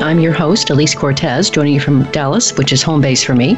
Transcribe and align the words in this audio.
I'm 0.00 0.20
your 0.20 0.34
host, 0.34 0.68
Alise 0.68 0.94
Cortez, 0.94 1.48
joining 1.48 1.72
you 1.72 1.80
from 1.80 2.04
Dallas, 2.12 2.54
which 2.58 2.70
is 2.70 2.82
home 2.82 3.00
base 3.00 3.24
for 3.24 3.34
me. 3.34 3.54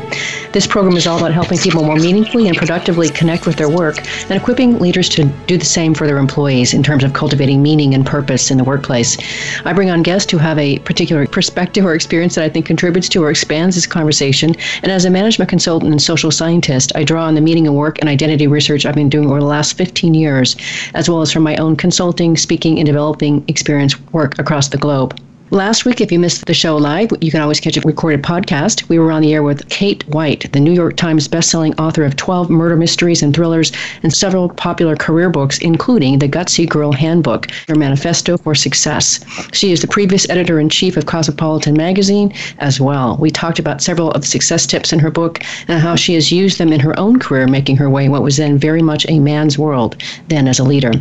This 0.52 0.68
program 0.68 0.96
is 0.96 1.04
all 1.04 1.18
about 1.18 1.32
helping 1.32 1.58
people 1.58 1.82
more 1.82 1.96
meaningfully 1.96 2.46
and 2.46 2.56
productively 2.56 3.10
connect 3.10 3.44
with 3.44 3.56
their 3.56 3.68
work 3.68 3.98
and 4.30 4.40
equipping 4.40 4.78
leaders 4.78 5.08
to 5.10 5.24
do 5.48 5.58
the 5.58 5.64
same 5.64 5.94
for 5.94 6.06
their 6.06 6.16
employees 6.16 6.74
in 6.74 6.82
terms 6.84 7.02
of 7.02 7.12
cultivating 7.12 7.60
meaning 7.60 7.92
and 7.92 8.06
purpose 8.06 8.52
in 8.52 8.56
the 8.56 8.62
workplace. 8.62 9.18
I 9.64 9.72
bring 9.72 9.90
on 9.90 10.04
guests 10.04 10.30
who 10.30 10.38
have 10.38 10.58
a 10.60 10.78
particular 10.78 11.26
perspective 11.26 11.84
or 11.84 11.94
experience 11.94 12.36
that 12.36 12.44
I 12.44 12.48
think 12.48 12.66
contributes 12.66 13.08
to 13.10 13.24
or 13.24 13.30
expands 13.30 13.74
this 13.74 13.86
conversation. 13.86 14.54
And 14.84 14.92
as 14.92 15.04
a 15.04 15.10
management 15.10 15.50
consultant 15.50 15.90
and 15.90 16.00
social 16.00 16.30
scientist, 16.30 16.92
I 16.94 17.02
draw 17.02 17.24
on 17.24 17.34
the 17.34 17.40
meaning 17.40 17.66
of 17.66 17.74
work 17.74 17.98
and 17.98 18.08
identity 18.08 18.46
research 18.46 18.86
I've 18.86 18.94
been 18.94 19.10
doing 19.10 19.28
over 19.28 19.40
the 19.40 19.46
last 19.46 19.76
15 19.76 20.14
years, 20.14 20.54
as 20.94 21.10
well 21.10 21.20
as 21.20 21.32
from 21.32 21.42
my 21.42 21.56
own 21.56 21.74
consulting, 21.74 22.36
speaking, 22.36 22.78
and 22.78 22.86
developing 22.86 23.44
experience 23.48 24.00
work 24.12 24.38
across 24.38 24.68
the 24.68 24.78
globe. 24.78 25.18
Last 25.50 25.86
week, 25.86 26.02
if 26.02 26.12
you 26.12 26.18
missed 26.18 26.44
the 26.44 26.52
show 26.52 26.76
live, 26.76 27.10
you 27.22 27.30
can 27.30 27.40
always 27.40 27.58
catch 27.58 27.78
a 27.78 27.80
recorded 27.80 28.22
podcast. 28.22 28.86
We 28.90 28.98
were 28.98 29.10
on 29.10 29.22
the 29.22 29.32
air 29.32 29.42
with 29.42 29.66
Kate 29.70 30.06
White, 30.06 30.52
the 30.52 30.60
New 30.60 30.74
York 30.74 30.96
Times 30.96 31.26
bestselling 31.26 31.74
author 31.80 32.04
of 32.04 32.16
12 32.16 32.50
murder 32.50 32.76
mysteries 32.76 33.22
and 33.22 33.34
thrillers 33.34 33.72
and 34.02 34.12
several 34.12 34.50
popular 34.50 34.94
career 34.94 35.30
books, 35.30 35.56
including 35.60 36.18
The 36.18 36.28
Gutsy 36.28 36.68
Girl 36.68 36.92
Handbook, 36.92 37.50
Her 37.66 37.76
Manifesto 37.76 38.36
for 38.36 38.54
Success. 38.54 39.24
She 39.54 39.72
is 39.72 39.80
the 39.80 39.88
previous 39.88 40.28
editor 40.28 40.60
in 40.60 40.68
chief 40.68 40.98
of 40.98 41.06
Cosmopolitan 41.06 41.74
magazine 41.74 42.34
as 42.58 42.78
well. 42.78 43.16
We 43.18 43.30
talked 43.30 43.58
about 43.58 43.80
several 43.80 44.10
of 44.10 44.20
the 44.20 44.26
success 44.26 44.66
tips 44.66 44.92
in 44.92 44.98
her 44.98 45.10
book 45.10 45.40
and 45.66 45.80
how 45.80 45.96
she 45.96 46.12
has 46.12 46.30
used 46.30 46.58
them 46.58 46.74
in 46.74 46.80
her 46.80 46.98
own 46.98 47.18
career, 47.18 47.46
making 47.46 47.78
her 47.78 47.88
way 47.88 48.04
in 48.04 48.10
what 48.10 48.22
was 48.22 48.36
then 48.36 48.58
very 48.58 48.82
much 48.82 49.06
a 49.08 49.18
man's 49.18 49.58
world, 49.58 49.96
then 50.28 50.46
as 50.46 50.58
a 50.58 50.64
leader. 50.64 50.92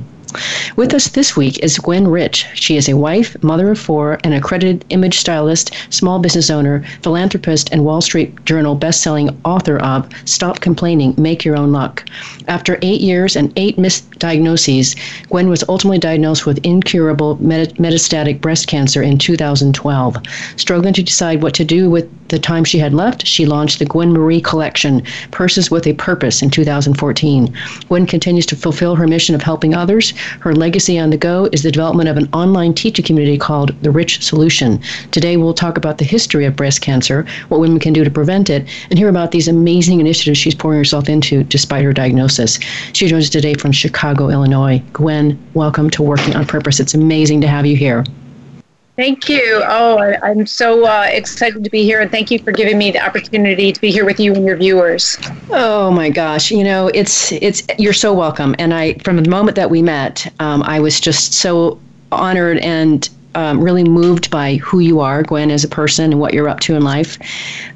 With 0.76 0.94
us 0.94 1.08
this 1.08 1.36
week 1.36 1.58
is 1.60 1.80
Gwen 1.80 2.08
Rich. 2.08 2.46
She 2.54 2.78
is 2.78 2.88
a 2.88 2.98
wife, 2.98 3.42
mother 3.44 3.72
of 3.72 3.80
four, 3.80 4.20
an 4.24 4.34
accredited 4.34 4.86
image 4.90 5.18
stylist, 5.18 5.72
small 5.90 6.20
business 6.20 6.50
owner, 6.50 6.84
philanthropist, 7.02 7.70
and 7.72 7.86
Wall 7.86 8.02
Street 8.02 8.46
Journal 8.46 8.76
best-selling 8.76 9.30
author 9.46 9.78
of 9.78 10.08
Stop 10.26 10.60
Complaining, 10.60 11.16
Make 11.18 11.46
Your 11.46 11.58
Own 11.58 11.72
Luck. 11.72 12.04
After 12.48 12.78
eight 12.82 13.02
years 13.02 13.36
and 13.36 13.52
eight 13.56 13.78
misdiagnoses, 13.78 14.96
Gwen 15.30 15.50
was 15.50 15.64
ultimately 15.68 16.00
diagnosed 16.00 16.46
with 16.46 16.60
incurable 16.66 17.38
metastatic 17.38 18.42
breast 18.42 18.68
cancer 18.68 19.02
in 19.02 19.18
2012. 19.18 20.18
Struggling 20.58 20.94
to 20.94 21.04
decide 21.04 21.42
what 21.42 21.54
to 21.56 21.66
do 21.66 21.90
with 21.90 22.10
the 22.30 22.40
time 22.40 22.66
she 22.66 22.78
had 22.78 22.94
left, 22.94 23.26
she 23.26 23.46
launched 23.46 23.80
the 23.80 23.86
Gwen 23.86 24.12
Marie 24.12 24.42
Collection, 24.42 25.02
Purses 25.32 25.72
with 25.72 25.88
a 25.88 25.94
Purpose, 25.94 26.42
in 26.42 26.50
2014. 26.50 27.54
Gwen 27.88 28.06
continues 28.06 28.46
to 28.48 28.56
fulfill 28.56 28.96
her 28.96 29.08
mission 29.08 29.34
of 29.34 29.42
helping 29.42 29.74
others. 29.74 30.14
Her 30.40 30.54
legacy 30.56 30.98
on 31.00 31.10
the 31.10 31.18
go 31.18 31.50
is 31.52 31.64
the 31.64 31.72
development 31.72 32.10
of 32.10 32.18
an 32.18 32.30
online 32.34 32.74
teaching 32.74 33.06
community 33.06 33.38
called 33.38 33.76
The 33.82 33.92
Rich 33.92 34.24
Solution. 34.24 34.80
Today, 35.12 35.38
we'll 35.38 35.54
talk 35.54 35.78
about 35.78 35.98
the 35.98 36.06
history 36.06 36.46
of 36.46 36.56
breast 36.56 36.82
cancer, 36.82 37.26
what 37.50 37.60
women 37.60 37.80
can 37.80 37.94
do 37.94 38.04
to 38.04 38.12
prevent 38.12 38.50
it, 38.50 38.68
and 38.90 38.98
hear 38.98 39.10
about 39.10 39.32
these 39.32 39.48
amazing 39.48 40.00
initiatives 40.00 40.38
she's 40.38 40.56
pouring 40.56 40.80
herself 40.80 41.10
into 41.10 41.44
despite 41.44 41.84
her 41.84 41.94
diagnosis. 41.94 42.60
She 42.94 43.08
joins 43.08 43.26
us 43.26 43.30
today 43.30 43.54
from 43.54 43.72
Chicago, 43.72 44.30
Illinois. 44.30 44.82
Gwen, 44.94 45.38
welcome 45.54 45.90
to 45.92 46.04
Working 46.04 46.36
on 46.36 46.46
Purpose. 46.46 46.80
It's 46.80 46.94
amazing 46.94 47.42
to 47.42 47.48
have 47.48 47.66
you 47.66 47.76
here. 47.76 48.04
Thank 48.98 49.30
you. 49.30 49.62
Oh, 49.64 50.00
I, 50.00 50.32
am 50.32 50.48
so 50.48 50.88
uh, 50.88 51.06
excited 51.08 51.64
to 51.64 51.70
be 51.70 51.84
here, 51.84 52.02
and 52.02 52.10
thank 52.10 52.32
you 52.32 52.40
for 52.40 52.52
giving 52.52 52.80
me 52.80 52.90
the 52.90 53.00
opportunity 53.00 53.72
to 53.72 53.80
be 53.80 53.92
here 53.92 54.06
with 54.06 54.20
you 54.20 54.34
and 54.34 54.44
your 54.44 54.58
viewers. 54.58 55.20
Oh 55.52 55.92
my 55.92 56.10
gosh, 56.10 56.50
you 56.50 56.64
know 56.64 56.88
it's 56.88 57.32
it's 57.34 57.62
you're 57.78 57.94
so 57.94 58.12
welcome. 58.12 58.56
And 58.58 58.74
I, 58.74 58.96
from 59.04 59.22
the 59.22 59.30
moment 59.30 59.56
that 59.56 59.70
we 59.70 59.84
met, 59.84 60.34
um, 60.40 60.64
I 60.64 60.80
was 60.80 61.00
just 61.00 61.34
so 61.34 61.80
honored 62.12 62.58
and 62.58 63.08
um, 63.38 63.64
really 63.64 63.84
moved 63.84 64.32
by 64.32 64.56
who 64.56 64.80
you 64.80 65.00
are, 65.00 65.22
Gwen, 65.22 65.52
as 65.52 65.64
a 65.64 65.68
person 65.68 66.12
and 66.12 66.20
what 66.20 66.34
you're 66.34 66.50
up 66.50 66.60
to 66.62 66.76
in 66.76 66.82
life. 66.82 67.20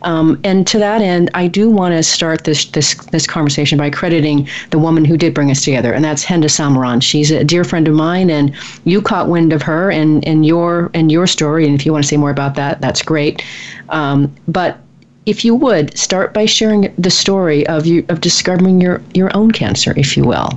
Um, 0.01 0.39
and 0.43 0.65
to 0.67 0.79
that 0.79 1.01
end, 1.01 1.29
I 1.35 1.47
do 1.47 1.69
want 1.69 1.93
to 1.93 2.01
start 2.01 2.45
this 2.45 2.65
this 2.65 2.95
this 3.11 3.27
conversation 3.27 3.77
by 3.77 3.91
crediting 3.91 4.49
the 4.71 4.79
woman 4.79 5.05
who 5.05 5.17
did 5.17 5.35
bring 5.35 5.51
us 5.51 5.63
together, 5.63 5.93
and 5.93 6.03
that's 6.03 6.25
Henda 6.25 6.49
Salmeron. 6.49 7.01
She's 7.01 7.29
a 7.29 7.43
dear 7.43 7.63
friend 7.63 7.87
of 7.87 7.93
mine, 7.93 8.31
and 8.31 8.55
you 8.85 9.01
caught 9.03 9.29
wind 9.29 9.53
of 9.53 9.61
her 9.61 9.91
and 9.91 10.27
and 10.27 10.45
your 10.45 10.89
and 10.95 11.11
your 11.11 11.27
story. 11.27 11.67
And 11.67 11.75
if 11.75 11.85
you 11.85 11.91
want 11.93 12.03
to 12.03 12.07
say 12.07 12.17
more 12.17 12.31
about 12.31 12.55
that, 12.55 12.81
that's 12.81 13.03
great. 13.03 13.45
Um, 13.89 14.35
but 14.47 14.79
if 15.27 15.45
you 15.45 15.53
would 15.53 15.95
start 15.95 16.33
by 16.33 16.47
sharing 16.47 16.91
the 16.97 17.11
story 17.11 17.67
of 17.67 17.85
you 17.85 18.03
of 18.09 18.19
discovering 18.19 18.81
your 18.81 18.99
your 19.13 19.29
own 19.37 19.51
cancer, 19.51 19.93
if 19.95 20.17
you 20.17 20.23
will. 20.23 20.49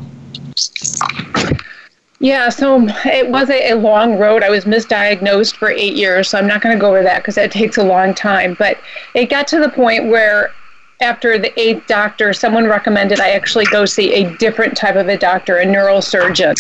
Yeah, 2.25 2.49
so 2.49 2.89
it 3.05 3.29
was 3.29 3.51
a, 3.51 3.73
a, 3.73 3.75
long 3.75 4.17
road. 4.17 4.43
I 4.43 4.49
was 4.49 4.65
misdiagnosed 4.65 5.57
for 5.57 5.69
eight 5.69 5.95
years, 5.95 6.31
so 6.31 6.39
I'm 6.39 6.47
not 6.47 6.63
going 6.63 6.75
to 6.75 6.81
go 6.81 6.89
over 6.89 7.03
that 7.03 7.19
because 7.19 7.35
that 7.35 7.53
takes 7.53 7.77
a 7.77 7.83
long 7.83 8.15
time. 8.15 8.57
But 8.59 8.79
it 9.13 9.27
got 9.27 9.47
to 9.49 9.61
the 9.61 9.69
point 9.69 10.09
where, 10.09 10.55
after 11.03 11.39
the 11.39 11.53
eighth 11.61 11.87
doctor, 11.87 12.33
someone 12.33 12.67
recommended 12.67 13.21
I 13.21 13.33
actually 13.33 13.67
go 13.67 13.85
see 13.85 14.15
a 14.15 14.35
different 14.39 14.75
type 14.75 14.97
of 14.97 15.07
a 15.09 15.19
doctor, 15.19 15.59
a 15.59 15.67
neurosurgeon, 15.67 16.55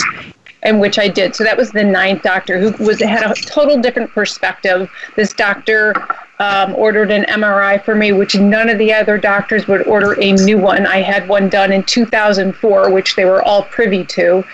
and 0.64 0.80
which 0.80 0.98
I 0.98 1.08
did. 1.08 1.34
So 1.34 1.44
that 1.44 1.56
was 1.56 1.72
the 1.72 1.82
ninth 1.82 2.20
doctor 2.20 2.60
who 2.60 2.84
was 2.84 3.00
had 3.00 3.24
a 3.24 3.32
total 3.34 3.80
different 3.80 4.12
perspective. 4.12 4.90
This 5.16 5.32
doctor 5.32 5.94
um, 6.40 6.74
ordered 6.74 7.10
an 7.10 7.24
MRI 7.24 7.82
for 7.82 7.94
me, 7.94 8.12
which 8.12 8.34
none 8.34 8.68
of 8.68 8.76
the 8.76 8.92
other 8.92 9.16
doctors 9.16 9.66
would 9.66 9.86
order 9.86 10.20
a 10.20 10.32
new 10.32 10.58
one. 10.58 10.86
I 10.86 10.98
had 10.98 11.26
one 11.26 11.48
done 11.48 11.72
in 11.72 11.84
2004, 11.84 12.90
which 12.90 13.16
they 13.16 13.24
were 13.24 13.42
all 13.42 13.62
privy 13.62 14.04
to 14.04 14.44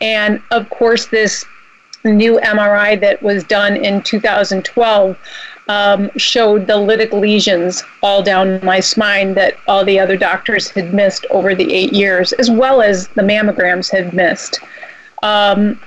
and 0.00 0.42
of 0.50 0.68
course, 0.70 1.06
this 1.06 1.44
new 2.04 2.38
MRI 2.40 3.00
that 3.00 3.22
was 3.22 3.44
done 3.44 3.76
in 3.76 4.02
2012 4.02 5.18
um, 5.68 6.10
showed 6.16 6.66
the 6.66 6.74
lytic 6.74 7.12
lesions 7.12 7.82
all 8.02 8.22
down 8.22 8.62
my 8.62 8.80
spine 8.80 9.34
that 9.34 9.56
all 9.66 9.84
the 9.84 9.98
other 9.98 10.16
doctors 10.16 10.68
had 10.70 10.92
missed 10.92 11.24
over 11.30 11.54
the 11.54 11.72
eight 11.72 11.92
years, 11.92 12.32
as 12.34 12.50
well 12.50 12.82
as 12.82 13.08
the 13.08 13.22
mammograms 13.22 13.90
had 13.90 14.12
missed. 14.12 14.60
Um, 15.22 15.80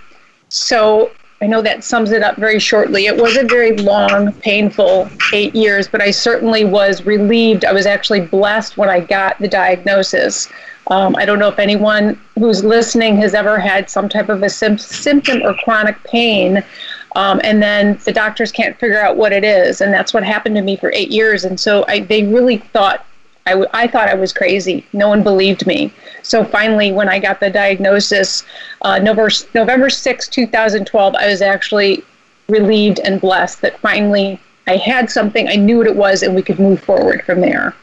so 0.50 1.12
I 1.41 1.45
know 1.45 1.62
that 1.62 1.84
sums 1.84 2.12
it 2.12 2.24
up 2.24 2.38
very 2.38 2.57
shortly. 2.57 3.06
It 3.06 3.18
was 3.18 3.38
a 3.38 3.44
very 3.44 3.78
long, 3.78 4.34
painful 4.34 5.09
eight 5.34 5.53
years, 5.53 5.88
but 5.88 6.01
I 6.01 6.09
certainly 6.09 6.66
was 6.66 7.06
relieved. 7.06 7.63
I 7.63 7.74
was 7.74 7.85
actually 7.85 8.22
blessed 8.22 8.78
when 8.78 8.89
I 8.89 9.01
got 9.01 9.38
the 9.38 9.47
diagnosis. 9.47 10.50
Um, 10.89 11.15
I 11.17 11.25
don't 11.25 11.39
know 11.39 11.49
if 11.49 11.59
anyone 11.59 12.19
who's 12.35 12.63
listening 12.63 13.17
has 13.17 13.33
ever 13.33 13.59
had 13.59 13.89
some 13.89 14.07
type 14.07 14.29
of 14.29 14.41
a 14.43 14.49
sim- 14.49 14.77
symptom 14.77 15.41
or 15.43 15.53
chronic 15.53 16.01
pain, 16.03 16.63
um, 17.15 17.41
and 17.43 17.61
then 17.61 17.99
the 18.05 18.13
doctors 18.13 18.51
can't 18.51 18.79
figure 18.79 19.01
out 19.01 19.17
what 19.17 19.33
it 19.33 19.43
is, 19.43 19.81
and 19.81 19.93
that's 19.93 20.13
what 20.13 20.23
happened 20.23 20.55
to 20.55 20.61
me 20.61 20.77
for 20.77 20.91
eight 20.93 21.11
years. 21.11 21.43
And 21.43 21.59
so 21.59 21.83
I, 21.87 22.01
they 22.01 22.23
really 22.23 22.57
thought 22.57 23.05
I, 23.47 23.51
w- 23.51 23.69
I 23.73 23.87
thought 23.87 24.09
I 24.09 24.13
was 24.13 24.33
crazy. 24.33 24.85
No 24.91 25.07
one 25.07 25.23
believed 25.23 25.65
me. 25.65 25.91
So 26.21 26.43
finally, 26.43 26.91
when 26.91 27.07
I 27.07 27.17
got 27.17 27.39
the 27.39 27.49
diagnosis, 27.49 28.43
uh, 28.81 28.99
November 28.99 29.29
November 29.55 29.89
6, 29.89 30.27
2012, 30.27 31.15
I 31.15 31.27
was 31.27 31.41
actually 31.41 32.03
relieved 32.50 33.00
and 33.00 33.21
blessed 33.21 33.62
that 33.62 33.79
finally 33.79 34.39
I 34.67 34.75
had 34.75 35.09
something. 35.09 35.47
I 35.47 35.56
knew 35.56 35.77
what 35.77 35.88
it 35.88 35.95
was, 35.95 36.23
and 36.23 36.35
we 36.35 36.41
could 36.41 36.59
move 36.59 36.81
forward 36.81 37.23
from 37.23 37.39
there. 37.39 37.73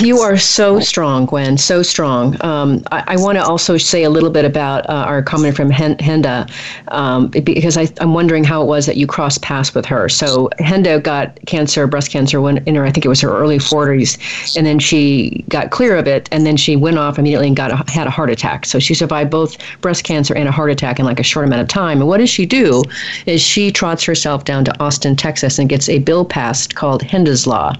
You 0.00 0.18
are 0.18 0.36
so 0.36 0.78
strong, 0.78 1.24
Gwen, 1.24 1.56
so 1.56 1.82
strong. 1.82 2.36
Um, 2.44 2.82
I, 2.92 3.04
I 3.08 3.16
want 3.16 3.38
to 3.38 3.44
also 3.44 3.78
say 3.78 4.02
a 4.02 4.10
little 4.10 4.28
bit 4.28 4.44
about 4.44 4.88
uh, 4.90 4.92
our 4.92 5.22
comment 5.22 5.56
from 5.56 5.70
Henda, 5.70 6.50
um, 6.88 7.28
because 7.28 7.78
I, 7.78 7.88
am 8.00 8.12
wondering 8.12 8.44
how 8.44 8.60
it 8.62 8.66
was 8.66 8.84
that 8.86 8.98
you 8.98 9.06
crossed 9.06 9.40
paths 9.40 9.74
with 9.74 9.86
her. 9.86 10.10
So 10.10 10.50
Henda 10.58 11.02
got 11.02 11.38
cancer, 11.46 11.86
breast 11.86 12.10
cancer, 12.10 12.42
when 12.42 12.58
in 12.66 12.74
her, 12.74 12.84
I 12.84 12.90
think 12.90 13.06
it 13.06 13.08
was 13.08 13.22
her 13.22 13.34
early 13.34 13.56
40s, 13.56 14.56
and 14.56 14.66
then 14.66 14.78
she 14.78 15.44
got 15.48 15.70
clear 15.70 15.96
of 15.96 16.06
it, 16.06 16.28
and 16.30 16.44
then 16.44 16.58
she 16.58 16.76
went 16.76 16.98
off 16.98 17.18
immediately 17.18 17.46
and 17.46 17.56
got 17.56 17.72
a, 17.72 17.90
had 17.90 18.06
a 18.06 18.10
heart 18.10 18.28
attack. 18.28 18.66
So 18.66 18.78
she 18.78 18.92
survived 18.92 19.30
both 19.30 19.56
breast 19.80 20.04
cancer 20.04 20.34
and 20.34 20.46
a 20.46 20.52
heart 20.52 20.70
attack 20.70 20.98
in 20.98 21.06
like 21.06 21.20
a 21.20 21.24
short 21.24 21.46
amount 21.46 21.62
of 21.62 21.68
time. 21.68 22.00
And 22.00 22.08
what 22.08 22.18
does 22.18 22.30
she 22.30 22.44
do? 22.44 22.84
Is 23.24 23.40
she 23.40 23.72
trots 23.72 24.04
herself 24.04 24.44
down 24.44 24.66
to 24.66 24.78
Austin, 24.78 25.16
Texas, 25.16 25.58
and 25.58 25.70
gets 25.70 25.88
a 25.88 26.00
bill 26.00 26.26
passed 26.26 26.74
called 26.74 27.02
Henda's 27.02 27.46
Law, 27.46 27.74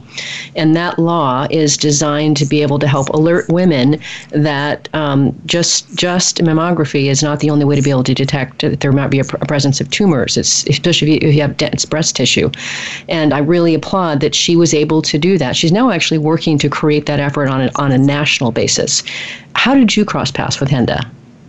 and 0.57 0.75
that 0.77 0.99
law 0.99 1.47
is 1.51 1.77
designed 1.77 2.37
to 2.39 2.47
be 2.47 2.63
able 2.63 2.79
to 2.79 2.89
help 2.89 3.09
alert 3.11 3.49
women 3.49 4.01
that 4.31 4.89
um, 4.95 5.39
just 5.47 5.95
just 5.95 6.39
mammography 6.39 7.07
is 7.07 7.23
not 7.23 7.41
the 7.41 7.51
only 7.51 7.65
way 7.65 7.77
to 7.77 7.83
be 7.83 7.91
able 7.91 8.05
to 8.05 8.15
detect 8.15 8.63
that 8.63 8.81
there 8.81 8.93
might 8.93 9.09
be 9.09 9.21
a, 9.21 9.25
pr- 9.25 9.37
a 9.37 9.47
presence 9.47 9.81
of 9.81 9.91
tumors, 9.91 10.37
it's, 10.37 10.67
especially 10.67 11.13
if 11.13 11.23
you, 11.23 11.29
if 11.29 11.35
you 11.35 11.43
have 11.43 11.57
dense 11.57 11.85
breast 11.85 12.17
tissue. 12.17 12.51
And 13.09 13.33
I 13.33 13.39
really 13.39 13.75
applaud 13.75 14.21
that 14.21 14.35
she 14.35 14.57
was 14.57 14.75
able 14.75 15.03
to 15.03 15.19
do 15.19 15.39
that. 15.39 15.57
She's 15.57 15.73
now 15.73 15.91
actually 15.91 16.19
working 16.19 16.59
to 16.59 16.69
create 16.69 17.07
that 17.07 17.21
effort 17.21 17.49
on 17.49 17.63
a, 17.63 17.71
on 17.77 17.93
a 17.93 17.99
national 17.99 18.53
basis. 18.53 19.03
How 19.55 19.75
did 19.75 19.97
you 19.97 20.05
cross 20.05 20.31
paths 20.31 20.61
with 20.61 20.69
Henda? 20.69 21.01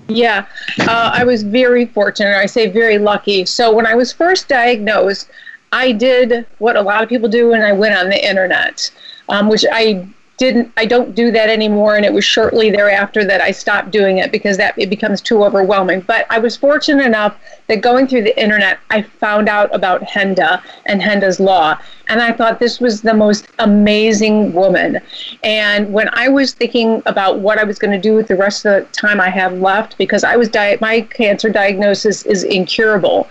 Yeah, 0.09 0.45
uh, 0.79 1.11
I 1.13 1.25
was 1.25 1.43
very 1.43 1.85
fortunate. 1.85 2.37
I 2.37 2.45
say 2.45 2.69
very 2.69 2.97
lucky. 2.97 3.45
So 3.45 3.73
when 3.73 3.85
I 3.85 3.93
was 3.93 4.13
first 4.13 4.47
diagnosed, 4.47 5.29
I 5.71 5.91
did 5.91 6.45
what 6.59 6.75
a 6.75 6.81
lot 6.81 7.03
of 7.03 7.09
people 7.09 7.29
do, 7.29 7.53
and 7.53 7.63
I 7.63 7.73
went 7.73 7.95
on 7.95 8.09
the 8.09 8.27
internet, 8.27 8.91
um, 9.29 9.49
which 9.49 9.65
I 9.71 10.07
didn't 10.37 10.71
I 10.77 10.85
don't 10.85 11.15
do 11.15 11.31
that 11.31 11.49
anymore 11.49 11.95
and 11.95 12.05
it 12.05 12.13
was 12.13 12.23
shortly 12.23 12.69
thereafter 12.69 13.25
that 13.25 13.41
I 13.41 13.49
stopped 13.49 13.89
doing 13.89 14.19
it 14.19 14.31
because 14.31 14.55
that 14.57 14.75
it 14.77 14.87
becomes 14.89 15.19
too 15.19 15.43
overwhelming. 15.43 16.01
But 16.01 16.27
I 16.29 16.37
was 16.37 16.55
fortunate 16.55 17.05
enough 17.05 17.35
that 17.67 17.81
going 17.81 18.07
through 18.07 18.21
the 18.23 18.39
internet 18.39 18.79
I 18.91 19.01
found 19.01 19.49
out 19.49 19.73
about 19.73 20.03
Henda 20.03 20.61
and 20.85 21.01
Henda's 21.01 21.39
law 21.39 21.79
and 22.07 22.21
I 22.21 22.31
thought 22.31 22.59
this 22.59 22.79
was 22.79 23.01
the 23.01 23.15
most 23.15 23.47
amazing 23.57 24.53
woman. 24.53 24.99
And 25.43 25.91
when 25.91 26.09
I 26.13 26.29
was 26.29 26.53
thinking 26.53 27.01
about 27.07 27.39
what 27.39 27.57
I 27.57 27.63
was 27.63 27.79
going 27.79 27.91
to 27.91 27.99
do 27.99 28.13
with 28.13 28.27
the 28.27 28.35
rest 28.35 28.63
of 28.65 28.83
the 28.83 28.91
time 28.91 29.19
I 29.19 29.29
have 29.29 29.53
left 29.53 29.97
because 29.97 30.23
I 30.23 30.35
was 30.35 30.49
di- 30.49 30.77
my 30.79 31.01
cancer 31.01 31.49
diagnosis 31.49 32.25
is 32.27 32.43
incurable 32.43 33.27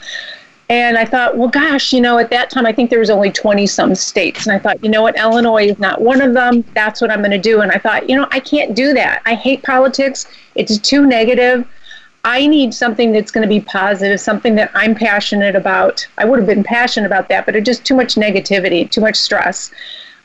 and 0.69 0.99
I 0.99 1.05
thought, 1.05 1.37
well, 1.37 1.49
gosh, 1.49 1.93
you 1.93 2.01
know, 2.01 2.19
at 2.19 2.31
that 2.31 2.51
time, 2.51 2.67
I 2.67 2.73
think 2.73 2.91
there 2.91 2.99
was 2.99 3.11
only 3.11 3.31
20 3.31 3.67
some 3.69 3.95
states. 3.95 4.47
And 4.47 4.57
I 4.57 4.59
thought, 4.59 4.83
you 4.83 4.91
know 4.91 5.03
what, 5.03 5.17
Illinois 5.17 5.69
is 5.69 5.79
not 5.79 6.01
one 6.01 6.21
of 6.21 6.35
them. 6.35 6.65
That's 6.75 7.01
what 7.01 7.11
I'm 7.11 7.21
going 7.21 7.31
to 7.31 7.39
do. 7.39 7.61
And 7.61 7.71
I 7.71 7.79
thought, 7.79 8.11
you 8.11 8.17
know, 8.17 8.27
I 8.33 8.41
can't 8.41 8.75
do 8.75 8.93
that. 8.95 9.23
I 9.27 9.35
hate 9.35 9.63
politics. 9.63 10.27
It's 10.57 10.79
too 10.79 11.07
negative. 11.07 11.67
I 12.25 12.49
need 12.49 12.75
something 12.75 13.13
that's 13.13 13.31
going 13.31 13.43
to 13.43 13.49
be 13.49 13.61
positive, 13.61 14.21
something 14.21 14.57
that 14.57 14.73
I'm 14.75 14.97
passionate 14.97 15.55
about. 15.55 16.05
I 16.19 16.25
would 16.25 16.41
have 16.41 16.49
been 16.49 16.65
passionate 16.65 17.07
about 17.07 17.29
that, 17.29 17.47
but 17.47 17.55
it's 17.55 17.65
just 17.65 17.85
too 17.85 17.95
much 17.95 18.17
negativity, 18.17 18.91
too 18.91 19.01
much 19.01 19.15
stress. 19.15 19.71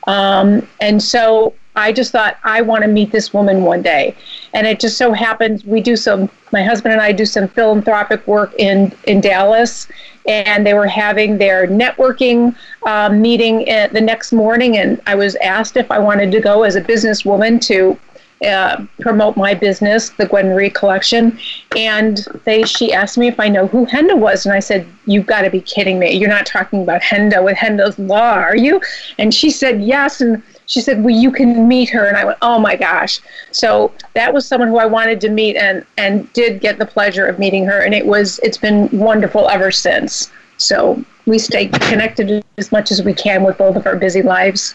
Um, 0.08 0.66
and 0.80 1.00
so 1.00 1.54
I 1.74 1.92
just 1.92 2.12
thought, 2.12 2.36
I 2.44 2.60
want 2.60 2.82
to 2.82 2.88
meet 2.88 3.12
this 3.12 3.32
woman 3.32 3.62
one 3.62 3.82
day. 3.82 4.14
And 4.52 4.66
it 4.66 4.78
just 4.78 4.98
so 4.98 5.12
happens 5.12 5.64
we 5.64 5.80
do 5.80 5.96
some, 5.96 6.28
my 6.52 6.62
husband 6.62 6.92
and 6.92 7.00
I 7.00 7.12
do 7.12 7.24
some 7.24 7.48
philanthropic 7.48 8.26
work 8.26 8.52
in, 8.58 8.92
in 9.04 9.20
Dallas 9.20 9.88
and 10.26 10.66
they 10.66 10.74
were 10.74 10.86
having 10.86 11.38
their 11.38 11.66
networking 11.66 12.54
um, 12.86 13.20
meeting 13.20 13.64
the 13.92 14.00
next 14.00 14.32
morning. 14.32 14.76
And 14.76 15.00
I 15.06 15.14
was 15.14 15.34
asked 15.36 15.76
if 15.76 15.90
I 15.90 15.98
wanted 15.98 16.30
to 16.32 16.40
go 16.40 16.62
as 16.62 16.76
a 16.76 16.80
businesswoman 16.80 17.60
to 17.62 17.98
uh, 18.46 18.84
promote 19.00 19.36
my 19.36 19.54
business, 19.54 20.10
the 20.10 20.26
Gwen 20.26 20.48
Marie 20.48 20.70
Collection, 20.70 21.38
and 21.76 22.26
they 22.44 22.64
she 22.64 22.92
asked 22.92 23.16
me 23.16 23.28
if 23.28 23.38
I 23.38 23.48
know 23.48 23.68
who 23.68 23.86
Henda 23.86 24.16
was, 24.16 24.44
and 24.44 24.52
I 24.52 24.58
said, 24.58 24.84
"You've 25.06 25.26
got 25.26 25.42
to 25.42 25.50
be 25.50 25.60
kidding 25.60 26.00
me! 26.00 26.10
You're 26.12 26.28
not 26.28 26.44
talking 26.44 26.82
about 26.82 27.02
Henda 27.02 27.42
with 27.42 27.56
Henda's 27.56 27.98
Law, 28.00 28.34
are 28.34 28.56
you?" 28.56 28.80
And 29.18 29.32
she 29.32 29.50
said, 29.50 29.80
"Yes." 29.80 30.20
And 30.20 30.42
she 30.72 30.80
said, 30.80 31.04
"Well, 31.04 31.14
you 31.14 31.30
can 31.30 31.68
meet 31.68 31.90
her." 31.90 32.06
And 32.06 32.16
I 32.16 32.24
went, 32.24 32.38
"Oh 32.40 32.58
my 32.58 32.76
gosh!" 32.76 33.20
So 33.50 33.92
that 34.14 34.32
was 34.32 34.46
someone 34.46 34.68
who 34.68 34.78
I 34.78 34.86
wanted 34.86 35.20
to 35.20 35.28
meet, 35.28 35.54
and 35.56 35.84
and 35.98 36.32
did 36.32 36.60
get 36.60 36.78
the 36.78 36.86
pleasure 36.86 37.26
of 37.26 37.38
meeting 37.38 37.66
her, 37.66 37.80
and 37.80 37.94
it 37.94 38.06
was 38.06 38.40
it's 38.42 38.56
been 38.56 38.88
wonderful 38.90 39.50
ever 39.50 39.70
since. 39.70 40.30
So 40.56 41.04
we 41.26 41.38
stay 41.38 41.66
connected 41.66 42.42
as 42.56 42.72
much 42.72 42.90
as 42.90 43.02
we 43.02 43.12
can 43.12 43.44
with 43.44 43.58
both 43.58 43.76
of 43.76 43.86
our 43.86 43.96
busy 43.96 44.22
lives. 44.22 44.74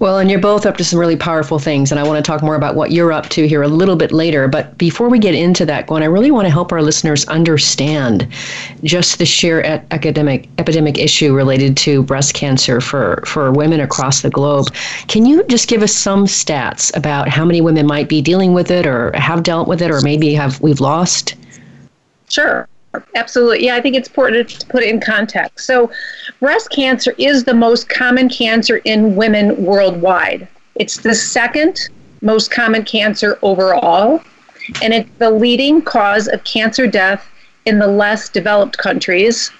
Well, 0.00 0.18
and 0.18 0.28
you're 0.28 0.40
both 0.40 0.66
up 0.66 0.76
to 0.78 0.84
some 0.84 0.98
really 0.98 1.16
powerful 1.16 1.60
things, 1.60 1.92
and 1.92 2.00
I 2.00 2.02
want 2.02 2.22
to 2.22 2.28
talk 2.28 2.42
more 2.42 2.56
about 2.56 2.74
what 2.74 2.90
you're 2.90 3.12
up 3.12 3.28
to 3.30 3.46
here 3.46 3.62
a 3.62 3.68
little 3.68 3.94
bit 3.94 4.10
later. 4.10 4.48
But 4.48 4.76
before 4.76 5.08
we 5.08 5.20
get 5.20 5.34
into 5.36 5.64
that, 5.66 5.86
Gwen, 5.86 6.02
I 6.02 6.06
really 6.06 6.32
want 6.32 6.46
to 6.46 6.50
help 6.50 6.72
our 6.72 6.82
listeners 6.82 7.24
understand 7.28 8.26
just 8.82 9.18
the 9.18 9.24
sheer 9.24 9.62
academic 9.92 10.48
epidemic 10.58 10.98
issue 10.98 11.32
related 11.32 11.76
to 11.78 12.02
breast 12.02 12.34
cancer 12.34 12.80
for, 12.80 13.22
for 13.24 13.52
women 13.52 13.80
across 13.80 14.22
the 14.22 14.30
globe. 14.30 14.66
Can 15.06 15.26
you 15.26 15.44
just 15.44 15.68
give 15.68 15.82
us 15.82 15.94
some 15.94 16.26
stats 16.26 16.94
about 16.96 17.28
how 17.28 17.44
many 17.44 17.60
women 17.60 17.86
might 17.86 18.08
be 18.08 18.20
dealing 18.20 18.52
with 18.52 18.72
it, 18.72 18.86
or 18.86 19.12
have 19.14 19.44
dealt 19.44 19.68
with 19.68 19.80
it, 19.80 19.92
or 19.92 20.00
maybe 20.00 20.34
have 20.34 20.60
we've 20.60 20.80
lost? 20.80 21.36
Sure. 22.28 22.68
Absolutely. 23.14 23.64
Yeah, 23.64 23.76
I 23.76 23.80
think 23.80 23.96
it's 23.96 24.08
important 24.08 24.48
to 24.48 24.66
put 24.66 24.82
it 24.82 24.88
in 24.88 25.00
context. 25.00 25.66
So, 25.66 25.90
breast 26.40 26.70
cancer 26.70 27.14
is 27.18 27.44
the 27.44 27.54
most 27.54 27.88
common 27.88 28.28
cancer 28.28 28.78
in 28.84 29.16
women 29.16 29.64
worldwide. 29.64 30.48
It's 30.74 30.98
the 30.98 31.14
second 31.14 31.88
most 32.20 32.50
common 32.50 32.84
cancer 32.84 33.38
overall, 33.42 34.22
and 34.82 34.92
it's 34.92 35.10
the 35.18 35.30
leading 35.30 35.82
cause 35.82 36.26
of 36.26 36.42
cancer 36.44 36.86
death 36.86 37.26
in 37.66 37.78
the 37.78 37.86
less 37.86 38.28
developed 38.28 38.78
countries. 38.78 39.50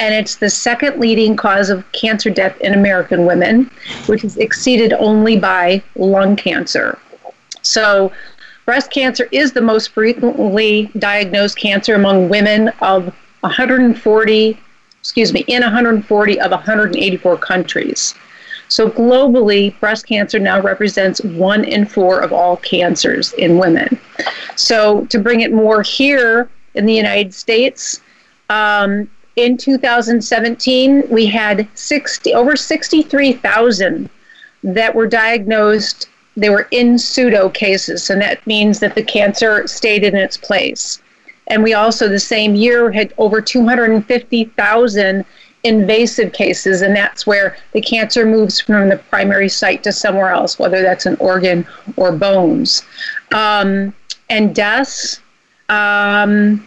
And 0.00 0.14
it's 0.14 0.36
the 0.36 0.48
second 0.48 1.00
leading 1.00 1.34
cause 1.34 1.70
of 1.70 1.90
cancer 1.92 2.30
death 2.30 2.56
in 2.60 2.72
American 2.72 3.26
women, 3.26 3.68
which 4.06 4.22
is 4.24 4.36
exceeded 4.36 4.92
only 4.92 5.36
by 5.36 5.82
lung 5.96 6.36
cancer. 6.36 6.98
So, 7.62 8.12
breast 8.68 8.90
cancer 8.90 9.26
is 9.32 9.52
the 9.52 9.62
most 9.62 9.88
frequently 9.92 10.90
diagnosed 10.98 11.56
cancer 11.56 11.94
among 11.94 12.28
women 12.28 12.68
of 12.82 13.06
140, 13.40 14.60
excuse 15.00 15.32
me, 15.32 15.42
in 15.46 15.62
140 15.62 16.38
of 16.38 16.50
184 16.50 17.38
countries. 17.38 18.14
So 18.68 18.90
globally, 18.90 19.72
breast 19.80 20.06
cancer 20.06 20.38
now 20.38 20.60
represents 20.60 21.22
one 21.24 21.64
in 21.64 21.86
four 21.86 22.20
of 22.20 22.30
all 22.30 22.58
cancers 22.58 23.32
in 23.38 23.56
women. 23.56 23.98
So 24.56 25.06
to 25.06 25.18
bring 25.18 25.40
it 25.40 25.50
more 25.50 25.80
here 25.80 26.50
in 26.74 26.84
the 26.84 26.92
United 26.94 27.32
States, 27.32 28.02
um, 28.50 29.08
in 29.36 29.56
2017, 29.56 31.04
we 31.08 31.24
had 31.24 31.66
60 31.72 32.34
over 32.34 32.54
63,000 32.54 34.10
that 34.62 34.94
were 34.94 35.06
diagnosed 35.06 36.10
they 36.38 36.50
were 36.50 36.68
in 36.70 36.98
situ 36.98 37.50
cases, 37.50 38.10
and 38.10 38.22
that 38.22 38.46
means 38.46 38.78
that 38.78 38.94
the 38.94 39.02
cancer 39.02 39.66
stayed 39.66 40.04
in 40.04 40.14
its 40.14 40.36
place. 40.36 41.02
And 41.48 41.62
we 41.62 41.74
also, 41.74 42.08
the 42.08 42.20
same 42.20 42.54
year, 42.54 42.92
had 42.92 43.12
over 43.18 43.40
250,000 43.40 45.24
invasive 45.64 46.32
cases, 46.32 46.82
and 46.82 46.94
that's 46.94 47.26
where 47.26 47.56
the 47.72 47.80
cancer 47.80 48.24
moves 48.24 48.60
from 48.60 48.88
the 48.88 48.96
primary 48.96 49.48
site 49.48 49.82
to 49.82 49.92
somewhere 49.92 50.30
else, 50.30 50.58
whether 50.58 50.82
that's 50.82 51.06
an 51.06 51.16
organ 51.18 51.66
or 51.96 52.12
bones. 52.12 52.84
Um, 53.34 53.92
and 54.30 54.54
deaths, 54.54 55.20
um, 55.68 56.64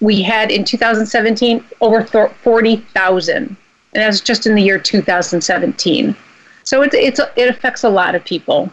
we 0.00 0.22
had 0.22 0.50
in 0.50 0.64
2017 0.64 1.64
over 1.80 2.04
40,000, 2.04 3.36
and 3.36 3.56
that's 3.94 4.20
just 4.20 4.46
in 4.46 4.54
the 4.54 4.62
year 4.62 4.78
2017. 4.78 6.14
So 6.64 6.82
it, 6.82 6.92
it's, 6.92 7.20
it 7.36 7.48
affects 7.48 7.84
a 7.84 7.88
lot 7.88 8.14
of 8.14 8.24
people. 8.24 8.70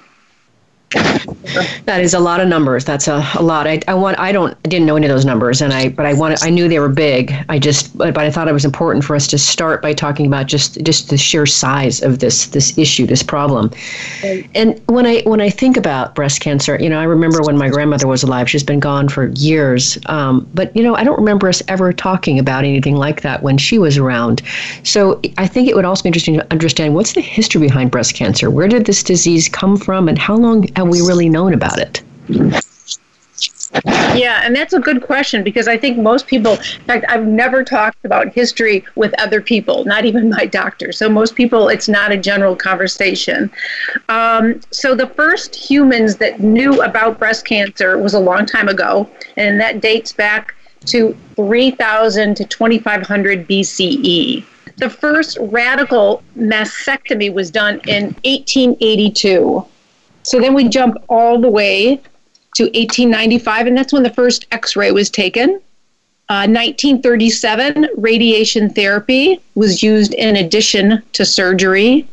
That 1.85 1.99
is 2.01 2.13
a 2.13 2.19
lot 2.19 2.39
of 2.39 2.47
numbers. 2.47 2.85
That's 2.85 3.07
a, 3.07 3.27
a 3.35 3.43
lot. 3.43 3.67
I, 3.67 3.79
I 3.87 3.93
want. 3.93 4.17
I 4.19 4.31
don't. 4.31 4.57
I 4.65 4.69
didn't 4.69 4.85
know 4.85 4.95
any 4.95 5.05
of 5.05 5.11
those 5.11 5.25
numbers, 5.25 5.61
and 5.61 5.73
I. 5.73 5.89
But 5.89 6.05
I 6.05 6.13
wanted. 6.13 6.39
I 6.41 6.49
knew 6.49 6.67
they 6.67 6.79
were 6.79 6.89
big. 6.89 7.33
I 7.49 7.59
just. 7.59 7.95
But, 7.97 8.13
but 8.13 8.23
I 8.23 8.31
thought 8.31 8.47
it 8.47 8.53
was 8.53 8.65
important 8.65 9.03
for 9.03 9.15
us 9.15 9.27
to 9.27 9.37
start 9.37 9.81
by 9.81 9.93
talking 9.93 10.25
about 10.25 10.47
just 10.47 10.81
just 10.83 11.09
the 11.09 11.17
sheer 11.17 11.45
size 11.45 12.01
of 12.01 12.19
this 12.19 12.47
this 12.47 12.77
issue, 12.77 13.05
this 13.05 13.23
problem. 13.23 13.71
And 14.55 14.81
when 14.87 15.05
I 15.05 15.21
when 15.21 15.41
I 15.41 15.49
think 15.49 15.77
about 15.77 16.15
breast 16.15 16.41
cancer, 16.41 16.77
you 16.79 16.89
know, 16.89 16.99
I 16.99 17.03
remember 17.03 17.41
when 17.41 17.57
my 17.57 17.69
grandmother 17.69 18.07
was 18.07 18.23
alive. 18.23 18.49
She's 18.49 18.63
been 18.63 18.79
gone 18.79 19.09
for 19.09 19.27
years. 19.27 19.97
Um, 20.07 20.49
but 20.53 20.75
you 20.75 20.83
know, 20.83 20.95
I 20.95 21.03
don't 21.03 21.19
remember 21.19 21.49
us 21.49 21.61
ever 21.67 21.91
talking 21.93 22.39
about 22.39 22.63
anything 22.63 22.95
like 22.95 23.21
that 23.21 23.43
when 23.43 23.57
she 23.57 23.77
was 23.77 23.97
around. 23.97 24.41
So 24.83 25.21
I 25.37 25.47
think 25.47 25.67
it 25.67 25.75
would 25.75 25.85
also 25.85 26.03
be 26.03 26.09
interesting 26.09 26.35
to 26.35 26.51
understand 26.51 26.95
what's 26.95 27.13
the 27.13 27.21
history 27.21 27.61
behind 27.61 27.91
breast 27.91 28.15
cancer. 28.15 28.49
Where 28.49 28.67
did 28.67 28.85
this 28.85 29.03
disease 29.03 29.49
come 29.49 29.77
from, 29.77 30.07
and 30.07 30.17
how 30.17 30.35
long 30.35 30.67
have 30.83 30.91
we 30.91 31.01
really 31.01 31.29
known 31.29 31.53
about 31.53 31.79
it? 31.79 32.01
Yeah, 34.15 34.41
and 34.43 34.55
that's 34.55 34.73
a 34.73 34.79
good 34.79 35.01
question 35.01 35.43
because 35.43 35.67
I 35.67 35.77
think 35.77 35.97
most 35.97 36.27
people, 36.27 36.53
in 36.53 36.85
fact, 36.85 37.05
I've 37.09 37.25
never 37.25 37.63
talked 37.63 38.05
about 38.05 38.31
history 38.31 38.85
with 38.95 39.19
other 39.19 39.41
people, 39.41 39.83
not 39.85 40.05
even 40.05 40.29
my 40.29 40.45
doctor. 40.45 40.91
So 40.91 41.09
most 41.09 41.35
people, 41.35 41.69
it's 41.69 41.89
not 41.89 42.11
a 42.11 42.17
general 42.17 42.55
conversation. 42.55 43.51
Um, 44.09 44.61
so 44.69 44.93
the 44.93 45.07
first 45.07 45.55
humans 45.55 46.17
that 46.17 46.39
knew 46.39 46.83
about 46.83 47.17
breast 47.17 47.45
cancer 47.45 47.97
was 47.97 48.13
a 48.13 48.19
long 48.19 48.45
time 48.45 48.67
ago, 48.67 49.09
and 49.37 49.59
that 49.59 49.81
dates 49.81 50.13
back 50.13 50.53
to 50.85 51.17
3000 51.35 52.35
to 52.35 52.45
2500 52.45 53.47
BCE. 53.47 54.45
The 54.77 54.89
first 54.89 55.37
radical 55.39 56.21
mastectomy 56.37 57.33
was 57.33 57.49
done 57.49 57.81
in 57.87 58.05
1882. 58.23 59.65
So 60.23 60.39
then 60.39 60.53
we 60.53 60.67
jump 60.67 60.97
all 61.09 61.39
the 61.39 61.49
way 61.49 62.01
to 62.55 62.63
1895, 62.63 63.67
and 63.67 63.77
that's 63.77 63.93
when 63.93 64.03
the 64.03 64.09
first 64.09 64.45
x 64.51 64.75
ray 64.75 64.91
was 64.91 65.09
taken. 65.09 65.61
Uh, 66.29 66.47
1937, 66.47 67.89
radiation 67.97 68.69
therapy 68.69 69.41
was 69.55 69.83
used 69.83 70.13
in 70.13 70.37
addition 70.37 71.03
to 71.11 71.25
surgery. 71.25 72.07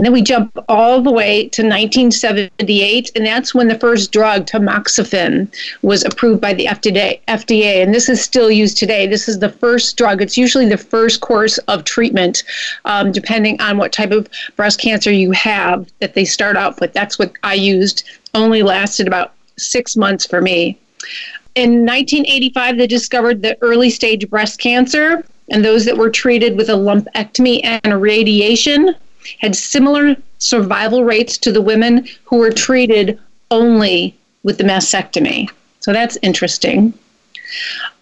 And 0.00 0.06
then 0.06 0.14
we 0.14 0.22
jump 0.22 0.56
all 0.66 1.02
the 1.02 1.12
way 1.12 1.50
to 1.50 1.62
1978, 1.62 3.12
and 3.14 3.26
that's 3.26 3.54
when 3.54 3.68
the 3.68 3.78
first 3.78 4.12
drug, 4.12 4.46
tamoxifen, 4.46 5.46
was 5.82 6.02
approved 6.06 6.40
by 6.40 6.54
the 6.54 6.64
FDA. 6.64 7.82
And 7.82 7.94
this 7.94 8.08
is 8.08 8.24
still 8.24 8.50
used 8.50 8.78
today. 8.78 9.06
This 9.06 9.28
is 9.28 9.40
the 9.40 9.50
first 9.50 9.98
drug. 9.98 10.22
It's 10.22 10.38
usually 10.38 10.66
the 10.66 10.78
first 10.78 11.20
course 11.20 11.58
of 11.68 11.84
treatment, 11.84 12.44
um, 12.86 13.12
depending 13.12 13.60
on 13.60 13.76
what 13.76 13.92
type 13.92 14.10
of 14.10 14.26
breast 14.56 14.80
cancer 14.80 15.12
you 15.12 15.32
have, 15.32 15.86
that 15.98 16.14
they 16.14 16.24
start 16.24 16.56
out 16.56 16.80
with. 16.80 16.94
That's 16.94 17.18
what 17.18 17.32
I 17.42 17.52
used. 17.52 18.04
Only 18.32 18.62
lasted 18.62 19.06
about 19.06 19.34
six 19.58 19.98
months 19.98 20.24
for 20.24 20.40
me. 20.40 20.78
In 21.56 21.84
1985, 21.84 22.78
they 22.78 22.86
discovered 22.86 23.42
the 23.42 23.58
early 23.60 23.90
stage 23.90 24.30
breast 24.30 24.60
cancer, 24.60 25.22
and 25.50 25.62
those 25.62 25.84
that 25.84 25.98
were 25.98 26.08
treated 26.08 26.56
with 26.56 26.70
a 26.70 26.72
lumpectomy 26.72 27.60
and 27.62 28.00
radiation 28.00 28.96
had 29.38 29.54
similar 29.54 30.16
survival 30.38 31.04
rates 31.04 31.38
to 31.38 31.52
the 31.52 31.62
women 31.62 32.08
who 32.24 32.36
were 32.36 32.50
treated 32.50 33.18
only 33.50 34.16
with 34.42 34.58
the 34.58 34.64
mastectomy. 34.64 35.50
So 35.80 35.92
that's 35.92 36.18
interesting. 36.22 36.94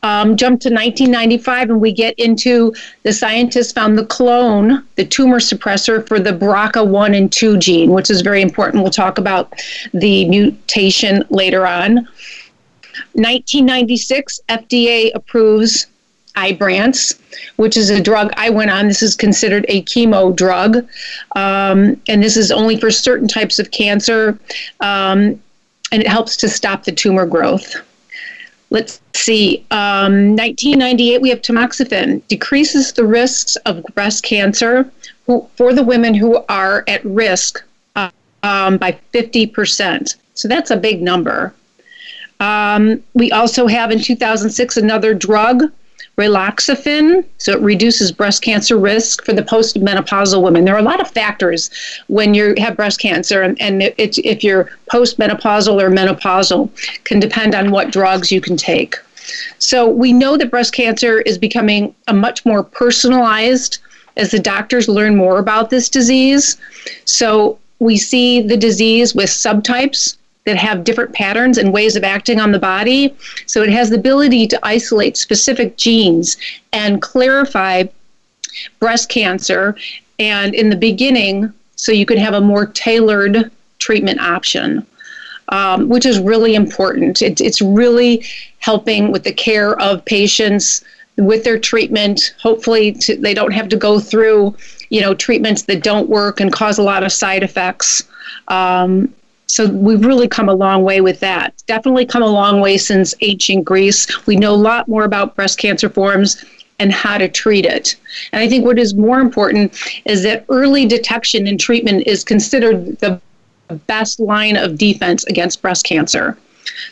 Um, 0.02 0.36
jump 0.36 0.60
to 0.60 0.68
1995, 0.68 1.70
and 1.70 1.80
we 1.80 1.92
get 1.92 2.14
into 2.18 2.74
the 3.02 3.12
scientists 3.12 3.72
found 3.72 3.98
the 3.98 4.06
clone, 4.06 4.84
the 4.96 5.04
tumor 5.04 5.40
suppressor 5.40 6.06
for 6.06 6.20
the 6.20 6.32
BRCA1 6.32 7.16
and 7.16 7.32
2 7.32 7.58
gene, 7.58 7.90
which 7.90 8.10
is 8.10 8.20
very 8.20 8.42
important. 8.42 8.82
We'll 8.82 8.92
talk 8.92 9.18
about 9.18 9.52
the 9.92 10.28
mutation 10.28 11.24
later 11.30 11.66
on. 11.66 12.06
1996, 13.14 14.40
FDA 14.48 15.10
approves 15.14 15.86
Ibrance, 16.38 17.18
which 17.56 17.76
is 17.76 17.90
a 17.90 18.00
drug 18.00 18.30
I 18.36 18.50
went 18.50 18.70
on. 18.70 18.88
This 18.88 19.02
is 19.02 19.16
considered 19.16 19.66
a 19.68 19.82
chemo 19.82 20.34
drug, 20.34 20.86
um, 21.34 22.00
and 22.08 22.22
this 22.22 22.36
is 22.36 22.50
only 22.50 22.78
for 22.78 22.90
certain 22.90 23.28
types 23.28 23.58
of 23.58 23.70
cancer, 23.70 24.38
um, 24.80 25.40
and 25.90 26.02
it 26.02 26.06
helps 26.06 26.36
to 26.38 26.48
stop 26.48 26.84
the 26.84 26.92
tumor 26.92 27.26
growth. 27.26 27.76
Let's 28.70 29.00
see. 29.14 29.64
Um, 29.70 30.36
1998, 30.36 31.22
we 31.22 31.30
have 31.30 31.40
tamoxifen, 31.40 32.26
decreases 32.28 32.92
the 32.92 33.06
risks 33.06 33.56
of 33.64 33.82
breast 33.94 34.24
cancer 34.24 34.90
who, 35.26 35.48
for 35.56 35.72
the 35.72 35.82
women 35.82 36.14
who 36.14 36.44
are 36.48 36.84
at 36.86 37.04
risk 37.04 37.62
uh, 37.96 38.10
by 38.42 38.98
50%. 39.12 40.16
So 40.34 40.48
that's 40.48 40.70
a 40.70 40.76
big 40.76 41.02
number. 41.02 41.54
Um, 42.40 43.02
we 43.14 43.32
also 43.32 43.66
have 43.66 43.90
in 43.90 44.00
2006 44.00 44.76
another 44.76 45.14
drug, 45.14 45.72
raloxifene, 46.18 47.24
so 47.38 47.52
it 47.52 47.60
reduces 47.60 48.10
breast 48.10 48.42
cancer 48.42 48.76
risk 48.76 49.24
for 49.24 49.32
the 49.32 49.42
postmenopausal 49.42 50.42
women. 50.42 50.64
There 50.64 50.74
are 50.74 50.80
a 50.80 50.82
lot 50.82 51.00
of 51.00 51.08
factors 51.10 51.70
when 52.08 52.34
you 52.34 52.54
have 52.58 52.76
breast 52.76 53.00
cancer, 53.00 53.42
and, 53.42 53.60
and 53.62 53.94
it's, 53.96 54.18
if 54.18 54.42
you're 54.42 54.68
postmenopausal 54.92 55.80
or 55.80 55.90
menopausal, 55.90 56.70
can 57.04 57.20
depend 57.20 57.54
on 57.54 57.70
what 57.70 57.92
drugs 57.92 58.32
you 58.32 58.40
can 58.40 58.56
take. 58.56 58.96
So 59.58 59.88
we 59.88 60.12
know 60.12 60.36
that 60.36 60.50
breast 60.50 60.74
cancer 60.74 61.20
is 61.20 61.38
becoming 61.38 61.94
a 62.08 62.14
much 62.14 62.44
more 62.44 62.64
personalized 62.64 63.78
as 64.16 64.32
the 64.32 64.40
doctors 64.40 64.88
learn 64.88 65.16
more 65.16 65.38
about 65.38 65.70
this 65.70 65.88
disease. 65.88 66.58
So 67.04 67.58
we 67.78 67.96
see 67.96 68.42
the 68.42 68.56
disease 68.56 69.14
with 69.14 69.30
subtypes 69.30 70.17
that 70.48 70.56
have 70.56 70.82
different 70.82 71.12
patterns 71.12 71.58
and 71.58 71.74
ways 71.74 71.94
of 71.94 72.04
acting 72.04 72.40
on 72.40 72.52
the 72.52 72.58
body. 72.58 73.14
So 73.44 73.62
it 73.62 73.68
has 73.68 73.90
the 73.90 73.96
ability 73.96 74.46
to 74.48 74.58
isolate 74.62 75.18
specific 75.18 75.76
genes 75.76 76.38
and 76.72 77.02
clarify 77.02 77.84
breast 78.80 79.10
cancer. 79.10 79.76
And 80.18 80.54
in 80.54 80.70
the 80.70 80.76
beginning, 80.76 81.52
so 81.76 81.92
you 81.92 82.06
could 82.06 82.18
have 82.18 82.32
a 82.32 82.40
more 82.40 82.64
tailored 82.64 83.50
treatment 83.78 84.20
option. 84.20 84.86
Um, 85.50 85.88
which 85.88 86.04
is 86.04 86.18
really 86.18 86.54
important. 86.54 87.22
It, 87.22 87.40
it's 87.40 87.62
really 87.62 88.22
helping 88.58 89.12
with 89.12 89.24
the 89.24 89.32
care 89.32 89.80
of 89.80 90.04
patients 90.04 90.84
with 91.16 91.42
their 91.42 91.58
treatment. 91.58 92.34
Hopefully, 92.42 92.92
to, 92.92 93.16
they 93.16 93.32
don't 93.32 93.52
have 93.52 93.70
to 93.70 93.76
go 93.76 93.98
through, 93.98 94.54
you 94.90 95.00
know, 95.00 95.14
treatments 95.14 95.62
that 95.62 95.82
don't 95.82 96.06
work 96.10 96.40
and 96.40 96.52
cause 96.52 96.76
a 96.76 96.82
lot 96.82 97.02
of 97.02 97.12
side 97.12 97.42
effects. 97.42 98.02
Um, 98.48 99.14
so 99.48 99.66
we've 99.68 100.04
really 100.04 100.28
come 100.28 100.48
a 100.48 100.54
long 100.54 100.82
way 100.82 101.00
with 101.00 101.20
that. 101.20 101.62
Definitely 101.66 102.06
come 102.06 102.22
a 102.22 102.26
long 102.26 102.60
way 102.60 102.76
since 102.76 103.14
ancient 103.22 103.64
Greece. 103.64 104.26
We 104.26 104.36
know 104.36 104.52
a 104.52 104.56
lot 104.56 104.88
more 104.88 105.04
about 105.04 105.34
breast 105.34 105.58
cancer 105.58 105.88
forms 105.88 106.44
and 106.78 106.92
how 106.92 107.18
to 107.18 107.28
treat 107.28 107.64
it. 107.64 107.96
And 108.32 108.42
I 108.42 108.48
think 108.48 108.64
what 108.64 108.78
is 108.78 108.94
more 108.94 109.20
important 109.20 109.76
is 110.04 110.22
that 110.22 110.44
early 110.48 110.86
detection 110.86 111.46
and 111.46 111.58
treatment 111.58 112.06
is 112.06 112.22
considered 112.22 112.98
the 112.98 113.20
best 113.86 114.20
line 114.20 114.56
of 114.56 114.78
defense 114.78 115.24
against 115.24 115.62
breast 115.62 115.84
cancer. 115.84 116.38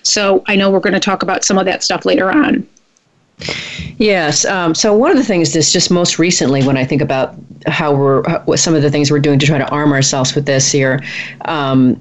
So 0.02 0.42
I 0.46 0.56
know 0.56 0.70
we're 0.70 0.80
going 0.80 0.94
to 0.94 1.00
talk 1.00 1.22
about 1.22 1.44
some 1.44 1.58
of 1.58 1.66
that 1.66 1.84
stuff 1.84 2.04
later 2.04 2.30
on. 2.30 2.66
Yes. 3.98 4.44
Um, 4.44 4.74
so 4.74 4.94
one 4.94 5.10
of 5.10 5.16
the 5.16 5.24
things 5.24 5.54
is 5.56 5.72
just 5.72 5.90
most 5.90 6.18
recently, 6.18 6.64
when 6.66 6.76
I 6.76 6.84
think 6.84 7.02
about 7.02 7.34
how 7.66 7.94
we're 7.94 8.22
what 8.44 8.58
some 8.58 8.74
of 8.74 8.82
the 8.82 8.90
things 8.90 9.10
we're 9.10 9.18
doing 9.18 9.38
to 9.38 9.46
try 9.46 9.58
to 9.58 9.68
arm 9.70 9.92
ourselves 9.92 10.34
with 10.34 10.46
this 10.46 10.70
here. 10.70 11.00
Um, 11.46 11.94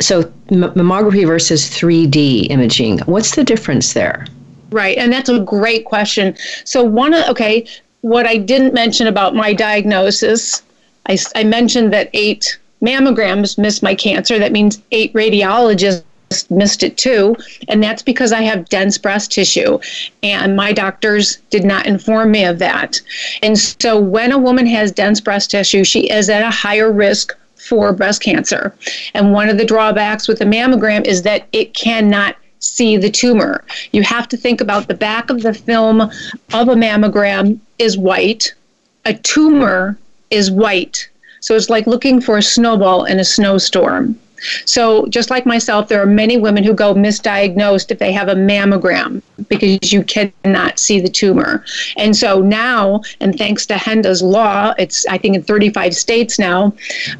so 0.00 0.24
mammography 0.48 1.26
versus 1.26 1.68
3D 1.68 2.50
imaging. 2.50 2.98
What's 3.00 3.34
the 3.34 3.44
difference 3.44 3.92
there? 3.92 4.26
Right, 4.70 4.96
and 4.96 5.12
that's 5.12 5.28
a 5.28 5.40
great 5.40 5.84
question. 5.84 6.34
So 6.64 6.82
one, 6.82 7.12
of 7.12 7.28
okay, 7.28 7.66
what 8.00 8.26
I 8.26 8.36
didn't 8.36 8.74
mention 8.74 9.06
about 9.06 9.34
my 9.34 9.52
diagnosis, 9.52 10.62
I, 11.06 11.18
I 11.34 11.44
mentioned 11.44 11.92
that 11.92 12.08
eight 12.14 12.58
mammograms 12.80 13.58
missed 13.58 13.82
my 13.82 13.94
cancer. 13.94 14.38
That 14.38 14.52
means 14.52 14.80
eight 14.90 15.12
radiologists 15.12 16.04
missed 16.50 16.82
it 16.82 16.96
too. 16.96 17.36
And 17.68 17.82
that's 17.82 18.02
because 18.02 18.32
I 18.32 18.42
have 18.42 18.68
dense 18.68 18.98
breast 18.98 19.32
tissue. 19.32 19.78
And 20.22 20.56
my 20.56 20.72
doctors 20.72 21.36
did 21.50 21.64
not 21.64 21.86
inform 21.86 22.30
me 22.30 22.44
of 22.44 22.58
that. 22.58 23.00
And 23.42 23.58
so 23.58 23.98
when 23.98 24.32
a 24.32 24.38
woman 24.38 24.66
has 24.66 24.92
dense 24.92 25.20
breast 25.20 25.50
tissue, 25.50 25.84
she 25.84 26.10
is 26.10 26.28
at 26.28 26.42
a 26.42 26.50
higher 26.50 26.92
risk 26.92 27.36
for 27.56 27.92
breast 27.92 28.22
cancer. 28.22 28.74
And 29.14 29.32
one 29.32 29.48
of 29.48 29.58
the 29.58 29.64
drawbacks 29.64 30.28
with 30.28 30.40
a 30.40 30.44
mammogram 30.44 31.06
is 31.06 31.22
that 31.22 31.46
it 31.52 31.74
cannot 31.74 32.36
see 32.58 32.96
the 32.96 33.10
tumor. 33.10 33.64
You 33.92 34.02
have 34.02 34.28
to 34.28 34.36
think 34.36 34.60
about 34.60 34.88
the 34.88 34.94
back 34.94 35.30
of 35.30 35.42
the 35.42 35.54
film 35.54 36.00
of 36.00 36.68
a 36.68 36.74
mammogram 36.74 37.58
is 37.78 37.98
white, 37.98 38.54
a 39.04 39.14
tumor 39.14 39.98
is 40.30 40.50
white. 40.50 41.08
So 41.40 41.56
it's 41.56 41.70
like 41.70 41.86
looking 41.88 42.20
for 42.20 42.38
a 42.38 42.42
snowball 42.42 43.04
in 43.04 43.18
a 43.18 43.24
snowstorm. 43.24 44.18
So, 44.64 45.06
just 45.06 45.30
like 45.30 45.46
myself, 45.46 45.88
there 45.88 46.02
are 46.02 46.06
many 46.06 46.36
women 46.36 46.64
who 46.64 46.74
go 46.74 46.94
misdiagnosed 46.94 47.90
if 47.90 47.98
they 47.98 48.12
have 48.12 48.28
a 48.28 48.34
mammogram 48.34 49.22
because 49.48 49.92
you 49.92 50.02
cannot 50.02 50.78
see 50.78 51.00
the 51.00 51.08
tumor. 51.08 51.64
And 51.96 52.16
so 52.16 52.40
now, 52.40 53.02
and 53.20 53.36
thanks 53.36 53.66
to 53.66 53.74
HENDA's 53.74 54.22
law, 54.22 54.74
it's 54.78 55.06
I 55.06 55.18
think 55.18 55.36
in 55.36 55.42
35 55.42 55.94
states 55.94 56.38
now, 56.38 56.74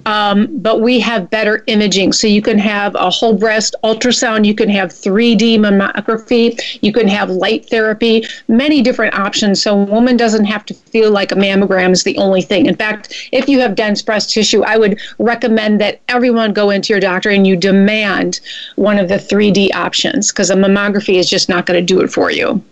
um, 0.06 0.48
but 0.58 0.80
we 0.80 1.00
have 1.00 1.30
better 1.30 1.64
imaging. 1.66 2.12
So 2.12 2.26
you 2.26 2.42
can 2.42 2.58
have 2.58 2.94
a 2.94 3.10
whole 3.10 3.36
breast 3.36 3.74
ultrasound, 3.84 4.44
you 4.44 4.54
can 4.54 4.68
have 4.68 4.90
3D 4.90 5.58
mammography, 5.58 6.60
you 6.82 6.92
can 6.92 7.08
have 7.08 7.30
light 7.30 7.68
therapy, 7.68 8.24
many 8.48 8.82
different 8.82 9.14
options. 9.14 9.62
So 9.62 9.80
a 9.80 9.84
woman 9.84 10.16
doesn't 10.16 10.44
have 10.44 10.64
to 10.66 10.74
feel 10.74 11.10
like 11.10 11.32
a 11.32 11.36
mammogram 11.36 11.92
is 11.92 12.02
the 12.02 12.18
only 12.18 12.42
thing. 12.42 12.66
In 12.66 12.76
fact, 12.76 13.28
if 13.32 13.48
you 13.48 13.60
have 13.60 13.74
dense 13.74 14.02
breast 14.02 14.30
tissue, 14.30 14.62
I 14.62 14.76
would 14.76 15.00
recommend 15.18 15.80
that 15.80 16.00
everyone 16.08 16.52
go 16.52 16.70
into 16.70 16.92
your 16.92 17.00
doctor 17.00 17.11
doctor 17.12 17.30
and 17.30 17.46
you 17.46 17.56
demand 17.56 18.40
one 18.76 18.98
of 18.98 19.08
the 19.08 19.16
3D 19.16 19.74
options 19.74 20.32
because 20.32 20.50
a 20.50 20.56
mammography 20.56 21.16
is 21.16 21.28
just 21.28 21.48
not 21.48 21.66
going 21.66 21.78
to 21.78 21.94
do 21.94 22.00
it 22.00 22.08
for 22.08 22.30
you. 22.30 22.62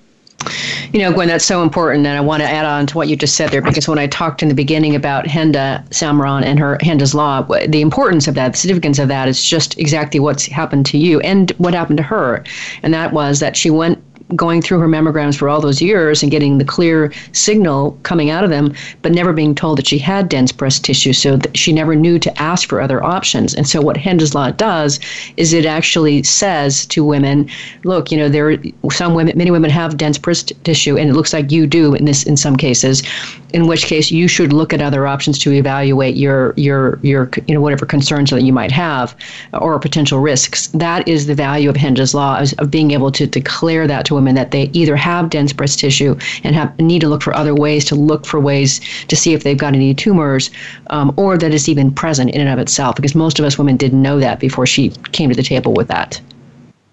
You 0.92 1.00
know, 1.00 1.12
Gwen, 1.12 1.28
that's 1.28 1.44
so 1.44 1.62
important, 1.62 2.06
and 2.06 2.16
I 2.16 2.20
want 2.22 2.42
to 2.42 2.48
add 2.48 2.64
on 2.64 2.86
to 2.86 2.96
what 2.96 3.08
you 3.08 3.16
just 3.16 3.36
said 3.36 3.50
there 3.50 3.60
because 3.60 3.86
when 3.86 3.98
I 3.98 4.06
talked 4.06 4.42
in 4.42 4.48
the 4.48 4.54
beginning 4.54 4.96
about 4.96 5.26
Henda 5.26 5.86
Salmeron 5.90 6.44
and 6.44 6.58
her 6.58 6.78
Henda's 6.80 7.14
Law, 7.14 7.42
the 7.42 7.82
importance 7.82 8.26
of 8.26 8.34
that, 8.36 8.52
the 8.52 8.58
significance 8.58 8.98
of 8.98 9.08
that 9.08 9.28
is 9.28 9.44
just 9.44 9.78
exactly 9.78 10.18
what's 10.18 10.46
happened 10.46 10.86
to 10.86 10.96
you 10.96 11.20
and 11.20 11.50
what 11.58 11.74
happened 11.74 11.98
to 11.98 12.02
her. 12.02 12.42
And 12.82 12.94
that 12.94 13.12
was 13.12 13.40
that 13.40 13.54
she 13.54 13.68
went 13.68 14.02
going 14.36 14.62
through 14.62 14.78
her 14.78 14.88
mammograms 14.88 15.36
for 15.36 15.48
all 15.48 15.60
those 15.60 15.82
years 15.82 16.22
and 16.22 16.30
getting 16.30 16.58
the 16.58 16.64
clear 16.64 17.12
signal 17.32 17.98
coming 18.02 18.30
out 18.30 18.44
of 18.44 18.50
them, 18.50 18.74
but 19.02 19.12
never 19.12 19.32
being 19.32 19.54
told 19.54 19.78
that 19.78 19.86
she 19.86 19.98
had 19.98 20.28
dense 20.28 20.52
breast 20.52 20.84
tissue, 20.84 21.12
so 21.12 21.38
she 21.54 21.72
never 21.72 21.94
knew 21.94 22.18
to 22.18 22.42
ask 22.42 22.68
for 22.68 22.80
other 22.80 23.02
options. 23.02 23.54
And 23.54 23.68
so, 23.68 23.80
what 23.80 23.96
Henda's 23.96 24.34
Law 24.34 24.50
does 24.50 25.00
is 25.36 25.52
it 25.52 25.66
actually 25.66 26.22
says 26.22 26.86
to 26.86 27.04
women, 27.04 27.48
look, 27.84 28.10
you 28.10 28.18
know, 28.18 28.28
there 28.28 28.50
are 28.50 28.56
some 28.90 29.14
women, 29.14 29.36
many 29.36 29.50
women 29.50 29.70
have 29.70 29.96
dense 29.96 30.18
breast 30.18 30.52
tissue, 30.64 30.96
and 30.96 31.10
it 31.10 31.14
looks 31.14 31.32
like 31.32 31.50
you 31.50 31.66
do 31.66 31.94
in 31.94 32.04
this 32.04 32.24
in 32.24 32.36
some 32.36 32.56
cases. 32.56 33.02
In 33.52 33.66
which 33.66 33.86
case, 33.86 34.10
you 34.10 34.28
should 34.28 34.52
look 34.52 34.72
at 34.72 34.80
other 34.80 35.06
options 35.06 35.38
to 35.40 35.52
evaluate 35.52 36.16
your 36.16 36.54
your 36.56 36.98
your 37.02 37.30
you 37.46 37.54
know 37.54 37.60
whatever 37.60 37.86
concerns 37.86 38.30
that 38.30 38.42
you 38.42 38.52
might 38.52 38.70
have 38.70 39.16
or 39.52 39.78
potential 39.78 40.20
risks. 40.20 40.68
That 40.68 41.06
is 41.08 41.26
the 41.26 41.34
value 41.34 41.68
of 41.68 41.76
Henda's 41.76 42.14
Law 42.14 42.42
of 42.58 42.70
being 42.70 42.90
able 42.92 43.10
to 43.12 43.26
declare 43.26 43.86
that 43.86 44.04
to 44.06 44.14
women 44.14 44.34
that 44.34 44.50
they 44.50 44.70
either 44.72 44.96
have 44.96 45.30
dense 45.30 45.52
breast 45.52 45.78
tissue 45.78 46.16
and 46.44 46.54
have 46.54 46.78
need 46.78 47.00
to 47.00 47.08
look 47.08 47.22
for 47.22 47.34
other 47.34 47.54
ways 47.54 47.84
to 47.86 47.94
look 47.94 48.26
for 48.26 48.40
ways 48.40 48.80
to 49.06 49.16
see 49.16 49.34
if 49.34 49.42
they've 49.42 49.58
got 49.58 49.74
any 49.74 49.94
tumors, 49.94 50.50
um, 50.90 51.12
or 51.16 51.36
that 51.36 51.52
it's 51.52 51.68
even 51.68 51.92
present 51.92 52.30
in 52.30 52.40
and 52.40 52.50
of 52.50 52.58
itself. 52.58 52.96
Because 52.96 53.14
most 53.14 53.38
of 53.38 53.44
us 53.44 53.58
women 53.58 53.76
didn't 53.76 54.00
know 54.00 54.20
that 54.20 54.40
before 54.40 54.66
she 54.66 54.90
came 55.12 55.28
to 55.30 55.36
the 55.36 55.42
table 55.42 55.72
with 55.72 55.88
that. 55.88 56.20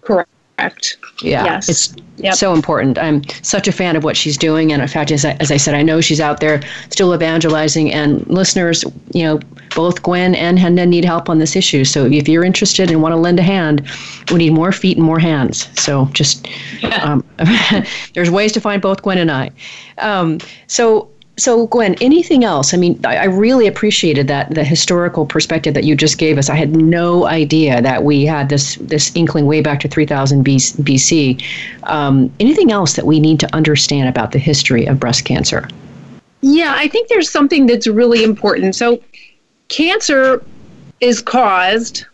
Correct 0.01 0.29
correct. 0.57 0.97
Yeah, 1.21 1.45
yes. 1.45 1.69
it's 1.69 1.95
yep. 2.17 2.35
so 2.35 2.53
important. 2.53 2.97
I'm 2.97 3.23
such 3.41 3.67
a 3.67 3.71
fan 3.71 3.95
of 3.95 4.03
what 4.03 4.17
she's 4.17 4.37
doing, 4.37 4.71
and 4.71 4.81
in 4.81 4.87
fact, 4.87 5.11
as 5.11 5.25
I, 5.25 5.31
as 5.39 5.51
I 5.51 5.57
said, 5.57 5.75
I 5.75 5.81
know 5.81 6.01
she's 6.01 6.19
out 6.19 6.39
there 6.39 6.61
still 6.89 7.13
evangelizing. 7.13 7.91
And 7.93 8.25
listeners, 8.27 8.83
you 9.13 9.23
know, 9.23 9.39
both 9.75 10.03
Gwen 10.03 10.35
and 10.35 10.57
Henda 10.57 10.87
need 10.87 11.05
help 11.05 11.29
on 11.29 11.39
this 11.39 11.55
issue. 11.55 11.83
So 11.83 12.05
if 12.05 12.27
you're 12.27 12.43
interested 12.43 12.89
and 12.91 13.01
want 13.01 13.13
to 13.13 13.17
lend 13.17 13.39
a 13.39 13.43
hand, 13.43 13.87
we 14.31 14.37
need 14.37 14.53
more 14.53 14.71
feet 14.71 14.97
and 14.97 15.05
more 15.05 15.19
hands. 15.19 15.69
So 15.79 16.05
just 16.13 16.47
um, 17.01 17.23
there's 18.13 18.31
ways 18.31 18.51
to 18.53 18.61
find 18.61 18.81
both 18.81 19.01
Gwen 19.01 19.17
and 19.17 19.31
I. 19.31 19.51
Um, 19.99 20.39
so 20.67 21.09
so, 21.37 21.67
Gwen, 21.67 21.93
anything 22.01 22.43
else? 22.43 22.73
I 22.73 22.77
mean, 22.77 22.99
I, 23.05 23.17
I, 23.17 23.25
really 23.25 23.67
appreciated 23.67 24.27
that 24.27 24.55
the 24.55 24.63
historical 24.63 25.23
perspective 25.23 25.75
that 25.75 25.83
you 25.83 25.95
just 25.95 26.17
gave 26.17 26.39
us. 26.39 26.49
I 26.49 26.55
had 26.55 26.75
no 26.75 27.25
idea 27.25 27.79
that 27.79 28.03
we 28.03 28.25
had 28.25 28.49
this 28.49 28.75
this 28.77 29.15
inkling 29.15 29.45
way 29.45 29.61
back 29.61 29.79
to 29.81 29.87
3000 29.87 30.43
BC. 30.43 31.43
Um, 31.83 32.33
anything 32.39 32.71
else 32.71 32.95
that 32.95 33.05
we 33.05 33.19
need 33.19 33.39
to 33.41 33.55
understand 33.55 34.09
about 34.09 34.31
the 34.31 34.39
history 34.39 34.87
of 34.87 34.99
breast 34.99 35.25
cancer? 35.25 35.69
Yeah, 36.41 36.73
I 36.75 36.87
think 36.87 37.07
there's 37.07 37.29
something 37.29 37.67
that's 37.67 37.85
really 37.85 38.23
important. 38.23 38.73
So, 38.75 38.99
cancer 39.67 40.43
is 41.01 41.21
caused 41.21 42.05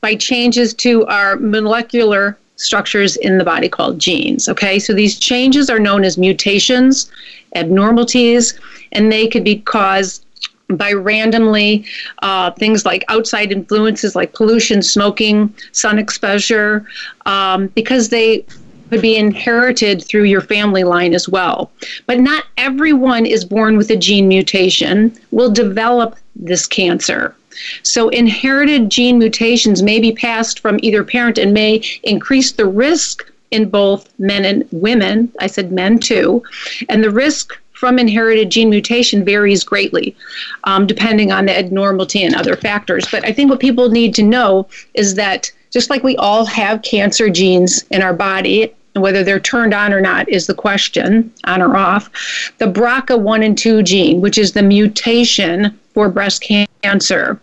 by 0.00 0.14
changes 0.14 0.72
to 0.74 1.04
our 1.06 1.34
molecular 1.34 2.38
structures 2.58 3.16
in 3.16 3.38
the 3.38 3.44
body 3.44 3.68
called 3.68 3.98
genes. 3.98 4.48
Okay, 4.48 4.78
so 4.78 4.92
these 4.92 5.18
changes 5.18 5.70
are 5.70 5.78
known 5.78 6.04
as 6.04 6.18
mutations, 6.18 7.10
abnormalities, 7.58 8.58
and 8.92 9.12
they 9.12 9.26
could 9.26 9.44
be 9.44 9.58
caused 9.58 10.24
by 10.70 10.92
randomly 10.92 11.84
uh, 12.22 12.50
things 12.52 12.84
like 12.84 13.04
outside 13.08 13.52
influences 13.52 14.14
like 14.14 14.34
pollution, 14.34 14.82
smoking, 14.82 15.52
sun 15.72 15.98
exposure, 15.98 16.86
um, 17.26 17.68
because 17.68 18.10
they 18.10 18.44
could 18.90 19.02
be 19.02 19.16
inherited 19.16 20.02
through 20.02 20.24
your 20.24 20.40
family 20.40 20.84
line 20.84 21.14
as 21.14 21.28
well. 21.28 21.70
But 22.06 22.20
not 22.20 22.44
everyone 22.56 23.26
is 23.26 23.44
born 23.44 23.76
with 23.76 23.90
a 23.90 23.96
gene 23.96 24.28
mutation, 24.28 25.14
will 25.30 25.50
develop 25.50 26.16
this 26.36 26.66
cancer. 26.66 27.34
So, 27.82 28.08
inherited 28.10 28.90
gene 28.90 29.18
mutations 29.18 29.82
may 29.82 29.98
be 29.98 30.12
passed 30.12 30.60
from 30.60 30.78
either 30.80 31.02
parent 31.02 31.38
and 31.38 31.52
may 31.52 31.82
increase 32.04 32.52
the 32.52 32.66
risk 32.66 33.30
in 33.50 33.68
both 33.68 34.08
men 34.18 34.44
and 34.44 34.68
women. 34.72 35.32
I 35.40 35.46
said 35.46 35.72
men 35.72 35.98
too. 35.98 36.42
And 36.88 37.02
the 37.02 37.10
risk 37.10 37.56
from 37.72 37.98
inherited 37.98 38.50
gene 38.50 38.70
mutation 38.70 39.24
varies 39.24 39.62
greatly 39.62 40.16
um, 40.64 40.86
depending 40.86 41.30
on 41.30 41.46
the 41.46 41.56
abnormality 41.56 42.24
and 42.24 42.34
other 42.34 42.56
factors. 42.56 43.06
But 43.10 43.24
I 43.24 43.32
think 43.32 43.50
what 43.50 43.60
people 43.60 43.88
need 43.88 44.14
to 44.16 44.22
know 44.22 44.68
is 44.94 45.14
that 45.14 45.52
just 45.70 45.88
like 45.88 46.02
we 46.02 46.16
all 46.16 46.44
have 46.46 46.82
cancer 46.82 47.30
genes 47.30 47.84
in 47.90 48.02
our 48.02 48.14
body, 48.14 48.74
whether 48.94 49.22
they're 49.22 49.38
turned 49.38 49.74
on 49.74 49.92
or 49.92 50.00
not 50.00 50.28
is 50.28 50.46
the 50.46 50.54
question, 50.54 51.32
on 51.44 51.62
or 51.62 51.76
off. 51.76 52.10
The 52.58 52.66
BRCA1 52.66 53.44
and 53.44 53.56
2 53.56 53.82
gene, 53.82 54.20
which 54.20 54.38
is 54.38 54.52
the 54.52 54.62
mutation 54.62 55.78
for 55.94 56.08
breast 56.08 56.44
cancer. 56.82 57.40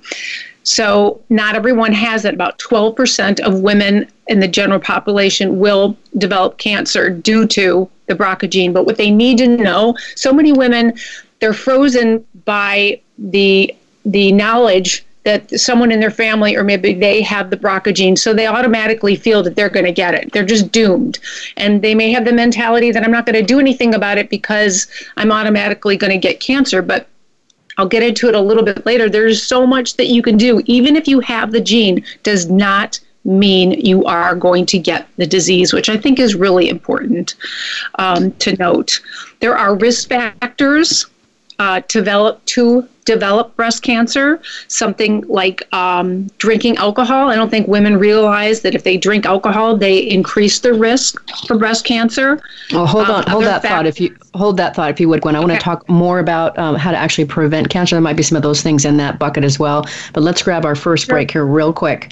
So, 0.65 1.21
not 1.29 1.55
everyone 1.55 1.93
has 1.93 2.25
it. 2.25 2.33
About 2.33 2.57
12% 2.59 3.39
of 3.39 3.61
women 3.61 4.07
in 4.27 4.39
the 4.39 4.47
general 4.47 4.79
population 4.79 5.59
will 5.59 5.95
develop 6.17 6.57
cancer 6.57 7.09
due 7.09 7.45
to 7.47 7.89
the 8.07 8.15
BRCA 8.15 8.49
gene. 8.49 8.73
But 8.73 8.85
what 8.85 8.97
they 8.97 9.11
need 9.11 9.37
to 9.37 9.47
know 9.47 9.95
so 10.15 10.33
many 10.33 10.51
women, 10.51 10.93
they're 11.39 11.53
frozen 11.53 12.25
by 12.45 12.99
the 13.17 13.75
the 14.05 14.31
knowledge 14.31 15.05
that 15.23 15.49
someone 15.59 15.91
in 15.91 15.99
their 15.99 16.11
family 16.11 16.55
or 16.55 16.63
maybe 16.63 16.93
they 16.93 17.21
have 17.21 17.49
the 17.49 17.57
BRCA 17.57 17.93
gene, 17.93 18.15
so 18.15 18.33
they 18.33 18.45
automatically 18.45 19.15
feel 19.15 19.41
that 19.43 19.55
they're 19.55 19.69
going 19.69 19.85
to 19.85 19.91
get 19.91 20.13
it. 20.13 20.31
They're 20.31 20.45
just 20.45 20.71
doomed. 20.71 21.19
And 21.57 21.81
they 21.81 21.95
may 21.95 22.11
have 22.11 22.25
the 22.25 22.31
mentality 22.31 22.91
that 22.91 23.03
I'm 23.03 23.11
not 23.11 23.25
going 23.25 23.35
to 23.35 23.41
do 23.41 23.59
anything 23.59 23.95
about 23.95 24.19
it 24.19 24.29
because 24.29 24.87
I'm 25.17 25.31
automatically 25.31 25.97
going 25.97 26.11
to 26.11 26.19
get 26.19 26.39
cancer. 26.39 26.83
But 26.83 27.07
I'll 27.77 27.87
get 27.87 28.03
into 28.03 28.27
it 28.27 28.35
a 28.35 28.41
little 28.41 28.63
bit 28.63 28.85
later. 28.85 29.09
There's 29.09 29.41
so 29.41 29.65
much 29.65 29.97
that 29.97 30.07
you 30.07 30.21
can 30.21 30.37
do. 30.37 30.61
Even 30.65 30.95
if 30.95 31.07
you 31.07 31.19
have 31.21 31.51
the 31.51 31.61
gene, 31.61 32.03
does 32.23 32.49
not 32.49 32.99
mean 33.25 33.71
you 33.71 34.05
are 34.05 34.35
going 34.35 34.65
to 34.67 34.77
get 34.77 35.07
the 35.17 35.25
disease, 35.25 35.73
which 35.73 35.89
I 35.89 35.97
think 35.97 36.19
is 36.19 36.35
really 36.35 36.69
important 36.69 37.35
um, 37.97 38.31
to 38.33 38.55
note. 38.57 39.01
There 39.39 39.57
are 39.57 39.75
risk 39.75 40.09
factors 40.09 41.07
uh, 41.59 41.81
to 41.81 41.99
develop 41.99 42.45
to 42.45 42.87
develop 43.05 43.55
breast 43.55 43.83
cancer, 43.83 44.41
something 44.67 45.23
like 45.27 45.61
um, 45.73 46.27
drinking 46.39 46.75
alcohol. 46.77 47.29
I 47.29 47.35
don't 47.35 47.49
think 47.49 47.67
women 47.67 47.97
realize 47.97 48.61
that 48.61 48.75
if 48.75 48.83
they 48.83 48.97
drink 48.97 49.25
alcohol, 49.25 49.77
they 49.77 49.97
increase 49.97 50.59
the 50.59 50.73
risk 50.73 51.21
for 51.45 51.57
breast 51.57 51.85
cancer. 51.85 52.41
Well, 52.71 52.87
hold 52.87 53.09
on, 53.09 53.23
um, 53.23 53.29
hold 53.29 53.43
that 53.45 53.61
thought 53.61 53.85
if 53.85 53.99
you 54.01 54.15
hold 54.33 54.57
that 54.57 54.75
thought 54.75 54.89
if 54.89 54.99
you 54.99 55.07
would, 55.07 55.21
Gwen. 55.21 55.35
I 55.35 55.39
want 55.39 55.53
to 55.53 55.59
talk 55.59 55.87
more 55.87 56.19
about 56.19 56.57
um, 56.57 56.75
how 56.75 56.91
to 56.91 56.97
actually 56.97 57.25
prevent 57.25 57.69
cancer. 57.69 57.95
There 57.95 58.01
might 58.01 58.17
be 58.17 58.23
some 58.23 58.35
of 58.35 58.43
those 58.43 58.61
things 58.61 58.85
in 58.85 58.97
that 58.97 59.19
bucket 59.19 59.43
as 59.43 59.59
well. 59.59 59.85
But 60.13 60.23
let's 60.23 60.41
grab 60.41 60.65
our 60.65 60.75
first 60.75 61.05
sure. 61.05 61.13
break 61.13 61.31
here 61.31 61.45
real 61.45 61.71
quick. 61.71 62.11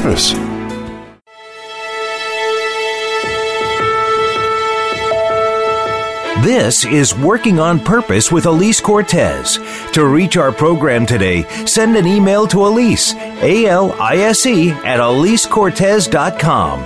This 6.43 6.87
is 6.87 7.15
Working 7.15 7.61
on 7.61 7.79
Purpose 7.79 8.33
with 8.33 8.45
Alise 8.45 8.83
Cortez. 8.83 9.59
To 9.93 10.07
reach 10.07 10.39
our 10.39 10.53
program 10.53 11.05
today, 11.05 11.43
send 11.67 11.97
an 11.97 12.07
email 12.07 12.47
to 12.47 12.57
Alise, 12.59 13.15
A 13.43 13.67
L 13.67 13.93
I 14.01 14.17
S 14.17 14.47
E, 14.47 14.71
at 14.71 15.01
AliseCortez.com. 15.01 16.81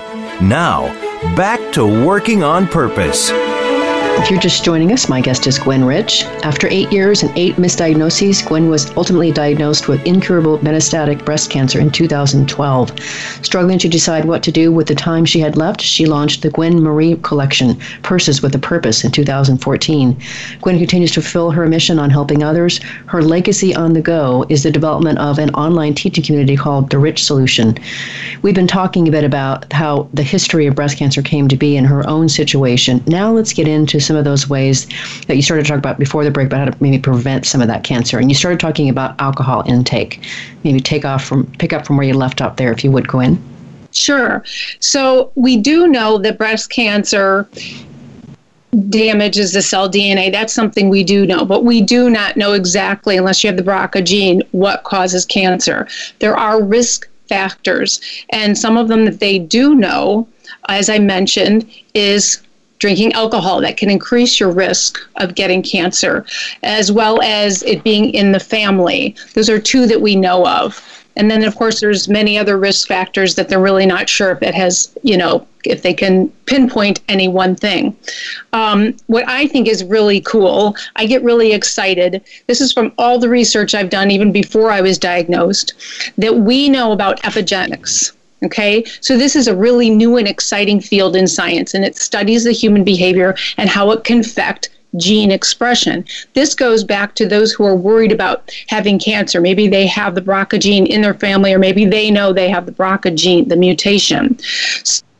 Now, 0.48 0.88
back 1.36 1.60
to 1.74 1.86
Working 1.86 2.42
on 2.42 2.66
Purpose. 2.66 3.30
If 4.16 4.30
you're 4.30 4.40
just 4.40 4.64
joining 4.64 4.90
us, 4.90 5.06
my 5.06 5.20
guest 5.20 5.46
is 5.46 5.58
Gwen 5.58 5.84
Rich. 5.84 6.22
After 6.44 6.66
eight 6.68 6.90
years 6.90 7.22
and 7.22 7.36
eight 7.36 7.56
misdiagnoses, 7.56 8.46
Gwen 8.46 8.70
was 8.70 8.90
ultimately 8.96 9.30
diagnosed 9.32 9.86
with 9.86 10.06
incurable 10.06 10.58
metastatic 10.60 11.22
breast 11.26 11.50
cancer 11.50 11.78
in 11.78 11.90
2012. 11.90 13.00
Struggling 13.42 13.78
to 13.78 13.88
decide 13.88 14.24
what 14.24 14.42
to 14.44 14.52
do 14.52 14.72
with 14.72 14.86
the 14.86 14.94
time 14.94 15.26
she 15.26 15.40
had 15.40 15.56
left, 15.58 15.82
she 15.82 16.06
launched 16.06 16.40
the 16.40 16.48
Gwen 16.48 16.80
Marie 16.80 17.16
Collection, 17.16 17.76
Purses 18.02 18.40
with 18.40 18.54
a 18.54 18.58
Purpose, 18.58 19.04
in 19.04 19.10
2014. 19.10 20.16
Gwen 20.62 20.78
continues 20.78 21.12
to 21.12 21.20
fulfill 21.20 21.50
her 21.50 21.66
mission 21.66 21.98
on 21.98 22.08
helping 22.08 22.42
others. 22.42 22.78
Her 23.06 23.20
legacy 23.20 23.74
on 23.74 23.92
the 23.92 24.00
go 24.00 24.46
is 24.48 24.62
the 24.62 24.70
development 24.70 25.18
of 25.18 25.38
an 25.38 25.50
online 25.50 25.92
teaching 25.92 26.24
community 26.24 26.56
called 26.56 26.88
The 26.88 26.98
Rich 26.98 27.22
Solution. 27.22 27.76
We've 28.40 28.54
been 28.54 28.66
talking 28.66 29.06
a 29.06 29.10
bit 29.10 29.24
about 29.24 29.70
how 29.70 30.08
the 30.14 30.22
history 30.22 30.66
of 30.66 30.76
breast 30.76 30.96
cancer 30.96 31.20
came 31.20 31.48
to 31.48 31.56
be 31.56 31.76
in 31.76 31.84
her 31.84 32.08
own 32.08 32.30
situation. 32.30 33.02
Now 33.06 33.30
let's 33.30 33.52
get 33.52 33.68
into 33.68 34.00
some 34.04 34.16
of 34.16 34.24
those 34.24 34.48
ways 34.48 34.86
that 35.26 35.36
you 35.36 35.42
started 35.42 35.64
to 35.64 35.68
talk 35.68 35.78
about 35.78 35.98
before 35.98 36.24
the 36.24 36.30
break 36.30 36.46
about 36.46 36.58
how 36.58 36.64
to 36.66 36.82
maybe 36.82 36.98
prevent 36.98 37.46
some 37.46 37.60
of 37.60 37.68
that 37.68 37.84
cancer. 37.84 38.18
And 38.18 38.30
you 38.30 38.34
started 38.34 38.60
talking 38.60 38.88
about 38.88 39.20
alcohol 39.20 39.62
intake. 39.66 40.24
Maybe 40.62 40.80
take 40.80 41.04
off 41.04 41.24
from 41.24 41.46
pick 41.58 41.72
up 41.72 41.86
from 41.86 41.96
where 41.96 42.06
you 42.06 42.14
left 42.14 42.40
off 42.40 42.56
there, 42.56 42.72
if 42.72 42.84
you 42.84 42.90
would 42.90 43.08
Gwen. 43.08 43.42
Sure. 43.92 44.44
So 44.80 45.30
we 45.36 45.56
do 45.56 45.86
know 45.86 46.18
that 46.18 46.36
breast 46.36 46.70
cancer 46.70 47.48
damages 48.88 49.52
the 49.52 49.62
cell 49.62 49.88
DNA. 49.88 50.32
That's 50.32 50.52
something 50.52 50.88
we 50.88 51.04
do 51.04 51.26
know, 51.26 51.44
but 51.44 51.64
we 51.64 51.80
do 51.80 52.10
not 52.10 52.36
know 52.36 52.52
exactly, 52.52 53.16
unless 53.16 53.44
you 53.44 53.48
have 53.48 53.56
the 53.56 53.62
BRCA 53.62 54.04
gene, 54.04 54.42
what 54.50 54.82
causes 54.82 55.24
cancer. 55.24 55.86
There 56.18 56.36
are 56.36 56.62
risk 56.62 57.08
factors, 57.28 58.00
and 58.30 58.58
some 58.58 58.76
of 58.76 58.88
them 58.88 59.04
that 59.04 59.20
they 59.20 59.38
do 59.38 59.74
know, 59.74 60.26
as 60.68 60.90
I 60.90 60.98
mentioned, 60.98 61.70
is 61.94 62.42
drinking 62.84 63.14
alcohol 63.14 63.62
that 63.62 63.78
can 63.78 63.88
increase 63.88 64.38
your 64.38 64.50
risk 64.50 64.98
of 65.16 65.34
getting 65.34 65.62
cancer, 65.62 66.22
as 66.62 66.92
well 66.92 67.18
as 67.22 67.62
it 67.62 67.82
being 67.82 68.12
in 68.12 68.32
the 68.32 68.38
family. 68.38 69.16
Those 69.32 69.48
are 69.48 69.58
two 69.58 69.86
that 69.86 70.02
we 70.02 70.14
know 70.14 70.46
of. 70.46 70.78
And 71.16 71.30
then, 71.30 71.44
of 71.44 71.56
course, 71.56 71.80
there's 71.80 72.10
many 72.10 72.36
other 72.36 72.58
risk 72.58 72.86
factors 72.86 73.36
that 73.36 73.48
they're 73.48 73.58
really 73.58 73.86
not 73.86 74.06
sure 74.06 74.32
if 74.32 74.42
it 74.42 74.54
has, 74.54 74.94
you 75.02 75.16
know, 75.16 75.46
if 75.64 75.80
they 75.80 75.94
can 75.94 76.28
pinpoint 76.44 77.00
any 77.08 77.26
one 77.26 77.56
thing. 77.56 77.96
Um, 78.52 78.94
what 79.06 79.26
I 79.26 79.46
think 79.46 79.66
is 79.66 79.82
really 79.82 80.20
cool, 80.20 80.76
I 80.96 81.06
get 81.06 81.22
really 81.22 81.54
excited. 81.54 82.22
This 82.48 82.60
is 82.60 82.70
from 82.70 82.92
all 82.98 83.18
the 83.18 83.30
research 83.30 83.74
I've 83.74 83.88
done, 83.88 84.10
even 84.10 84.30
before 84.30 84.70
I 84.70 84.82
was 84.82 84.98
diagnosed, 84.98 85.72
that 86.18 86.36
we 86.36 86.68
know 86.68 86.92
about 86.92 87.22
epigenetics. 87.22 88.12
Okay, 88.44 88.84
so 89.00 89.16
this 89.16 89.34
is 89.34 89.48
a 89.48 89.56
really 89.56 89.88
new 89.88 90.16
and 90.16 90.28
exciting 90.28 90.80
field 90.80 91.16
in 91.16 91.26
science, 91.26 91.72
and 91.74 91.84
it 91.84 91.96
studies 91.96 92.44
the 92.44 92.52
human 92.52 92.84
behavior 92.84 93.34
and 93.56 93.70
how 93.70 93.90
it 93.90 94.04
can 94.04 94.20
affect 94.20 94.68
gene 94.96 95.30
expression. 95.30 96.04
This 96.34 96.54
goes 96.54 96.84
back 96.84 97.14
to 97.16 97.26
those 97.26 97.52
who 97.52 97.64
are 97.64 97.74
worried 97.74 98.12
about 98.12 98.50
having 98.68 98.98
cancer. 98.98 99.40
Maybe 99.40 99.66
they 99.66 99.86
have 99.86 100.14
the 100.14 100.20
BRCA 100.20 100.60
gene 100.60 100.86
in 100.86 101.02
their 101.02 101.14
family, 101.14 101.52
or 101.52 101.58
maybe 101.58 101.84
they 101.84 102.10
know 102.10 102.32
they 102.32 102.48
have 102.48 102.66
the 102.66 102.72
BRCA 102.72 103.14
gene, 103.16 103.48
the 103.48 103.56
mutation. 103.56 104.38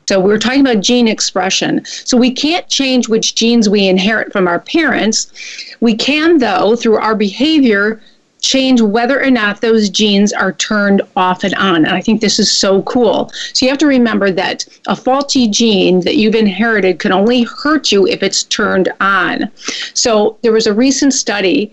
So 0.06 0.20
we're 0.20 0.38
talking 0.38 0.60
about 0.60 0.82
gene 0.82 1.08
expression. 1.08 1.84
So 1.86 2.16
we 2.18 2.30
can't 2.30 2.68
change 2.68 3.08
which 3.08 3.34
genes 3.34 3.68
we 3.68 3.88
inherit 3.88 4.32
from 4.32 4.46
our 4.46 4.60
parents. 4.60 5.32
We 5.80 5.96
can, 5.96 6.38
though, 6.38 6.76
through 6.76 6.98
our 6.98 7.14
behavior, 7.14 8.02
change 8.44 8.80
whether 8.82 9.20
or 9.22 9.30
not 9.30 9.62
those 9.62 9.88
genes 9.88 10.32
are 10.32 10.52
turned 10.52 11.00
off 11.16 11.44
and 11.44 11.54
on. 11.54 11.76
And 11.76 11.94
I 11.94 12.00
think 12.02 12.20
this 12.20 12.38
is 12.38 12.50
so 12.50 12.82
cool. 12.82 13.30
So 13.54 13.64
you 13.64 13.70
have 13.70 13.78
to 13.78 13.86
remember 13.86 14.30
that 14.30 14.66
a 14.86 14.94
faulty 14.94 15.48
gene 15.48 16.00
that 16.00 16.16
you've 16.16 16.34
inherited 16.34 16.98
can 16.98 17.10
only 17.10 17.44
hurt 17.44 17.90
you 17.90 18.06
if 18.06 18.22
it's 18.22 18.44
turned 18.44 18.92
on. 19.00 19.50
So 19.94 20.36
there 20.42 20.52
was 20.52 20.66
a 20.66 20.74
recent 20.74 21.14
study 21.14 21.72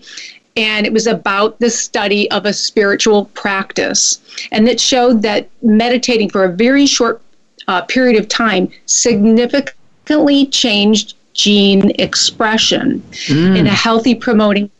and 0.56 0.86
it 0.86 0.92
was 0.92 1.06
about 1.06 1.60
the 1.60 1.70
study 1.70 2.30
of 2.30 2.46
a 2.46 2.52
spiritual 2.52 3.26
practice. 3.26 4.20
And 4.50 4.68
it 4.68 4.80
showed 4.80 5.22
that 5.22 5.48
meditating 5.62 6.30
for 6.30 6.44
a 6.44 6.52
very 6.52 6.86
short 6.86 7.20
uh, 7.68 7.82
period 7.82 8.18
of 8.18 8.28
time 8.28 8.70
significantly 8.86 10.46
changed 10.46 11.14
gene 11.34 11.90
expression 11.98 13.02
mm. 13.26 13.56
in 13.56 13.66
a 13.66 13.70
healthy 13.70 14.14
promoting 14.14 14.70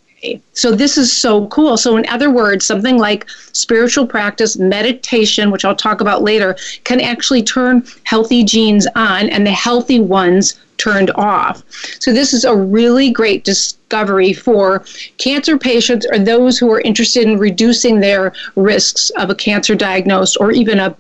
so 0.52 0.72
this 0.74 0.96
is 0.96 1.12
so 1.12 1.46
cool. 1.48 1.76
So 1.76 1.96
in 1.96 2.06
other 2.08 2.30
words, 2.30 2.64
something 2.64 2.98
like 2.98 3.28
spiritual 3.52 4.06
practice, 4.06 4.56
meditation, 4.56 5.50
which 5.50 5.64
I'll 5.64 5.76
talk 5.76 6.00
about 6.00 6.22
later, 6.22 6.56
can 6.85 7.00
actually 7.00 7.42
turn 7.42 7.85
healthy 8.04 8.44
genes 8.44 8.87
on 8.94 9.28
and 9.30 9.46
the 9.46 9.52
healthy 9.52 10.00
ones 10.00 10.61
turned 10.78 11.11
off. 11.12 11.62
So 12.00 12.12
this 12.12 12.32
is 12.32 12.44
a 12.44 12.54
really 12.54 13.11
great 13.11 13.44
discovery 13.44 14.32
for 14.32 14.85
cancer 15.18 15.58
patients 15.58 16.06
or 16.11 16.18
those 16.18 16.58
who 16.58 16.70
are 16.72 16.80
interested 16.80 17.24
in 17.28 17.38
reducing 17.38 18.00
their 18.00 18.32
risks 18.56 19.11
of 19.11 19.30
a 19.30 19.35
cancer 19.35 19.74
diagnosis 19.74 20.37
or 20.37 20.52
even 20.52 20.78
a 20.78 20.96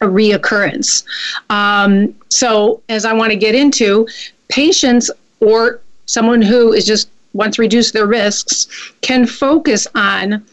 a 0.00 0.06
reoccurrence. 0.06 1.04
Um, 1.48 2.12
so, 2.28 2.82
as 2.88 3.04
I 3.04 3.12
want 3.12 3.30
to 3.30 3.36
get 3.36 3.54
into, 3.54 4.08
patients 4.48 5.12
or 5.38 5.80
someone 6.06 6.42
who 6.42 6.72
is 6.72 6.84
just 6.84 7.08
once 7.32 7.58
reduce 7.58 7.90
their 7.92 8.06
risks, 8.06 8.66
can 9.00 9.26
focus 9.26 9.86
on 9.94 10.44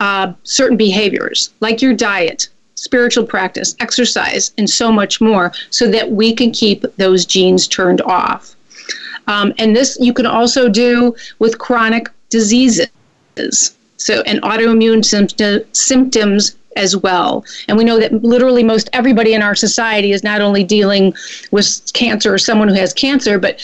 uh, 0.00 0.32
certain 0.42 0.76
behaviors 0.76 1.50
like 1.60 1.80
your 1.80 1.94
diet, 1.94 2.48
spiritual 2.74 3.24
practice, 3.24 3.76
exercise, 3.80 4.52
and 4.58 4.68
so 4.68 4.90
much 4.90 5.20
more 5.20 5.52
so 5.70 5.90
that 5.90 6.10
we 6.10 6.34
can 6.34 6.50
keep 6.50 6.84
those 6.96 7.24
genes 7.24 7.68
turned 7.68 8.00
off. 8.02 8.56
Um, 9.28 9.52
and 9.58 9.76
this 9.76 9.96
you 10.00 10.12
can 10.12 10.26
also 10.26 10.68
do 10.68 11.14
with 11.38 11.58
chronic 11.58 12.08
diseases. 12.30 12.88
So, 13.96 14.22
and 14.22 14.42
autoimmune 14.42 15.04
symptom, 15.04 15.60
symptoms 15.72 16.56
as 16.76 16.96
well. 16.96 17.44
And 17.68 17.76
we 17.76 17.84
know 17.84 18.00
that 18.00 18.12
literally 18.24 18.64
most 18.64 18.90
everybody 18.92 19.34
in 19.34 19.42
our 19.42 19.54
society 19.54 20.12
is 20.12 20.24
not 20.24 20.40
only 20.40 20.64
dealing 20.64 21.14
with 21.50 21.92
cancer 21.92 22.32
or 22.34 22.38
someone 22.38 22.68
who 22.68 22.74
has 22.74 22.92
cancer, 22.92 23.38
but 23.38 23.60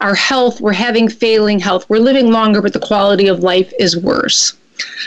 our 0.00 0.14
health, 0.14 0.60
we're 0.60 0.72
having 0.72 1.08
failing 1.08 1.58
health, 1.58 1.88
we're 1.88 1.98
living 1.98 2.30
longer, 2.30 2.62
but 2.62 2.72
the 2.72 2.80
quality 2.80 3.28
of 3.28 3.40
life 3.40 3.72
is 3.78 3.96
worse. 3.96 4.54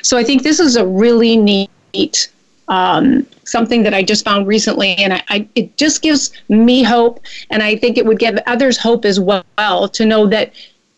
So 0.02 0.18
I 0.18 0.24
think 0.24 0.44
this 0.44 0.60
is 0.60 0.76
a 0.76 0.86
really 0.86 1.36
neat 1.36 2.30
um, 2.68 3.26
something 3.46 3.84
that 3.84 3.94
I 3.94 4.04
just 4.04 4.24
found 4.24 4.48
recently, 4.48 4.96
and 4.96 5.14
I, 5.14 5.24
I, 5.30 5.48
it 5.56 5.78
just 5.78 6.02
gives 6.02 6.32
me 6.50 6.84
hope, 6.84 7.20
and 7.50 7.62
I 7.62 7.76
think 7.76 7.98
it 7.98 8.06
would 8.06 8.20
give 8.20 8.38
others 8.46 8.78
hope 8.78 9.06
as 9.06 9.20
well 9.20 9.90
to 9.90 10.06
know 10.06 10.28
that 10.28 10.54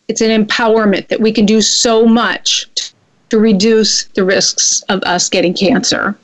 it's 0.08 0.22
an 0.22 0.46
empowerment 0.46 1.08
that 1.08 1.20
we 1.20 1.32
can 1.32 1.46
do 1.46 1.62
so 1.62 2.06
much 2.06 2.68
to, 2.76 2.94
to 3.30 3.40
reduce 3.40 4.06
the 4.10 4.24
risks 4.24 4.82
of 4.90 5.02
us 5.04 5.30
getting 5.30 5.54
cancer. 5.54 6.16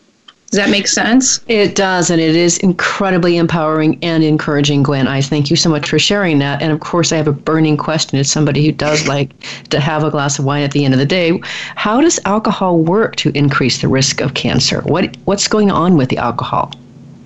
Does 0.52 0.58
that 0.58 0.70
make 0.70 0.88
sense? 0.88 1.40
It 1.48 1.76
does, 1.76 2.10
and 2.10 2.20
it 2.20 2.36
is 2.36 2.58
incredibly 2.58 3.38
empowering 3.38 3.98
and 4.02 4.22
encouraging, 4.22 4.84
Gwen. 4.84 5.08
I 5.08 5.22
thank 5.22 5.50
you 5.50 5.56
so 5.56 5.70
much 5.70 5.90
for 5.90 5.98
sharing 5.98 6.40
that. 6.40 6.62
And 6.62 6.74
of 6.74 6.82
course, 6.82 7.14
I 7.14 7.16
have 7.16 7.30
a 7.30 7.32
burning 7.32 7.78
question 7.78 8.20
as 8.20 8.30
somebody 8.30 8.66
who 8.66 8.74
does 8.74 9.08
like 9.16 9.32
to 9.70 9.80
have 9.80 10.04
a 10.04 10.12
glass 10.12 10.40
of 10.40 10.44
wine 10.44 10.64
at 10.64 10.72
the 10.72 10.84
end 10.84 10.94
of 10.94 11.00
the 11.00 11.06
day. 11.06 11.40
How 11.76 12.02
does 12.02 12.20
alcohol 12.26 12.80
work 12.80 13.16
to 13.18 13.30
increase 13.30 13.82
the 13.82 13.88
risk 13.88 14.20
of 14.20 14.34
cancer? 14.34 14.82
What 14.82 15.16
What's 15.24 15.48
going 15.48 15.72
on 15.72 15.96
with 15.96 16.10
the 16.10 16.18
alcohol? 16.18 16.74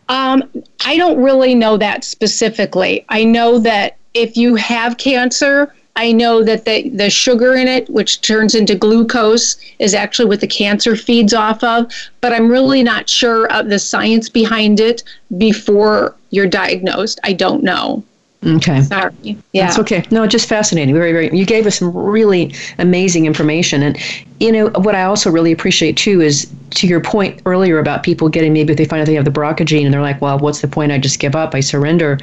Um, 0.07 0.43
I 0.85 0.95
don't 0.95 1.19
really 1.19 1.55
know 1.55 1.77
that 1.77 2.03
specifically. 2.03 3.05
I 3.09 3.23
know 3.23 3.57
that 3.57 3.97
if 4.13 4.37
you 4.37 4.53
have 4.53 4.97
cancer, 4.99 5.73
I 5.97 6.11
know 6.11 6.43
that 6.43 6.65
the, 6.65 6.89
the 6.89 7.09
sugar 7.09 7.55
in 7.55 7.67
it, 7.67 7.89
which 7.89 8.21
turns 8.21 8.53
into 8.53 8.75
glucose, 8.75 9.55
is 9.79 9.93
actually 9.93 10.25
what 10.25 10.41
the 10.41 10.47
cancer 10.47 10.95
feeds 10.95 11.33
off 11.33 11.63
of. 11.63 11.89
But 12.19 12.33
I'm 12.33 12.49
really 12.49 12.83
not 12.83 13.09
sure 13.09 13.49
of 13.51 13.69
the 13.69 13.79
science 13.79 14.27
behind 14.27 14.79
it 14.79 15.03
before 15.37 16.15
you're 16.31 16.47
diagnosed. 16.47 17.19
I 17.23 17.33
don't 17.33 17.63
know. 17.63 18.03
Okay. 18.43 18.81
Sorry. 18.83 19.13
Yeah. 19.53 19.65
That's 19.65 19.79
okay. 19.79 20.05
No, 20.11 20.27
just 20.27 20.47
fascinating. 20.47 20.93
Very, 20.93 21.11
very. 21.11 21.35
You 21.35 21.45
gave 21.45 21.65
us 21.65 21.79
some 21.79 21.95
really 21.95 22.53
amazing 22.77 23.25
information, 23.25 23.81
and 23.81 23.97
you 24.39 24.51
know 24.51 24.67
what 24.81 24.93
I 24.93 25.03
also 25.03 25.31
really 25.31 25.51
appreciate 25.51 25.97
too 25.97 26.21
is 26.21 26.51
to 26.71 26.87
your 26.87 26.99
point 26.99 27.41
earlier 27.45 27.79
about 27.79 28.03
people 28.03 28.29
getting 28.29 28.53
maybe 28.53 28.73
they 28.73 28.85
find 28.85 29.01
out 29.01 29.07
they 29.07 29.15
have 29.15 29.25
the 29.25 29.31
BRCA 29.31 29.65
gene 29.65 29.85
and 29.85 29.93
they're 29.93 30.01
like, 30.01 30.21
well, 30.21 30.37
what's 30.37 30.61
the 30.61 30.67
point? 30.67 30.91
I 30.91 30.99
just 30.99 31.19
give 31.19 31.35
up. 31.35 31.55
I 31.55 31.59
surrender. 31.59 32.19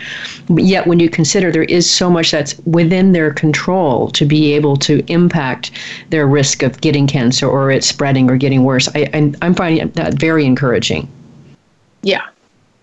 Yet 0.49 0.87
when 0.87 1.01
you 1.01 1.09
consider 1.09 1.51
there 1.51 1.65
is 1.65 1.91
so 1.91 2.09
much 2.09 2.31
that's 2.31 2.57
within 2.67 3.13
their 3.13 3.33
control 3.33 4.11
to 4.11 4.25
be 4.25 4.53
able 4.53 4.77
to 4.79 5.03
impact 5.11 5.73
their 6.11 6.27
risk 6.27 6.63
of 6.63 6.81
getting 6.81 7.07
cancer 7.07 7.49
or 7.49 7.71
it 7.71 7.83
spreading 7.83 8.31
or 8.31 8.37
getting 8.37 8.63
worse, 8.63 8.89
I, 8.95 9.09
I'm, 9.13 9.35
I'm 9.43 9.55
finding 9.55 9.89
that 9.91 10.15
very 10.15 10.45
encouraging. 10.45 11.09
Yeah. 12.03 12.29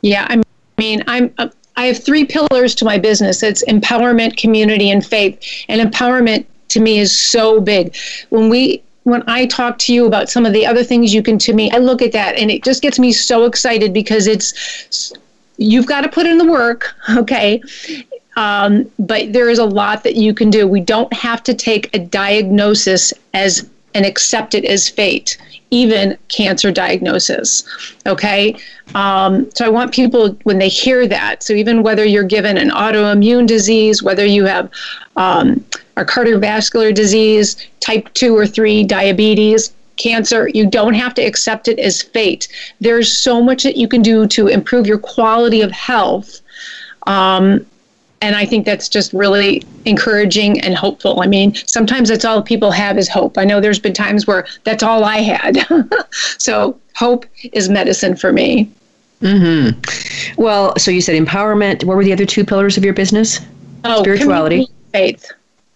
Yeah. 0.01 0.27
I 0.29 0.41
mean, 0.77 1.03
I'm. 1.07 1.33
Uh, 1.37 1.49
I 1.79 1.85
have 1.85 2.03
three 2.03 2.25
pillars 2.25 2.75
to 2.75 2.83
my 2.83 2.97
business. 2.97 3.41
It's 3.41 3.63
empowerment, 3.63 4.35
community, 4.35 4.91
and 4.91 5.05
faith. 5.05 5.39
And 5.69 5.79
empowerment 5.79 6.45
to 6.69 6.81
me 6.81 6.99
is 6.99 7.17
so 7.17 7.61
big. 7.61 7.95
When 8.31 8.49
we 8.49 8.83
when 9.03 9.23
I 9.27 9.45
talk 9.45 9.79
to 9.79 9.93
you 9.93 10.05
about 10.05 10.29
some 10.29 10.45
of 10.45 10.51
the 10.51 10.65
other 10.65 10.83
things 10.83 11.13
you 11.13 11.23
can 11.23 11.37
to 11.39 11.53
me, 11.53 11.71
I 11.71 11.77
look 11.77 12.01
at 12.01 12.11
that 12.11 12.37
and 12.37 12.51
it 12.51 12.65
just 12.65 12.81
gets 12.81 12.99
me 12.99 13.13
so 13.13 13.45
excited 13.45 13.93
because 13.93 14.27
it's 14.27 15.13
you've 15.55 15.85
got 15.85 16.01
to 16.01 16.09
put 16.09 16.25
in 16.25 16.37
the 16.37 16.51
work, 16.51 16.93
okay? 17.11 17.63
Um, 18.35 18.91
but 18.99 19.31
there 19.31 19.49
is 19.49 19.57
a 19.57 19.65
lot 19.65 20.03
that 20.03 20.15
you 20.17 20.33
can 20.33 20.49
do. 20.49 20.67
We 20.67 20.81
don't 20.81 21.11
have 21.13 21.41
to 21.43 21.53
take 21.53 21.95
a 21.95 21.99
diagnosis 21.99 23.13
as 23.33 23.69
and 23.95 24.05
accept 24.05 24.53
it 24.53 24.65
as 24.65 24.89
fate 24.89 25.37
even 25.71 26.17
cancer 26.29 26.71
diagnosis. 26.71 27.63
Okay. 28.05 28.57
Um, 28.95 29.49
so 29.53 29.65
I 29.65 29.69
want 29.69 29.93
people, 29.93 30.37
when 30.43 30.57
they 30.57 30.69
hear 30.69 31.07
that, 31.07 31.43
so 31.43 31.53
even 31.53 31.83
whether 31.83 32.03
you're 32.03 32.23
given 32.23 32.57
an 32.57 32.69
autoimmune 32.69 33.45
disease, 33.45 34.01
whether 34.01 34.25
you 34.25 34.45
have 34.45 34.71
um, 35.15 35.63
a 35.95 36.03
cardiovascular 36.03 36.93
disease, 36.93 37.67
type 37.79 38.11
2 38.13 38.35
or 38.35 38.47
3 38.47 38.83
diabetes, 38.83 39.73
cancer, 39.97 40.47
you 40.47 40.65
don't 40.65 40.93
have 40.93 41.13
to 41.13 41.21
accept 41.21 41.67
it 41.67 41.77
as 41.77 42.01
fate. 42.01 42.47
There's 42.79 43.11
so 43.11 43.41
much 43.41 43.63
that 43.63 43.77
you 43.77 43.87
can 43.87 44.01
do 44.01 44.25
to 44.27 44.47
improve 44.47 44.87
your 44.87 44.97
quality 44.97 45.61
of 45.61 45.71
health. 45.71 46.41
Um, 47.05 47.65
and 48.21 48.35
I 48.35 48.45
think 48.45 48.65
that's 48.65 48.89
just 48.89 49.13
really 49.13 49.63
encouraging 49.85 50.59
and 50.61 50.75
hopeful. 50.75 51.21
I 51.21 51.27
mean, 51.27 51.55
sometimes 51.55 52.09
that's 52.09 52.25
all 52.25 52.41
people 52.41 52.71
have 52.71 52.97
is 52.97 53.07
hope. 53.07 53.37
I 53.37 53.45
know 53.45 53.61
there's 53.61 53.79
been 53.79 53.93
times 53.93 54.27
where 54.27 54.45
that's 54.63 54.83
all 54.83 55.03
I 55.03 55.17
had. 55.17 55.65
so 56.37 56.79
hope 56.95 57.25
is 57.53 57.69
medicine 57.69 58.15
for 58.15 58.33
me. 58.33 58.69
Mm-hmm. 59.21 60.41
Well, 60.41 60.77
so 60.77 60.91
you 60.91 61.01
said 61.01 61.21
empowerment. 61.21 61.83
What 61.83 61.97
were 61.97 62.03
the 62.03 62.13
other 62.13 62.25
two 62.25 62.45
pillars 62.45 62.77
of 62.77 62.85
your 62.85 62.93
business? 62.93 63.39
Oh, 63.83 64.01
spirituality, 64.01 64.67
faith. 64.91 65.31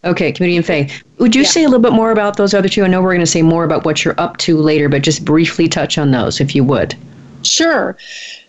Okay, 0.05 0.31
community 0.31 0.57
and 0.57 0.65
faith. 0.65 1.03
Would 1.19 1.35
you 1.35 1.43
yeah. 1.43 1.47
say 1.47 1.63
a 1.63 1.67
little 1.67 1.81
bit 1.81 1.93
more 1.93 2.11
about 2.11 2.35
those 2.35 2.53
other 2.53 2.67
two? 2.67 2.83
I 2.83 2.87
know 2.87 3.01
we're 3.01 3.13
going 3.13 3.21
to 3.21 3.25
say 3.25 3.41
more 3.41 3.63
about 3.63 3.85
what 3.85 4.03
you're 4.03 4.19
up 4.19 4.37
to 4.37 4.57
later, 4.57 4.89
but 4.89 5.01
just 5.01 5.23
briefly 5.23 5.67
touch 5.67 5.97
on 5.97 6.11
those 6.11 6.41
if 6.41 6.53
you 6.55 6.63
would. 6.65 6.95
Sure. 7.41 7.97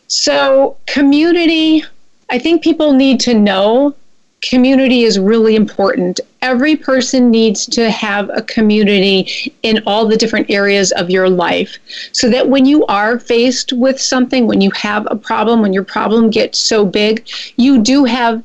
So, 0.08 0.76
community, 0.86 1.84
I 2.30 2.38
think 2.38 2.62
people 2.62 2.92
need 2.92 3.20
to 3.20 3.34
know 3.34 3.94
community 4.42 5.02
is 5.02 5.18
really 5.18 5.56
important. 5.56 6.20
Every 6.42 6.76
person 6.76 7.30
needs 7.30 7.66
to 7.66 7.90
have 7.90 8.30
a 8.34 8.42
community 8.42 9.54
in 9.62 9.82
all 9.86 10.06
the 10.06 10.16
different 10.16 10.50
areas 10.50 10.92
of 10.92 11.08
your 11.08 11.30
life 11.30 11.78
so 12.12 12.28
that 12.28 12.48
when 12.48 12.66
you 12.66 12.84
are 12.86 13.18
faced 13.18 13.72
with 13.72 14.00
something, 14.00 14.46
when 14.46 14.60
you 14.60 14.70
have 14.72 15.06
a 15.10 15.16
problem, 15.16 15.62
when 15.62 15.72
your 15.72 15.84
problem 15.84 16.30
gets 16.30 16.58
so 16.58 16.84
big, 16.84 17.26
you 17.56 17.82
do 17.82 18.04
have 18.04 18.44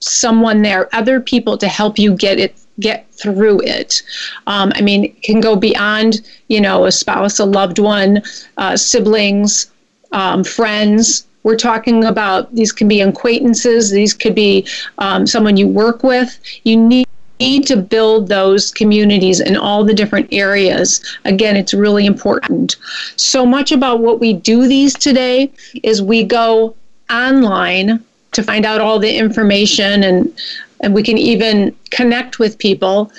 someone 0.00 0.62
there, 0.62 0.94
other 0.94 1.20
people 1.20 1.56
to 1.58 1.68
help 1.68 1.98
you 1.98 2.14
get 2.14 2.38
it 2.38 2.54
get 2.80 3.12
through 3.12 3.60
it. 3.62 4.02
Um, 4.46 4.70
I 4.76 4.80
mean, 4.82 5.04
it 5.04 5.22
can 5.22 5.40
go 5.40 5.56
beyond, 5.56 6.20
you 6.46 6.60
know, 6.60 6.84
a 6.84 6.92
spouse, 6.92 7.40
a 7.40 7.44
loved 7.44 7.80
one, 7.80 8.22
uh, 8.56 8.76
siblings, 8.76 9.70
um, 10.12 10.44
friends. 10.44 11.26
We're 11.42 11.56
talking 11.56 12.04
about 12.04 12.54
these 12.54 12.72
can 12.72 12.88
be 12.88 13.00
acquaintances, 13.00 13.90
these 13.90 14.14
could 14.14 14.34
be 14.34 14.66
um, 14.98 15.26
someone 15.26 15.56
you 15.56 15.68
work 15.68 16.02
with. 16.02 16.38
You 16.64 16.76
need 16.76 17.06
need 17.40 17.66
to 17.68 17.76
build 17.76 18.28
those 18.28 18.72
communities 18.72 19.38
in 19.38 19.56
all 19.56 19.84
the 19.84 19.94
different 19.94 20.28
areas. 20.32 21.00
Again, 21.24 21.56
it's 21.56 21.72
really 21.72 22.04
important. 22.04 22.74
So 23.14 23.46
much 23.46 23.70
about 23.70 24.00
what 24.00 24.18
we 24.18 24.32
do 24.32 24.66
these 24.66 24.92
today 24.94 25.52
is 25.84 26.02
we 26.02 26.24
go 26.24 26.74
online 27.10 28.04
to 28.32 28.42
find 28.42 28.66
out 28.66 28.80
all 28.80 28.98
the 28.98 29.14
information 29.16 30.02
and 30.02 30.40
and 30.80 30.94
we 30.94 31.02
can 31.02 31.18
even 31.18 31.74
connect 31.90 32.38
with 32.38 32.58
people 32.58 33.10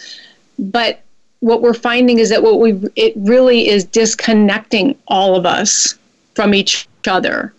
but 0.57 1.01
what 1.39 1.61
we're 1.61 1.73
finding 1.73 2.19
is 2.19 2.29
that 2.29 2.43
what 2.43 2.59
we 2.59 2.79
it 2.95 3.13
really 3.17 3.67
is 3.67 3.83
disconnecting 3.83 4.95
all 5.07 5.35
of 5.35 5.45
us 5.45 5.95
from 6.35 6.53
each 6.53 6.87
other 7.07 7.53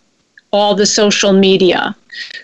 all 0.52 0.74
the 0.74 0.86
social 0.86 1.32
media 1.32 1.96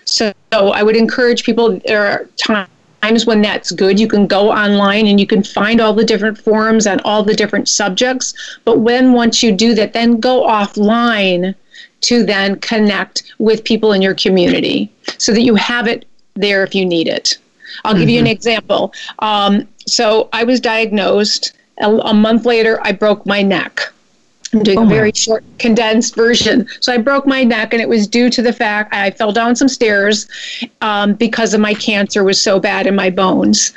so, 0.05 0.33
so 0.53 0.69
i 0.69 0.83
would 0.83 0.95
encourage 0.95 1.43
people 1.43 1.79
there 1.85 2.05
are 2.05 2.29
times 2.37 3.25
when 3.25 3.41
that's 3.41 3.71
good 3.71 3.99
you 3.99 4.07
can 4.07 4.27
go 4.27 4.51
online 4.51 5.07
and 5.07 5.19
you 5.19 5.27
can 5.27 5.43
find 5.43 5.79
all 5.79 5.93
the 5.93 6.05
different 6.05 6.37
forums 6.37 6.87
and 6.87 7.01
all 7.01 7.23
the 7.23 7.35
different 7.35 7.67
subjects 7.67 8.33
but 8.65 8.79
when 8.79 9.13
once 9.13 9.43
you 9.43 9.51
do 9.51 9.73
that 9.73 9.93
then 9.93 10.19
go 10.19 10.45
offline 10.47 11.53
to 12.01 12.23
then 12.23 12.59
connect 12.59 13.23
with 13.39 13.63
people 13.63 13.91
in 13.93 14.01
your 14.01 14.15
community 14.15 14.91
so 15.17 15.33
that 15.33 15.41
you 15.41 15.55
have 15.55 15.87
it 15.87 16.05
there 16.35 16.63
if 16.63 16.75
you 16.75 16.85
need 16.85 17.07
it. 17.07 17.37
I'll 17.83 17.93
mm-hmm. 17.93 17.99
give 18.01 18.09
you 18.09 18.19
an 18.19 18.25
mm-hmm. 18.25 18.31
example. 18.31 18.93
Um, 19.19 19.67
so 19.85 20.29
I 20.33 20.43
was 20.43 20.59
diagnosed. 20.59 21.53
A, 21.79 21.89
a, 21.89 22.13
month 22.13 22.45
later, 22.45 22.79
I 22.83 22.91
broke 22.91 23.25
my 23.25 23.41
neck. 23.41 23.81
I'm 24.53 24.63
doing 24.63 24.79
oh 24.79 24.83
a 24.83 24.87
very 24.87 25.11
short, 25.13 25.43
condensed 25.59 26.15
version. 26.15 26.67
So 26.79 26.93
I 26.93 26.97
broke 26.97 27.27
my 27.27 27.43
neck, 27.43 27.73
and 27.73 27.81
it 27.81 27.89
was 27.89 28.07
due 28.07 28.29
to 28.29 28.41
the 28.41 28.53
fact 28.53 28.93
I 28.93 29.11
fell 29.11 29.31
down 29.31 29.55
some 29.55 29.67
stairs 29.67 30.27
um, 30.81 31.13
because 31.13 31.53
of 31.53 31.61
my 31.61 31.73
cancer 31.73 32.23
was 32.23 32.41
so 32.41 32.59
bad 32.59 32.87
in 32.87 32.95
my 32.95 33.09
bones. 33.09 33.73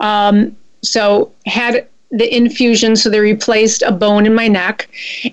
Um, 0.00 0.56
so 0.82 1.32
had 1.46 1.86
the 2.10 2.34
infusion, 2.34 2.96
so 2.96 3.08
they 3.08 3.20
replaced 3.20 3.82
a 3.82 3.92
bone 3.92 4.26
in 4.26 4.34
my 4.34 4.48
neck. 4.48 4.88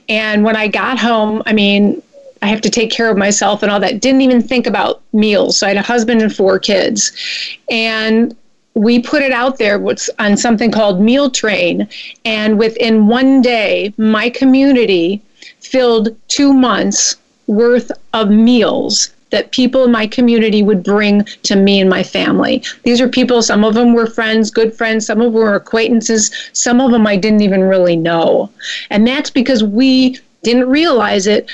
And 0.10 0.43
when 0.43 0.56
I 0.56 0.67
got 0.67 1.00
home, 1.00 1.41
I 1.45 1.54
mean, 1.54 2.02
I 2.41 2.47
have 2.47 2.62
to 2.62 2.69
take 2.69 2.91
care 2.91 3.10
of 3.10 3.17
myself 3.17 3.63
and 3.63 3.71
all 3.71 3.80
that. 3.80 4.00
Didn't 4.00 4.21
even 4.21 4.41
think 4.41 4.67
about 4.67 5.02
meals. 5.12 5.58
So 5.58 5.65
I 5.65 5.69
had 5.69 5.78
a 5.78 5.82
husband 5.82 6.21
and 6.21 6.34
four 6.34 6.60
kids. 6.60 7.12
And 7.69 8.36
we 8.78 9.00
put 9.00 9.24
it 9.24 9.32
out 9.32 9.58
there 9.58 9.84
on 10.20 10.38
something 10.38 10.72
called 10.72 11.02
Meal 11.02 11.32
Train. 11.32 11.88
And 12.26 12.60
within 12.60 13.08
one 13.08 13.42
day, 13.42 13.94
my 13.98 14.30
community 14.30 15.22
filled 15.60 16.16
two 16.28 16.54
months 16.54 17.18
worth 17.48 17.92
of 18.13 18.30
meals 18.30 19.10
that 19.30 19.52
people 19.52 19.84
in 19.84 19.92
my 19.92 20.08
community 20.08 20.63
would 20.63 20.84
bring 20.84 21.24
to 21.44 21.56
me 21.56 21.82
and 21.82 21.90
my 21.90 22.04
family. 22.04 22.63
These 22.84 23.02
are 23.02 23.10
people, 23.10 23.42
some 23.42 23.66
of 23.66 23.74
them 23.74 23.94
were 23.94 24.08
friends, 24.08 24.52
good 24.52 24.74
friends, 24.74 25.06
some 25.06 25.22
of 25.22 25.34
them 25.34 25.42
were 25.42 25.56
acquaintances, 25.56 26.32
some 26.54 26.80
of 26.80 26.92
them 26.92 27.06
I 27.06 27.18
didn't 27.18 27.42
even 27.42 27.62
really 27.63 27.96
know. 27.96 28.50
And 28.90 29.06
that's 29.06 29.30
because 29.30 29.63
we 29.63 30.20
didn't 30.44 30.70
realize 30.70 31.28
it, 31.28 31.50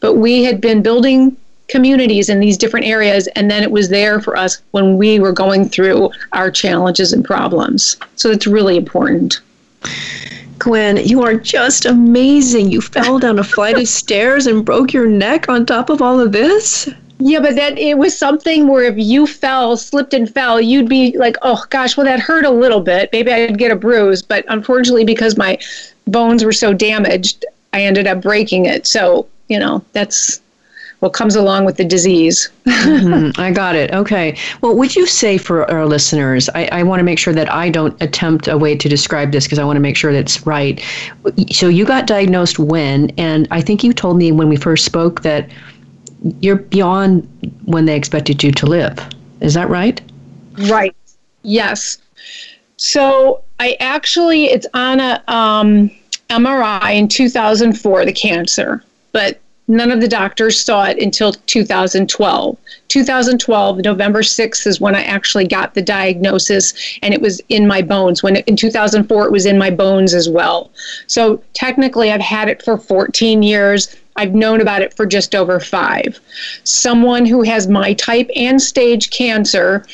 but 0.00 0.14
we 0.14 0.42
had 0.42 0.60
been 0.60 0.82
building 0.82 1.36
communities 1.72 2.28
in 2.28 2.38
these 2.38 2.58
different 2.58 2.86
areas, 2.86 3.26
and 3.28 3.50
then 3.50 3.62
it 3.62 3.70
was 3.72 3.88
there 3.88 4.20
for 4.20 4.36
us 4.36 4.62
when 4.70 4.98
we 4.98 5.18
were 5.18 5.32
going 5.32 5.68
through 5.68 6.10
our 6.32 6.50
challenges 6.50 7.12
and 7.12 7.24
problems. 7.24 7.96
So 8.16 8.30
it's 8.30 8.46
really 8.46 8.76
important. 8.76 9.40
Gwen, 10.58 10.98
you 10.98 11.22
are 11.22 11.34
just 11.34 11.86
amazing. 11.86 12.70
You 12.70 12.80
fell 12.80 13.18
down 13.18 13.38
a 13.38 13.44
flight 13.44 13.78
of 13.78 13.88
stairs 13.88 14.46
and 14.46 14.64
broke 14.64 14.92
your 14.92 15.08
neck 15.08 15.48
on 15.48 15.66
top 15.66 15.90
of 15.90 16.00
all 16.00 16.20
of 16.20 16.30
this. 16.30 16.88
Yeah, 17.18 17.40
but 17.40 17.56
that 17.56 17.78
it 17.78 17.98
was 17.98 18.16
something 18.16 18.68
where 18.68 18.84
if 18.84 18.94
you 18.96 19.26
fell, 19.26 19.76
slipped 19.76 20.12
and 20.12 20.32
fell, 20.32 20.60
you'd 20.60 20.88
be 20.88 21.16
like, 21.16 21.36
oh 21.42 21.64
gosh, 21.70 21.96
well, 21.96 22.06
that 22.06 22.20
hurt 22.20 22.44
a 22.44 22.50
little 22.50 22.80
bit. 22.80 23.08
Maybe 23.12 23.32
I'd 23.32 23.58
get 23.58 23.72
a 23.72 23.76
bruise. 23.76 24.22
But 24.22 24.44
unfortunately, 24.48 25.04
because 25.04 25.36
my 25.36 25.58
bones 26.06 26.44
were 26.44 26.52
so 26.52 26.72
damaged, 26.74 27.44
I 27.72 27.82
ended 27.82 28.06
up 28.06 28.20
breaking 28.20 28.66
it. 28.66 28.86
So 28.86 29.26
you 29.48 29.58
know, 29.58 29.84
that's 29.92 30.40
what 31.02 31.12
comes 31.12 31.34
along 31.34 31.64
with 31.64 31.78
the 31.78 31.84
disease. 31.84 32.48
mm-hmm. 32.64 33.30
I 33.40 33.50
got 33.50 33.74
it. 33.74 33.92
Okay. 33.92 34.38
Well, 34.60 34.76
would 34.76 34.94
you 34.94 35.04
say 35.04 35.36
for 35.36 35.68
our 35.68 35.84
listeners, 35.84 36.48
I, 36.54 36.66
I 36.70 36.84
want 36.84 37.00
to 37.00 37.04
make 37.04 37.18
sure 37.18 37.34
that 37.34 37.52
I 37.52 37.70
don't 37.70 38.00
attempt 38.00 38.46
a 38.46 38.56
way 38.56 38.76
to 38.76 38.88
describe 38.88 39.32
this 39.32 39.44
because 39.44 39.58
I 39.58 39.64
want 39.64 39.74
to 39.74 39.80
make 39.80 39.96
sure 39.96 40.12
that's 40.12 40.46
right. 40.46 40.80
So 41.50 41.66
you 41.66 41.84
got 41.84 42.06
diagnosed 42.06 42.60
when? 42.60 43.10
And 43.18 43.48
I 43.50 43.60
think 43.60 43.82
you 43.82 43.92
told 43.92 44.16
me 44.16 44.30
when 44.30 44.48
we 44.48 44.54
first 44.54 44.84
spoke 44.84 45.22
that 45.22 45.50
you're 46.38 46.54
beyond 46.54 47.28
when 47.64 47.86
they 47.86 47.96
expected 47.96 48.44
you 48.44 48.52
to 48.52 48.66
live. 48.66 48.96
Is 49.40 49.54
that 49.54 49.68
right? 49.68 50.00
Right. 50.70 50.94
Yes. 51.42 51.98
So 52.76 53.42
I 53.58 53.76
actually, 53.80 54.44
it's 54.44 54.68
on 54.72 55.00
a 55.00 55.20
um, 55.26 55.90
MRI 56.30 56.94
in 56.94 57.08
2004, 57.08 58.04
the 58.04 58.12
cancer, 58.12 58.84
but 59.10 59.40
none 59.68 59.90
of 59.90 60.00
the 60.00 60.08
doctors 60.08 60.60
saw 60.60 60.84
it 60.84 61.00
until 61.00 61.32
2012. 61.32 62.56
2012, 62.88 63.78
November 63.78 64.22
6th 64.22 64.66
is 64.66 64.80
when 64.80 64.94
I 64.94 65.02
actually 65.02 65.46
got 65.46 65.74
the 65.74 65.82
diagnosis, 65.82 66.98
and 67.02 67.14
it 67.14 67.20
was 67.20 67.40
in 67.48 67.66
my 67.66 67.82
bones. 67.82 68.22
When 68.22 68.36
in 68.36 68.56
2004, 68.56 69.26
it 69.26 69.32
was 69.32 69.46
in 69.46 69.58
my 69.58 69.70
bones 69.70 70.14
as 70.14 70.28
well. 70.28 70.70
So 71.06 71.42
technically, 71.54 72.10
I've 72.10 72.20
had 72.20 72.48
it 72.48 72.62
for 72.62 72.76
14 72.76 73.42
years. 73.42 73.94
I've 74.16 74.34
known 74.34 74.60
about 74.60 74.82
it 74.82 74.94
for 74.94 75.06
just 75.06 75.34
over 75.34 75.58
five. 75.58 76.20
Someone 76.64 77.24
who 77.24 77.42
has 77.42 77.68
my 77.68 77.94
type 77.94 78.30
and 78.36 78.60
stage 78.60 79.10
cancer, 79.10 79.86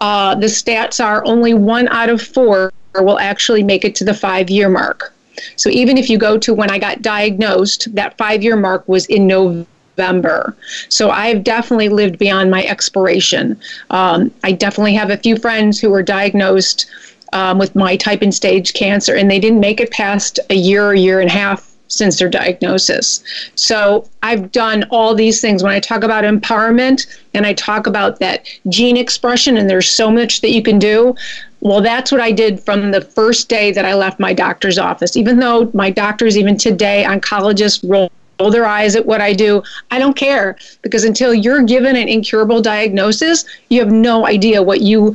uh, 0.00 0.34
the 0.34 0.46
stats 0.46 1.04
are 1.04 1.24
only 1.24 1.54
one 1.54 1.86
out 1.88 2.08
of 2.08 2.20
four 2.20 2.72
will 2.94 3.18
actually 3.18 3.62
make 3.62 3.84
it 3.84 3.94
to 3.96 4.04
the 4.04 4.14
five 4.14 4.50
year 4.50 4.68
mark. 4.68 5.12
So 5.56 5.70
even 5.70 5.96
if 5.96 6.08
you 6.08 6.18
go 6.18 6.38
to 6.38 6.54
when 6.54 6.70
I 6.70 6.78
got 6.78 7.02
diagnosed, 7.02 7.94
that 7.94 8.16
five 8.16 8.42
year 8.42 8.56
mark 8.56 8.86
was 8.88 9.06
in 9.06 9.26
November. 9.26 10.56
So 10.88 11.10
I've 11.10 11.44
definitely 11.44 11.88
lived 11.88 12.18
beyond 12.18 12.50
my 12.50 12.64
expiration. 12.64 13.60
Um, 13.90 14.30
I 14.44 14.52
definitely 14.52 14.94
have 14.94 15.10
a 15.10 15.16
few 15.16 15.36
friends 15.36 15.80
who 15.80 15.90
were 15.90 16.02
diagnosed 16.02 16.86
um, 17.32 17.58
with 17.58 17.74
my 17.74 17.96
type 17.96 18.22
and 18.22 18.34
stage 18.34 18.74
cancer, 18.74 19.14
and 19.14 19.30
they 19.30 19.38
didn't 19.38 19.60
make 19.60 19.80
it 19.80 19.90
past 19.90 20.40
a 20.50 20.54
year 20.54 20.86
or 20.86 20.94
year 20.94 21.20
and 21.20 21.30
a 21.30 21.32
half 21.32 21.70
since 21.90 22.18
their 22.18 22.28
diagnosis. 22.28 23.22
So 23.56 24.08
I've 24.22 24.52
done 24.52 24.84
all 24.90 25.14
these 25.14 25.40
things. 25.40 25.62
When 25.62 25.72
I 25.72 25.80
talk 25.80 26.04
about 26.04 26.24
empowerment 26.24 27.06
and 27.34 27.44
I 27.44 27.52
talk 27.52 27.86
about 27.86 28.20
that 28.20 28.46
gene 28.68 28.96
expression, 28.96 29.56
and 29.56 29.68
there's 29.68 29.88
so 29.88 30.10
much 30.10 30.40
that 30.40 30.50
you 30.50 30.62
can 30.62 30.78
do, 30.78 31.14
well, 31.60 31.82
that's 31.82 32.10
what 32.10 32.20
I 32.20 32.32
did 32.32 32.60
from 32.60 32.90
the 32.90 33.00
first 33.00 33.48
day 33.48 33.70
that 33.72 33.84
I 33.84 33.94
left 33.94 34.18
my 34.18 34.32
doctor's 34.32 34.78
office. 34.78 35.16
Even 35.16 35.38
though 35.38 35.70
my 35.74 35.90
doctors, 35.90 36.36
even 36.38 36.56
today, 36.56 37.04
oncologists 37.06 37.88
roll 37.88 38.10
their 38.50 38.64
eyes 38.64 38.96
at 38.96 39.04
what 39.04 39.20
I 39.20 39.34
do. 39.34 39.62
I 39.90 39.98
don't 39.98 40.16
care 40.16 40.56
because 40.80 41.04
until 41.04 41.34
you're 41.34 41.62
given 41.62 41.96
an 41.96 42.08
incurable 42.08 42.62
diagnosis, 42.62 43.44
you 43.68 43.80
have 43.80 43.92
no 43.92 44.26
idea 44.26 44.62
what 44.62 44.80
you 44.80 45.14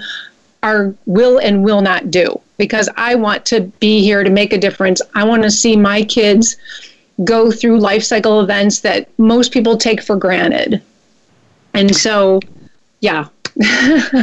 are 0.62 0.94
will 1.06 1.40
and 1.40 1.64
will 1.64 1.82
not 1.82 2.12
do 2.12 2.40
because 2.58 2.90
I 2.96 3.16
want 3.16 3.46
to 3.48 3.62
be 3.80 4.02
here 4.02 4.24
to 4.24 4.30
make 4.30 4.54
a 4.54 4.58
difference. 4.58 5.02
I 5.16 5.24
want 5.24 5.44
to 5.44 5.52
see 5.52 5.76
my 5.76 6.04
kids 6.04 6.56
go 7.24 7.52
through 7.52 7.80
life 7.80 8.04
cycle 8.04 8.42
events 8.42 8.82
that 8.82 9.08
most 9.18 9.52
people 9.52 9.78
take 9.78 10.02
for 10.02 10.16
granted. 10.16 10.82
And 11.74 11.96
so, 11.96 12.40
yeah, 13.00 13.28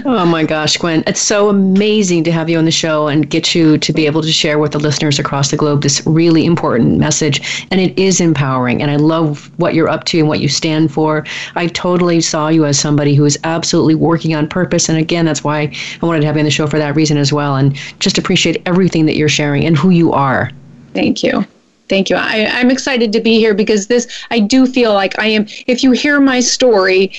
oh 0.05 0.27
my 0.27 0.45
gosh, 0.45 0.77
Gwen. 0.77 1.03
It's 1.07 1.21
so 1.21 1.49
amazing 1.49 2.23
to 2.25 2.33
have 2.33 2.51
you 2.51 2.59
on 2.59 2.67
the 2.67 2.71
show 2.71 3.09
and 3.09 3.31
get 3.31 3.55
you 3.55 3.79
to 3.79 3.93
be 3.93 4.05
able 4.05 4.21
to 4.21 4.31
share 4.31 4.59
with 4.59 4.73
the 4.73 4.79
listeners 4.79 5.19
across 5.19 5.51
the 5.51 5.57
globe 5.57 5.83
this 5.83 6.07
really 6.07 6.45
important 6.45 6.99
message. 6.99 7.67
And 7.71 7.81
it 7.81 7.99
is 7.99 8.21
empowering. 8.21 8.83
And 8.83 8.91
I 8.91 8.97
love 8.97 9.51
what 9.59 9.75
you're 9.75 9.89
up 9.89 10.05
to 10.05 10.19
and 10.19 10.29
what 10.29 10.41
you 10.41 10.49
stand 10.49 10.93
for. 10.93 11.25
I 11.55 11.69
totally 11.69 12.21
saw 12.21 12.49
you 12.49 12.67
as 12.67 12.79
somebody 12.79 13.15
who 13.15 13.25
is 13.25 13.39
absolutely 13.45 13.95
working 13.95 14.35
on 14.35 14.49
purpose. 14.49 14.91
And 14.91 14.99
again, 14.99 15.25
that's 15.25 15.43
why 15.43 15.73
I 16.03 16.07
wanted 16.07 16.21
to 16.21 16.27
have 16.27 16.37
you 16.37 16.41
on 16.41 16.45
the 16.45 16.51
show 16.51 16.67
for 16.67 16.79
that 16.79 16.95
reason 16.95 17.17
as 17.17 17.33
well. 17.33 17.57
And 17.57 17.75
just 18.01 18.19
appreciate 18.19 18.61
everything 18.67 19.07
that 19.07 19.17
you're 19.17 19.31
sharing 19.31 19.65
and 19.65 19.79
who 19.79 19.89
you 19.89 20.13
are. 20.13 20.51
Thank 20.93 21.23
you. 21.23 21.47
Thank 21.93 22.09
you. 22.09 22.17
I, 22.17 22.47
I'm 22.51 22.71
excited 22.71 23.13
to 23.13 23.21
be 23.21 23.35
here 23.39 23.53
because 23.53 23.87
this, 23.87 24.25
I 24.31 24.41
do 24.41 24.65
feel 24.65 24.95
like 24.95 25.19
I 25.19 25.27
am, 25.27 25.45
if 25.67 25.83
you 25.83 25.91
hear 25.93 26.21
my 26.21 26.41
story, 26.41 27.13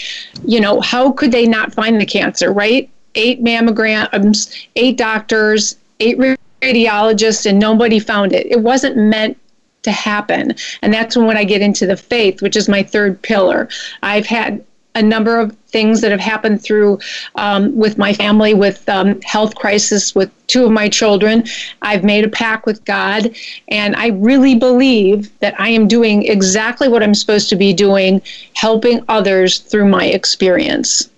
you 0.48 0.60
know, 0.60 0.82
how 0.82 1.12
could 1.12 1.32
they 1.32 1.46
not 1.46 1.72
find 1.72 2.02
the 2.02 2.08
cancer, 2.08 2.52
right? 2.52 2.90
Eight 3.14 3.44
mammograms, 3.44 4.66
eight 4.76 4.98
doctors, 4.98 5.76
eight 6.00 6.18
radiologists, 6.64 7.46
and 7.46 7.60
nobody 7.60 8.00
found 8.00 8.34
it. 8.34 8.48
It 8.48 8.62
wasn't 8.62 8.98
meant 8.98 9.38
to 9.84 9.92
happen. 9.92 10.56
And 10.82 10.92
that's 10.92 11.16
when 11.16 11.38
I 11.38 11.44
get 11.44 11.62
into 11.62 11.86
the 11.86 11.96
faith, 11.96 12.42
which 12.42 12.56
is 12.56 12.68
my 12.68 12.82
third 12.82 13.22
pillar. 13.22 13.70
I've 14.02 14.26
had 14.26 14.66
a 14.96 15.02
number 15.02 15.40
of 15.40 15.56
things 15.68 16.02
that 16.02 16.12
have 16.12 16.20
happened 16.20 16.62
through 16.62 17.00
um, 17.36 17.76
with 17.76 17.98
my 17.98 18.14
family 18.14 18.54
with 18.54 18.88
um, 18.88 19.20
health 19.22 19.56
crisis 19.56 20.14
with 20.14 20.32
two 20.48 20.66
of 20.66 20.72
my 20.72 20.88
children. 20.88 21.44
I've 21.82 22.04
made 22.04 22.24
a 22.24 22.30
pact 22.30 22.66
with 22.66 22.84
god 22.86 23.36
and 23.70 23.96
i 23.96 24.08
really 24.08 24.56
believe 24.56 25.38
that 25.40 25.60
i 25.60 25.70
am 25.70 25.88
doing 25.88 26.24
exactly 26.24 26.88
what 26.88 27.02
i'm 27.02 27.16
supposed 27.16 27.50
to 27.50 27.56
be 27.56 27.74
doing 27.74 28.22
helping 28.54 29.04
others 29.08 29.60
through 29.60 29.88
my 29.88 30.06
experience. 30.06 31.10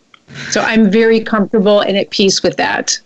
So 0.50 0.62
i'm 0.62 0.90
very 0.90 1.20
comfortable 1.20 1.82
and 1.82 1.98
at 1.98 2.10
peace 2.10 2.42
with 2.44 2.58
that 2.58 3.00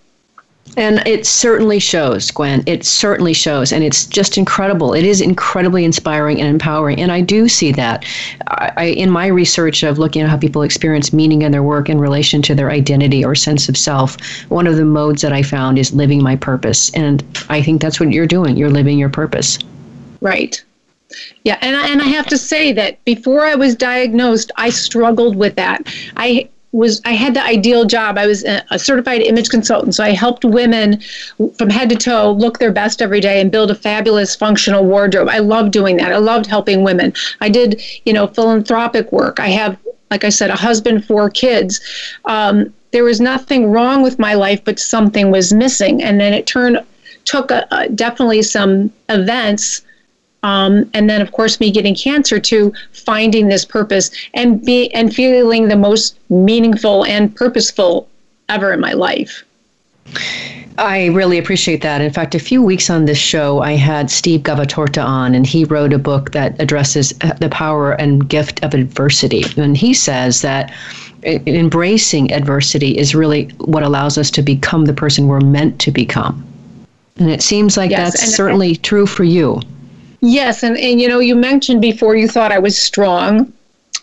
and 0.78 1.06
it 1.08 1.26
certainly 1.26 1.80
shows, 1.80 2.32
Gwen. 2.32 2.64
It 2.66 2.86
certainly 2.86 3.34
shows. 3.34 3.74
And 3.74 3.84
it's 3.84 4.06
just 4.06 4.38
incredible. 4.38 4.94
It 4.94 5.04
is 5.04 5.22
incredibly 5.22 5.84
inspiring 5.84 6.40
and 6.40 6.50
empowering. 6.50 7.00
And 7.00 7.12
I 7.12 7.22
do 7.22 7.48
see 7.48 7.72
that. 7.74 8.06
I, 8.48 8.94
in 8.98 9.10
my 9.10 9.28
research 9.28 9.84
of 9.84 10.00
looking 10.00 10.22
at 10.22 10.30
how 10.30 10.38
people 10.38 10.62
experience 10.62 11.12
meaning 11.12 11.42
in 11.42 11.52
their 11.52 11.64
work 11.64 11.90
in 11.90 12.00
relation 12.00 12.42
to 12.44 12.56
their 12.56 12.70
identity 12.70 13.26
or 13.26 13.36
sense 13.36 13.68
of 13.70 13.78
self, 13.78 14.18
one 14.50 14.68
of 14.68 14.78
the 14.78 14.86
modes 14.86 15.22
that 15.22 15.34
I 15.34 15.44
found 15.44 15.78
is 15.78 15.94
living 15.94 16.24
my 16.24 16.36
purpose. 16.36 16.94
And 16.94 17.24
I 17.50 17.62
think 17.62 17.82
that's 17.82 18.00
what 18.00 18.12
you're 18.12 18.28
doing. 18.28 18.56
You're 18.56 18.70
living 18.70 18.98
your 18.98 19.10
purpose. 19.10 19.60
Right. 20.22 20.64
Yeah, 21.44 21.58
and 21.62 21.76
I, 21.76 21.88
and 21.88 22.02
I 22.02 22.06
have 22.06 22.28
to 22.28 22.38
say 22.38 22.72
that 22.74 23.04
before 23.04 23.42
I 23.42 23.56
was 23.56 23.76
diagnosed, 23.76 24.52
I 24.58 24.70
struggled 24.70 25.36
with 25.36 25.56
that. 25.56 25.92
I 26.18 26.50
was 26.72 27.02
I 27.06 27.14
had 27.14 27.34
the 27.34 27.44
ideal 27.44 27.86
job. 27.86 28.18
I 28.18 28.28
was 28.28 28.44
a, 28.44 28.78
certified 28.78 29.22
image 29.22 29.50
consultant, 29.50 29.96
so 29.96 30.04
I 30.04 30.12
helped 30.12 30.46
women 30.46 31.02
from 31.58 31.70
head 31.70 31.90
to 31.90 31.96
toe 31.96 32.32
look 32.32 32.60
their 32.60 32.72
best 32.72 33.02
every 33.02 33.20
day 33.20 33.42
and 33.42 33.52
build 33.52 33.72
a 33.72 33.76
fabulous 33.76 34.36
functional 34.36 34.86
wardrobe. 34.86 35.30
I 35.30 35.40
loved 35.40 35.72
doing 35.72 35.98
that. 35.98 36.12
I 36.12 36.18
loved 36.18 36.46
helping 36.46 36.84
women. 36.84 37.14
I 37.42 37.50
did, 37.50 37.82
you 38.06 38.14
know, 38.14 38.28
philanthropic 38.28 39.12
work. 39.12 39.40
I 39.40 39.48
have, 39.48 39.78
like 40.12 40.24
I 40.24 40.30
said, 40.30 40.50
a 40.50 40.56
husband, 40.56 41.06
four 41.06 41.30
kids. 41.30 41.80
Um, 42.26 42.74
there 42.92 43.04
was 43.04 43.20
nothing 43.20 43.72
wrong 43.72 44.02
with 44.02 44.20
my 44.20 44.34
life, 44.34 44.64
but 44.64 44.80
something 44.80 45.32
was 45.32 45.54
missing, 45.54 46.02
and 46.04 46.20
then 46.20 46.34
it 46.34 46.48
turned 46.48 46.80
took 47.26 47.52
a, 47.52 47.68
a, 47.72 47.90
definitely 47.90 48.42
some 48.42 48.92
events 49.10 49.82
um, 50.44 50.90
and 50.94 51.10
then 51.10 51.22
of 51.22 51.32
course 51.32 51.60
me 51.60 51.72
getting 51.72 51.96
cancer 51.96 52.40
to 52.40 52.74
finding 52.92 53.48
this 53.48 53.66
purpose 53.66 54.12
and 54.34 54.64
be 54.64 54.92
and 54.94 55.14
feeling 55.14 55.68
the 55.68 55.76
most 55.76 56.18
meaningful 56.30 57.06
and 57.06 57.36
purposeful 57.36 58.08
ever 58.48 58.74
in 58.74 58.80
my 58.80 58.94
life 58.94 59.44
I 60.80 61.08
really 61.08 61.38
appreciate 61.38 61.82
that. 61.82 62.00
In 62.00 62.12
fact, 62.12 62.36
a 62.36 62.40
few 62.40 62.64
weeks 62.64 62.90
on 62.90 63.04
this 63.04 63.18
show, 63.18 63.60
I 63.60 63.74
had 63.74 64.10
Steve 64.10 64.42
Gavatorta 64.42 65.04
on, 65.04 65.36
and 65.36 65.46
he 65.46 65.66
wrote 65.66 65.92
a 65.92 66.00
book 66.00 66.32
that 66.32 66.60
addresses 66.60 67.14
uh, 67.22 67.34
the 67.34 67.50
power 67.50 67.92
and 67.94 68.28
gift 68.28 68.64
of 68.64 68.74
adversity. 68.74 69.44
And 69.58 69.76
he 69.76 69.94
says 69.94 70.42
that 70.42 70.74
embracing 71.24 72.32
adversity 72.32 72.98
is 72.98 73.14
really 73.14 73.50
what 73.58 73.84
allows 73.84 74.18
us 74.18 74.32
to 74.32 74.42
become 74.42 74.86
the 74.86 74.94
person 74.94 75.28
we're 75.28 75.42
meant 75.42 75.80
to 75.82 75.92
become. 75.92 76.46
And 77.18 77.30
it 77.30 77.42
seems 77.42 77.76
like 77.76 77.92
yes, 77.92 78.18
that's 78.18 78.34
certainly 78.34 78.78
true 78.78 79.06
for 79.06 79.26
you. 79.26 79.62
Yes, 80.22 80.64
and, 80.64 80.78
and 80.78 81.00
you 81.00 81.08
know, 81.08 81.20
you 81.20 81.36
mentioned 81.36 81.82
before 81.82 82.16
you 82.16 82.28
thought 82.28 82.52
I 82.52 82.60
was 82.60 82.78
strong. 82.78 83.54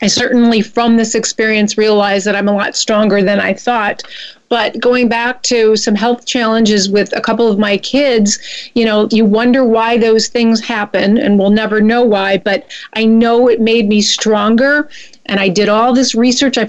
I 0.02 0.08
certainly, 0.08 0.60
from 0.60 0.96
this 0.96 1.14
experience, 1.14 1.78
realized 1.78 2.26
that 2.26 2.36
I'm 2.36 2.48
a 2.48 2.54
lot 2.54 2.76
stronger 2.76 3.22
than 3.22 3.40
I 3.40 3.54
thought. 3.54 4.02
But 4.48 4.78
going 4.78 5.08
back 5.08 5.42
to 5.44 5.74
some 5.76 5.94
health 5.94 6.26
challenges 6.26 6.88
with 6.88 7.16
a 7.16 7.20
couple 7.20 7.50
of 7.50 7.58
my 7.58 7.78
kids, 7.78 8.38
you 8.74 8.84
know, 8.84 9.08
you 9.10 9.24
wonder 9.24 9.64
why 9.64 9.98
those 9.98 10.28
things 10.28 10.60
happen, 10.60 11.18
and 11.18 11.38
we'll 11.38 11.50
never 11.50 11.80
know 11.80 12.04
why. 12.04 12.38
But 12.38 12.70
I 12.92 13.04
know 13.04 13.48
it 13.48 13.60
made 13.60 13.88
me 13.88 14.00
stronger, 14.00 14.88
and 15.26 15.40
I 15.40 15.48
did 15.48 15.68
all 15.68 15.92
this 15.92 16.14
research. 16.14 16.58
I 16.58 16.68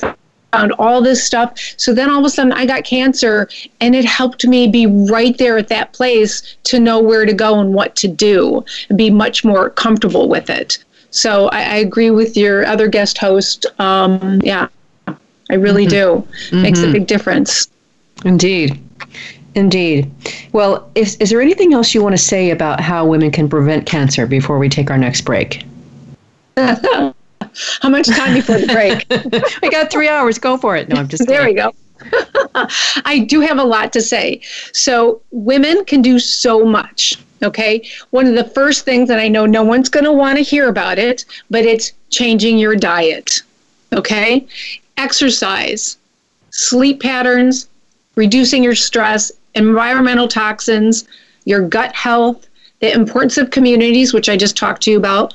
found 0.52 0.72
all 0.74 1.02
this 1.02 1.24
stuff. 1.24 1.58
So 1.78 1.94
then 1.94 2.10
all 2.10 2.20
of 2.20 2.26
a 2.26 2.30
sudden 2.30 2.52
I 2.54 2.66
got 2.66 2.84
cancer 2.84 3.50
and 3.82 3.96
it 3.96 4.06
helped 4.06 4.46
me 4.46 4.68
be 4.68 4.86
right 4.86 5.38
there 5.38 5.58
at 5.58 5.68
that 5.70 5.94
place 5.94 6.56
to 6.64 6.80
know 6.80 7.00
where 7.00 7.26
to 7.26 7.34
go 7.34 7.60
and 7.60 7.74
what 7.74 7.96
to 7.98 8.08
do 8.08 8.64
and 8.90 8.98
be 8.98 9.10
much 9.10 9.44
more 9.44 9.70
comfortable 9.70 10.30
with 10.30 10.50
it. 10.50 10.84
So 11.12 11.48
I, 11.50 11.60
I 11.60 11.76
agree 11.78 12.12
with 12.12 12.38
your 12.38 12.66
other 12.66 12.88
guest 12.88 13.18
host. 13.18 13.66
Um, 13.80 14.42
yeah, 14.44 14.68
I 15.50 15.56
really 15.56 15.86
mm-hmm. 15.86 16.22
do. 16.22 16.28
Mm-hmm. 16.48 16.62
Makes 16.62 16.84
a 16.84 16.92
big 16.92 17.08
difference. 17.08 17.68
Indeed. 18.26 18.80
Indeed. 19.56 20.12
Well, 20.52 20.90
is, 20.94 21.16
is 21.16 21.32
there 21.32 21.42
anything 21.42 21.74
else 21.74 21.94
you 21.94 22.04
want 22.04 22.14
to 22.14 22.22
say 22.22 22.52
about 22.52 22.80
how 22.80 23.06
women 23.06 23.32
can 23.32 23.50
prevent 23.50 23.86
cancer 23.88 24.28
before 24.28 24.60
we 24.60 24.70
take 24.70 24.92
our 24.92 24.98
next 24.98 25.22
break? 25.22 25.66
How 27.82 27.90
much 27.90 28.08
time 28.08 28.34
before 28.34 28.60
the 28.60 28.68
break? 28.68 29.06
we 29.62 29.70
got 29.70 29.92
three 29.92 30.08
hours. 30.08 30.38
Go 30.38 30.58
for 30.58 30.76
it. 30.76 30.90
No, 30.90 30.98
I'm 30.98 31.08
just 31.08 31.28
there. 31.28 31.46
We 31.46 31.54
go. 31.54 31.74
I 33.06 33.26
do 33.28 33.42
have 33.42 33.58
a 33.58 33.64
lot 33.64 33.94
to 33.94 34.02
say. 34.02 34.42
So 34.74 35.22
women 35.32 35.86
can 35.86 36.02
do 36.02 36.20
so 36.20 36.66
much. 36.66 37.18
Okay. 37.44 37.88
One 38.10 38.28
of 38.28 38.36
the 38.36 38.44
first 38.44 38.86
things 38.86 39.08
that 39.10 39.20
I 39.20 39.28
know 39.28 39.46
no 39.46 39.64
one's 39.64 39.90
going 39.90 40.06
to 40.06 40.14
want 40.14 40.38
to 40.38 40.44
hear 40.44 40.70
about 40.70 40.98
it, 40.98 41.26
but 41.50 41.66
it's 41.66 41.92
changing 42.10 42.58
your 42.58 42.76
diet. 42.76 43.42
Okay. 43.94 44.48
Exercise, 44.98 45.98
sleep 46.50 47.02
patterns, 47.02 47.70
reducing 48.16 48.64
your 48.64 48.76
stress, 48.76 49.32
environmental 49.54 50.28
toxins, 50.28 51.08
your 51.46 51.68
gut 51.68 51.96
health, 51.96 52.48
the 52.80 52.92
importance 52.92 53.38
of 53.38 53.52
communities, 53.52 54.14
which 54.14 54.30
I 54.30 54.38
just 54.38 54.58
talked 54.58 54.84
to 54.84 54.92
you 54.92 54.98
about, 54.98 55.34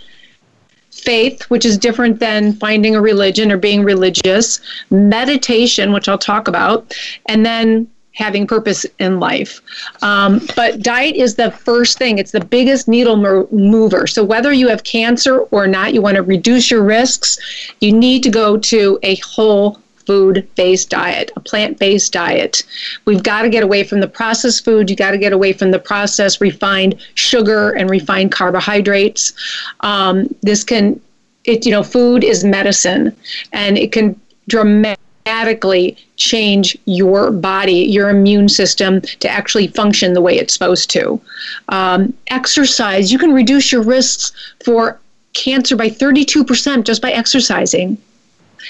faith, 1.02 1.42
which 1.50 1.64
is 1.64 1.76
different 1.78 2.20
than 2.20 2.54
finding 2.54 2.94
a 2.94 3.00
religion 3.00 3.50
or 3.52 3.56
being 3.56 3.84
religious, 3.84 4.60
meditation, 4.90 5.92
which 5.92 6.08
I'll 6.08 6.18
talk 6.18 6.48
about, 6.48 6.94
and 7.26 7.44
then 7.44 7.88
having 8.14 8.46
purpose 8.46 8.84
in 8.98 9.18
life. 9.20 9.60
Um, 10.02 10.40
but 10.54 10.82
diet 10.82 11.16
is 11.16 11.34
the 11.34 11.50
first 11.50 11.98
thing, 11.98 12.18
it's 12.18 12.32
the 12.32 12.44
biggest 12.44 12.88
needle 12.88 13.16
mover. 13.16 14.06
So, 14.06 14.22
whether 14.22 14.52
you 14.52 14.68
have 14.68 14.84
cancer 14.84 15.40
or 15.50 15.66
not, 15.66 15.94
you 15.94 16.02
want 16.02 16.16
to 16.16 16.22
reduce 16.22 16.70
your 16.70 16.82
risks, 16.82 17.38
you 17.80 17.92
need 17.92 18.22
to 18.22 18.30
go 18.30 18.56
to 18.58 18.98
a 19.02 19.16
whole 19.16 19.78
food 20.06 20.48
based 20.56 20.90
diet, 20.90 21.30
a 21.36 21.40
plant 21.40 21.78
based 21.78 22.12
diet. 22.12 22.62
We've 23.04 23.22
got 23.22 23.42
to 23.42 23.48
get 23.48 23.62
away 23.62 23.84
from 23.84 24.00
the 24.00 24.08
processed 24.08 24.64
food. 24.64 24.90
You 24.90 24.96
got 24.96 25.12
to 25.12 25.18
get 25.18 25.32
away 25.32 25.52
from 25.52 25.70
the 25.70 25.78
processed 25.78 26.40
refined 26.40 27.00
sugar 27.14 27.70
and 27.70 27.90
refined 27.90 28.32
carbohydrates. 28.32 29.32
Um, 29.80 30.34
this 30.42 30.64
can, 30.64 31.00
it 31.44 31.64
you 31.64 31.72
know, 31.72 31.82
food 31.82 32.24
is 32.24 32.44
medicine, 32.44 33.16
and 33.52 33.78
it 33.78 33.92
can 33.92 34.20
dramatically 34.48 35.96
change 36.16 36.76
your 36.84 37.30
body, 37.30 37.72
your 37.72 38.10
immune 38.10 38.48
system 38.48 39.00
to 39.00 39.28
actually 39.28 39.68
function 39.68 40.14
the 40.14 40.20
way 40.20 40.36
it's 40.36 40.52
supposed 40.52 40.90
to. 40.90 41.20
Um, 41.68 42.12
exercise, 42.28 43.12
you 43.12 43.18
can 43.18 43.32
reduce 43.32 43.72
your 43.72 43.82
risks 43.82 44.32
for 44.64 44.98
cancer 45.34 45.76
by 45.76 45.88
32% 45.88 46.84
just 46.84 47.02
by 47.02 47.10
exercising. 47.10 47.98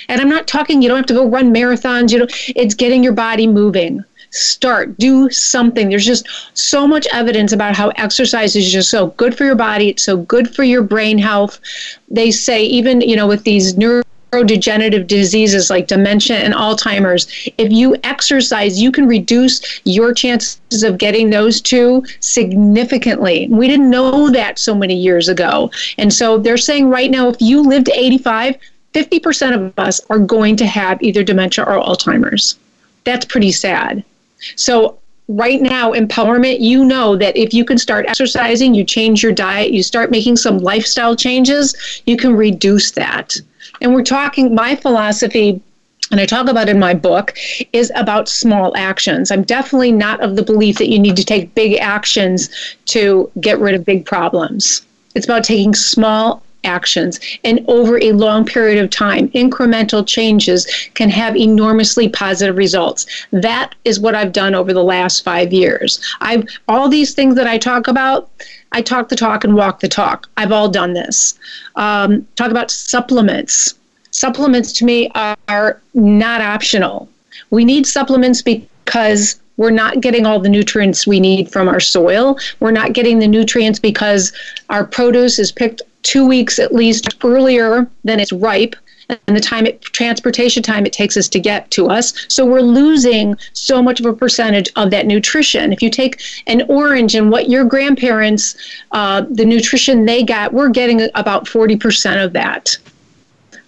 And 0.09 0.21
I'm 0.21 0.29
not 0.29 0.47
talking, 0.47 0.83
you 0.83 0.89
don't 0.89 0.99
have 0.99 1.07
to 1.07 1.15
go 1.15 1.29
run 1.29 1.53
marathons, 1.53 2.13
you 2.13 2.19
know, 2.19 2.27
it's 2.57 2.75
getting 2.75 3.03
your 3.03 3.13
body 3.13 3.47
moving. 3.47 4.05
Start, 4.31 4.97
do 4.97 5.29
something. 5.31 5.91
There's 5.91 6.07
just 6.07 6.27
so 6.55 6.89
much 6.89 7.07
evidence 7.13 7.53
about 7.53 7.77
how 7.77 7.91
exercise 7.97 8.57
is 8.57 8.73
just 8.73 8.89
so 8.89 9.09
good 9.09 9.37
for 9.37 9.45
your 9.45 9.57
body, 9.57 9.91
it's 9.91 10.05
so 10.05 10.17
good 10.17 10.55
for 10.55 10.65
your 10.65 10.83
brain 10.83 11.19
health. 11.19 11.61
They 12.09 12.31
say, 12.31 12.65
even, 12.65 13.03
you 13.03 13.15
know, 13.15 13.27
with 13.27 13.45
these 13.45 13.77
neuro 13.77 14.03
neurodegenerative 14.33 15.07
diseases 15.07 15.69
like 15.69 15.87
dementia 15.87 16.39
and 16.39 16.55
Alzheimer's, 16.55 17.27
if 17.59 17.71
you 17.71 17.97
exercise, 18.03 18.81
you 18.81 18.91
can 18.91 19.07
reduce 19.07 19.81
your 19.85 20.15
chances 20.15 20.83
of 20.83 20.97
getting 20.99 21.29
those 21.29 21.61
two 21.61 22.03
significantly. 22.21 23.47
We 23.51 23.69
didn't 23.69 23.90
know 23.90 24.31
that 24.31 24.59
so 24.59 24.75
many 24.75 24.97
years 24.97 25.29
ago. 25.29 25.71
And 25.99 26.13
so 26.13 26.38
they're 26.38 26.57
saying 26.57 26.88
right 26.88 27.11
now, 27.11 27.29
if 27.29 27.40
you 27.40 27.61
live 27.63 27.85
to 27.85 27.93
85, 27.93 28.57
50% 28.93 29.55
of 29.55 29.79
us 29.79 30.01
are 30.11 30.19
going 30.19 30.57
to 30.57 30.67
have 30.67 31.03
either 31.03 31.23
dementia 31.23 31.65
or 31.65 31.81
Alzheimer's. 31.81 32.59
that's 33.05 33.25
pretty 33.25 33.53
sad. 33.53 34.05
So 34.57 34.99
right 35.29 35.63
now 35.63 35.93
empowerment 35.93 36.61
you 36.61 36.85
know 36.85 37.17
that 37.17 37.37
if 37.37 37.55
you 37.55 37.65
can 37.65 37.79
start 37.79 38.07
exercising 38.07 38.75
you 38.75 38.85
change 38.85 39.23
your 39.23 39.33
diet 39.33 39.71
you 39.71 39.83
start 39.83 40.11
making 40.11 40.37
some 40.37 40.59
lifestyle 40.59 41.15
changes 41.15 42.03
you 42.07 42.17
can 42.17 42.35
reduce 42.35 42.90
that 42.90 43.37
and 43.81 43.95
we're 43.95 44.03
talking 44.03 44.53
my 44.53 44.75
philosophy 44.75 45.63
and 46.11 46.21
I 46.21 46.27
talk 46.27 46.49
about 46.49 46.69
in 46.69 46.79
my 46.79 46.93
book, 46.93 47.35
is 47.73 47.90
about 47.97 48.29
small 48.29 48.77
actions. 48.77 49.31
I'm 49.31 49.45
definitely 49.45 49.93
not 49.93 50.21
of 50.21 50.37
the 50.37 50.43
belief 50.43 50.77
that 50.77 50.90
you 50.90 50.99
need 50.99 51.17
to 51.17 51.25
take 51.25 51.55
big 51.55 51.79
actions 51.79 52.51
to 52.87 53.31
get 53.40 53.59
rid 53.59 53.75
of 53.75 53.87
big 53.87 54.05
problems. 54.05 54.83
It's 55.15 55.25
about 55.25 55.43
taking 55.43 55.75
small 55.75 56.43
actions. 56.65 57.21
And 57.44 57.65
over 57.69 57.98
a 58.00 58.13
long 58.13 58.44
period 58.44 58.83
of 58.83 58.90
time 58.90 59.29
incremental 59.31 60.06
changes 60.06 60.67
can 60.94 61.10
have 61.10 61.37
enormously 61.37 62.08
positive 62.08 62.56
results. 62.56 63.06
That 63.31 63.75
is 63.85 64.00
what 64.00 64.15
i've 64.15 64.33
done 64.33 64.54
over 64.54 64.73
the 64.73 64.85
last 64.85 65.25
5 65.25 65.52
years. 65.52 66.00
I've 66.21 66.46
all 66.69 66.88
these 66.88 67.15
things 67.15 67.35
that 67.37 67.46
i 67.46 67.58
talk 67.58 67.88
about 67.88 68.31
i 68.73 68.83
talk 68.83 69.08
the 69.08 69.17
talk 69.17 69.44
and 69.44 69.54
walk 69.54 69.81
the 69.81 69.88
talk. 69.88 70.29
I've 70.37 70.52
all 70.52 70.69
done 70.69 70.94
this. 70.94 71.38
Um, 71.77 72.27
talk 72.37 72.50
about 72.50 72.71
supplements. 72.71 73.75
Supplements 74.10 74.73
to 74.75 74.85
me 74.85 75.10
are 75.15 75.81
not 75.94 76.40
optional. 76.40 77.08
We 77.50 77.65
need 77.65 77.87
supplements 77.87 78.42
because 78.42 79.40
we're 79.56 79.71
not 79.71 80.00
getting 80.00 80.27
all 80.27 80.40
the 80.40 80.48
nutrients 80.48 81.06
we 81.06 81.21
need 81.21 81.50
from 81.50 81.69
our 81.69 81.81
soil. 81.81 82.38
We're 82.60 82.73
not 82.73 82.94
getting 82.94 83.19
the 83.19 83.29
nutrients 83.29 83.79
because 83.79 84.33
our 84.71 84.85
produce 84.85 85.38
is 85.38 85.52
picked 85.52 85.83
two 86.03 86.27
weeks 86.27 86.59
at 86.59 86.75
least 86.75 87.09
earlier 87.25 87.88
than 88.05 88.21
it's 88.21 88.33
ripe 88.33 88.77
and 89.27 89.37
the 89.37 89.40
time 89.40 89.67
it 89.67 89.81
transportation 89.81 90.63
time 90.63 90.87
it 90.87 90.92
takes 90.92 91.17
us 91.17 91.29
to 91.29 91.40
get 91.40 91.71
to 91.73 91.88
us. 91.88 92.15
So 92.29 92.44
we're 92.46 92.61
losing 92.61 93.37
so 93.53 93.83
much 93.83 94.00
of 94.00 94.07
a 94.07 94.13
percentage 94.13 94.71
of 94.77 94.90
that 94.90 95.07
nutrition. 95.07 95.73
If 95.73 95.83
you 95.83 95.90
take 95.90 96.21
an 96.46 96.63
orange 96.69 97.15
and 97.15 97.31
what 97.31 97.48
your 97.48 97.65
grandparents 97.65 98.57
uh, 98.92 99.23
the 99.31 99.44
nutrition 99.44 100.07
they 100.07 100.23
got 100.23 100.53
we're 100.53 100.71
getting 100.71 101.09
about 101.15 101.46
40% 101.46 102.25
of 102.25 102.33
that. 102.33 102.77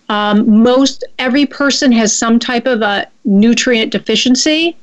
Um, 0.09 0.63
most 0.63 1.05
every 1.19 1.47
person 1.47 1.91
has 1.93 2.17
some 2.17 2.39
type 2.39 2.67
of 2.67 2.83
a 2.83 3.07
nutrient 3.25 3.93
deficiency. 3.93 4.77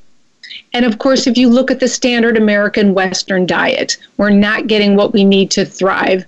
And 0.74 0.84
of 0.84 0.98
course, 0.98 1.28
if 1.28 1.38
you 1.38 1.48
look 1.48 1.70
at 1.70 1.80
the 1.80 1.88
standard 1.88 2.38
American 2.38 2.94
Western 2.94 3.46
diet, 3.46 3.98
we're 4.18 4.32
not 4.32 4.68
getting 4.68 4.96
what 4.96 5.14
we 5.14 5.24
need 5.24 5.52
to 5.52 5.66
thrive 5.66 6.26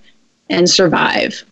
and 0.49 0.69
survive. 0.69 1.43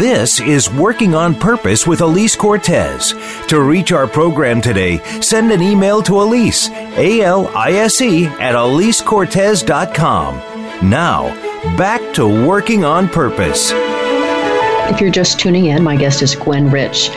This 0.00 0.40
is 0.40 0.68
Working 0.72 1.14
on 1.14 1.36
Purpose 1.36 1.86
with 1.86 2.00
Alise 2.00 2.36
Cortez. 2.36 3.14
To 3.48 3.60
reach 3.60 3.92
our 3.92 4.08
program 4.08 4.60
today, 4.60 4.98
send 5.20 5.52
an 5.52 5.62
email 5.62 6.02
to 6.02 6.12
Alise, 6.14 6.68
A 6.96 7.22
L 7.22 7.46
I 7.54 7.72
S 7.72 8.00
E, 8.00 8.26
at 8.26 8.54
AliseCortez.com. 8.54 10.88
Now, 10.88 11.28
back 11.76 12.00
to 12.14 12.26
Working 12.26 12.84
on 12.84 13.08
Purpose. 13.08 13.70
If 14.92 15.00
you're 15.00 15.10
just 15.10 15.38
tuning 15.38 15.66
in, 15.66 15.84
my 15.84 15.96
guest 15.96 16.22
is 16.22 16.34
Gwen 16.34 16.70
Rich. 16.70 17.10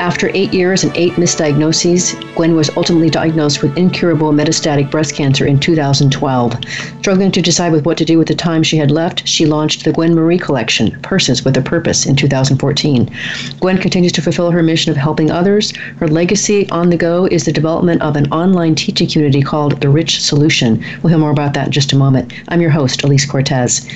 After 0.00 0.30
eight 0.32 0.54
years 0.54 0.82
and 0.82 0.96
eight 0.96 1.12
misdiagnoses, 1.16 2.14
Gwen 2.34 2.56
was 2.56 2.74
ultimately 2.74 3.10
diagnosed 3.10 3.60
with 3.60 3.76
incurable 3.76 4.32
metastatic 4.32 4.90
breast 4.90 5.14
cancer 5.14 5.44
in 5.44 5.60
2012. 5.60 6.56
Struggling 7.00 7.30
to 7.30 7.42
decide 7.42 7.70
with 7.70 7.84
what 7.84 7.98
to 7.98 8.06
do 8.06 8.16
with 8.16 8.28
the 8.28 8.34
time 8.34 8.62
she 8.62 8.78
had 8.78 8.90
left, 8.90 9.28
she 9.28 9.44
launched 9.44 9.84
the 9.84 9.92
Gwen 9.92 10.14
Marie 10.14 10.38
Collection, 10.38 10.98
Purses 11.02 11.44
with 11.44 11.54
a 11.58 11.60
Purpose, 11.60 12.06
in 12.06 12.16
2014. 12.16 13.14
Gwen 13.60 13.76
continues 13.76 14.12
to 14.12 14.22
fulfill 14.22 14.50
her 14.50 14.62
mission 14.62 14.90
of 14.90 14.96
helping 14.96 15.30
others. 15.30 15.76
Her 15.98 16.08
legacy 16.08 16.66
on 16.70 16.88
the 16.88 16.96
go 16.96 17.26
is 17.26 17.44
the 17.44 17.52
development 17.52 18.00
of 18.00 18.16
an 18.16 18.32
online 18.32 18.76
teaching 18.76 19.06
community 19.06 19.42
called 19.42 19.82
The 19.82 19.90
Rich 19.90 20.22
Solution. 20.22 20.82
We'll 21.02 21.10
hear 21.10 21.18
more 21.18 21.30
about 21.30 21.52
that 21.52 21.66
in 21.66 21.72
just 21.72 21.92
a 21.92 21.96
moment. 21.96 22.32
I'm 22.48 22.62
your 22.62 22.70
host, 22.70 23.02
Alise 23.02 23.28
Cortez. 23.28 23.86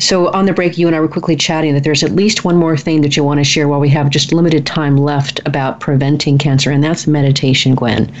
So, 0.00 0.26
on 0.32 0.46
the 0.46 0.52
break, 0.52 0.76
you 0.76 0.88
and 0.88 0.96
I 0.96 1.00
were 1.00 1.06
quickly 1.06 1.36
chatting 1.36 1.72
that 1.74 1.84
there's 1.84 2.02
at 2.02 2.10
least 2.10 2.44
one 2.44 2.56
more 2.56 2.76
thing 2.76 3.00
that 3.02 3.16
you 3.16 3.22
want 3.22 3.38
to 3.38 3.44
share 3.44 3.68
while 3.68 3.80
we 3.80 3.88
have 3.90 4.10
just 4.10 4.32
limited 4.32 4.66
time 4.66 4.96
left 4.96 5.35
about 5.44 5.80
preventing 5.80 6.38
cancer, 6.38 6.70
and 6.70 6.82
that's 6.82 7.06
meditation, 7.06 7.74
Gwen. 7.74 8.12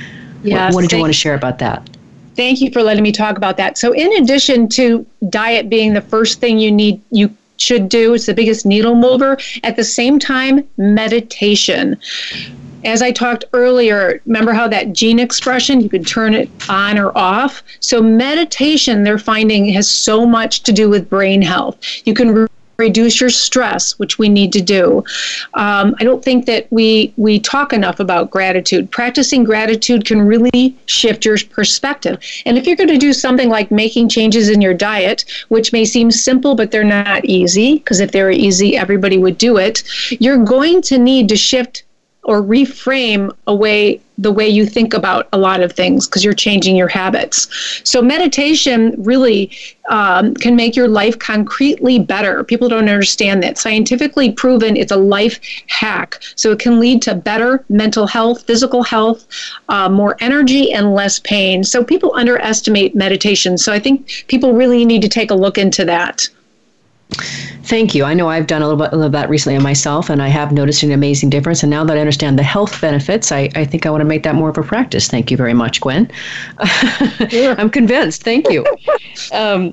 Yes, 0.42 0.72
what, 0.72 0.82
what 0.82 0.82
did 0.82 0.96
you 0.96 1.00
want 1.00 1.12
to 1.12 1.18
share 1.18 1.34
about 1.34 1.58
that? 1.58 1.88
Thank 2.36 2.60
you 2.60 2.70
for 2.70 2.82
letting 2.82 3.02
me 3.02 3.12
talk 3.12 3.38
about 3.38 3.56
that. 3.56 3.78
So, 3.78 3.92
in 3.92 4.12
addition 4.22 4.68
to 4.70 5.06
diet 5.30 5.70
being 5.70 5.94
the 5.94 6.02
first 6.02 6.38
thing 6.38 6.58
you 6.58 6.70
need, 6.70 7.00
you 7.10 7.34
should 7.56 7.88
do, 7.88 8.14
it's 8.14 8.26
the 8.26 8.34
biggest 8.34 8.66
needle 8.66 8.94
mover. 8.94 9.38
At 9.64 9.76
the 9.76 9.84
same 9.84 10.18
time, 10.18 10.68
meditation. 10.76 11.98
As 12.84 13.00
I 13.00 13.10
talked 13.10 13.46
earlier, 13.54 14.20
remember 14.26 14.52
how 14.52 14.68
that 14.68 14.92
gene 14.92 15.18
expression, 15.18 15.80
you 15.80 15.88
can 15.88 16.04
turn 16.04 16.34
it 16.34 16.50
on 16.68 16.98
or 16.98 17.16
off? 17.16 17.62
So, 17.80 18.02
meditation, 18.02 19.02
they're 19.02 19.18
finding, 19.18 19.66
has 19.70 19.90
so 19.90 20.26
much 20.26 20.62
to 20.64 20.72
do 20.72 20.90
with 20.90 21.08
brain 21.08 21.40
health. 21.40 21.78
You 22.04 22.12
can 22.12 22.48
reduce 22.78 23.20
your 23.20 23.30
stress, 23.30 23.98
which 23.98 24.18
we 24.18 24.28
need 24.28 24.52
to 24.52 24.60
do. 24.60 25.04
Um, 25.54 25.94
I 25.98 26.04
don't 26.04 26.24
think 26.24 26.46
that 26.46 26.66
we 26.70 27.12
we 27.16 27.38
talk 27.38 27.72
enough 27.72 28.00
about 28.00 28.30
gratitude. 28.30 28.90
Practicing 28.90 29.44
gratitude 29.44 30.04
can 30.04 30.20
really 30.22 30.76
shift 30.86 31.24
your 31.24 31.36
perspective. 31.50 32.18
And 32.44 32.58
if 32.58 32.66
you're 32.66 32.76
going 32.76 32.88
to 32.88 32.98
do 32.98 33.12
something 33.12 33.48
like 33.48 33.70
making 33.70 34.08
changes 34.08 34.48
in 34.48 34.60
your 34.60 34.74
diet, 34.74 35.24
which 35.48 35.72
may 35.72 35.84
seem 35.84 36.10
simple, 36.10 36.54
but 36.54 36.70
they're 36.70 36.84
not 36.84 37.24
easy, 37.24 37.74
because 37.78 38.00
if 38.00 38.12
they 38.12 38.22
were 38.22 38.30
easy, 38.30 38.76
everybody 38.76 39.18
would 39.18 39.38
do 39.38 39.56
it. 39.56 39.82
You're 40.20 40.44
going 40.44 40.82
to 40.82 40.98
need 40.98 41.28
to 41.28 41.36
shift 41.36 41.84
or 42.22 42.42
reframe 42.42 43.34
a 43.46 43.54
way 43.54 44.00
the 44.18 44.32
way 44.32 44.48
you 44.48 44.64
think 44.64 44.94
about 44.94 45.28
a 45.32 45.38
lot 45.38 45.60
of 45.60 45.72
things 45.72 46.06
because 46.06 46.24
you're 46.24 46.34
changing 46.34 46.76
your 46.76 46.88
habits. 46.88 47.48
So 47.84 48.00
meditation 48.00 48.94
really 48.98 49.50
um, 49.88 50.34
can 50.34 50.56
make 50.56 50.74
your 50.74 50.88
life 50.88 51.18
concretely 51.18 51.98
better. 51.98 52.42
People 52.44 52.68
don't 52.68 52.88
understand 52.88 53.42
that. 53.42 53.58
Scientifically 53.58 54.32
proven, 54.32 54.76
it's 54.76 54.92
a 54.92 54.96
life 54.96 55.38
hack. 55.68 56.22
So 56.34 56.50
it 56.52 56.58
can 56.58 56.80
lead 56.80 57.02
to 57.02 57.14
better 57.14 57.64
mental 57.68 58.06
health, 58.06 58.44
physical 58.44 58.82
health, 58.82 59.26
uh, 59.68 59.88
more 59.88 60.16
energy, 60.20 60.72
and 60.72 60.94
less 60.94 61.18
pain. 61.20 61.62
So 61.64 61.84
people 61.84 62.14
underestimate 62.14 62.94
meditation. 62.94 63.58
So 63.58 63.72
I 63.72 63.78
think 63.78 64.24
people 64.28 64.54
really 64.54 64.84
need 64.84 65.02
to 65.02 65.08
take 65.08 65.30
a 65.30 65.34
look 65.34 65.58
into 65.58 65.84
that. 65.84 66.28
Thank 67.10 67.94
you. 67.94 68.04
I 68.04 68.14
know 68.14 68.28
I've 68.28 68.46
done 68.46 68.62
a 68.62 68.68
little 68.68 68.84
bit 68.84 68.92
of 68.92 69.12
that 69.12 69.28
recently 69.28 69.56
on 69.56 69.62
myself, 69.62 70.10
and 70.10 70.22
I 70.22 70.28
have 70.28 70.52
noticed 70.52 70.82
an 70.82 70.92
amazing 70.92 71.30
difference. 71.30 71.62
And 71.62 71.70
now 71.70 71.84
that 71.84 71.96
I 71.96 72.00
understand 72.00 72.38
the 72.38 72.44
health 72.44 72.80
benefits, 72.80 73.32
I, 73.32 73.48
I 73.56 73.64
think 73.64 73.86
I 73.86 73.90
want 73.90 74.02
to 74.02 74.04
make 74.04 74.22
that 74.22 74.34
more 74.34 74.48
of 74.48 74.58
a 74.58 74.62
practice. 74.62 75.08
Thank 75.08 75.30
you 75.30 75.36
very 75.36 75.54
much, 75.54 75.80
Gwen. 75.80 76.10
I'm 76.58 77.70
convinced. 77.70 78.22
Thank 78.22 78.50
you. 78.50 78.64
Um, 79.32 79.72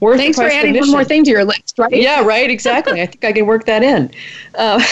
Thanks 0.00 0.36
for 0.36 0.44
adding 0.44 0.78
one 0.78 0.90
more 0.90 1.04
thing 1.04 1.24
to 1.24 1.30
your 1.30 1.44
list, 1.44 1.74
right? 1.78 1.92
Yeah, 1.92 2.24
right. 2.24 2.50
Exactly. 2.50 3.02
I 3.02 3.06
think 3.06 3.24
I 3.24 3.32
can 3.32 3.46
work 3.46 3.66
that 3.66 3.82
in. 3.82 4.10
Uh, 4.54 4.82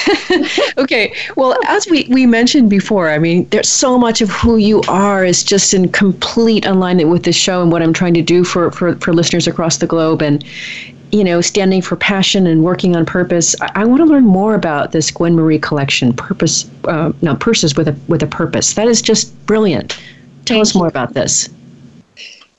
okay. 0.79 1.15
Well, 1.37 1.57
as 1.67 1.87
we, 1.89 2.07
we 2.11 2.27
mentioned 2.27 2.69
before, 2.69 3.11
I 3.11 3.19
mean, 3.19 3.49
there's 3.51 3.69
so 3.69 3.99
much 3.99 4.21
of 4.21 4.31
who 4.31 4.57
you 4.57 4.83
are 4.89 5.25
is 5.25 5.43
just 5.43 5.75
in 5.75 5.91
complete 5.91 6.67
alignment 6.67 7.09
with 7.09 7.23
this 7.25 7.37
show 7.37 7.63
and 7.63 7.71
what 7.73 7.83
I'm 7.83 7.93
trying 7.93 8.15
to 8.15 8.23
do 8.23 8.45
for, 8.45 8.71
for, 8.73 8.97
for 8.97 9.13
listeners 9.13 9.47
across 9.47 9.79
the 9.79 9.87
globe. 9.87 10.23
And 10.23 10.45
you 11.13 11.23
know, 11.25 11.41
standing 11.41 11.81
for 11.83 11.97
passion 11.97 12.47
and 12.47 12.65
working 12.65 12.97
on 12.97 13.07
purpose. 13.07 13.55
I, 13.61 13.83
I 13.83 13.85
want 13.85 14.01
to 14.01 14.07
learn 14.07 14.25
more 14.25 14.55
about 14.55 14.93
this 14.93 15.11
Gwen 15.11 15.35
Marie 15.35 15.59
collection, 15.59 16.13
purpose, 16.13 16.69
uh, 16.85 17.13
no, 17.23 17.37
purses 17.37 17.77
with 17.77 17.89
a 17.89 17.97
with 18.09 18.23
a 18.23 18.27
purpose. 18.27 18.75
That 18.75 18.89
is 18.89 19.03
just 19.03 19.35
brilliant. 19.47 19.91
Tell 20.45 20.57
Thank 20.57 20.63
us 20.63 20.75
more 20.75 20.89
about 20.89 21.15
this. 21.15 21.49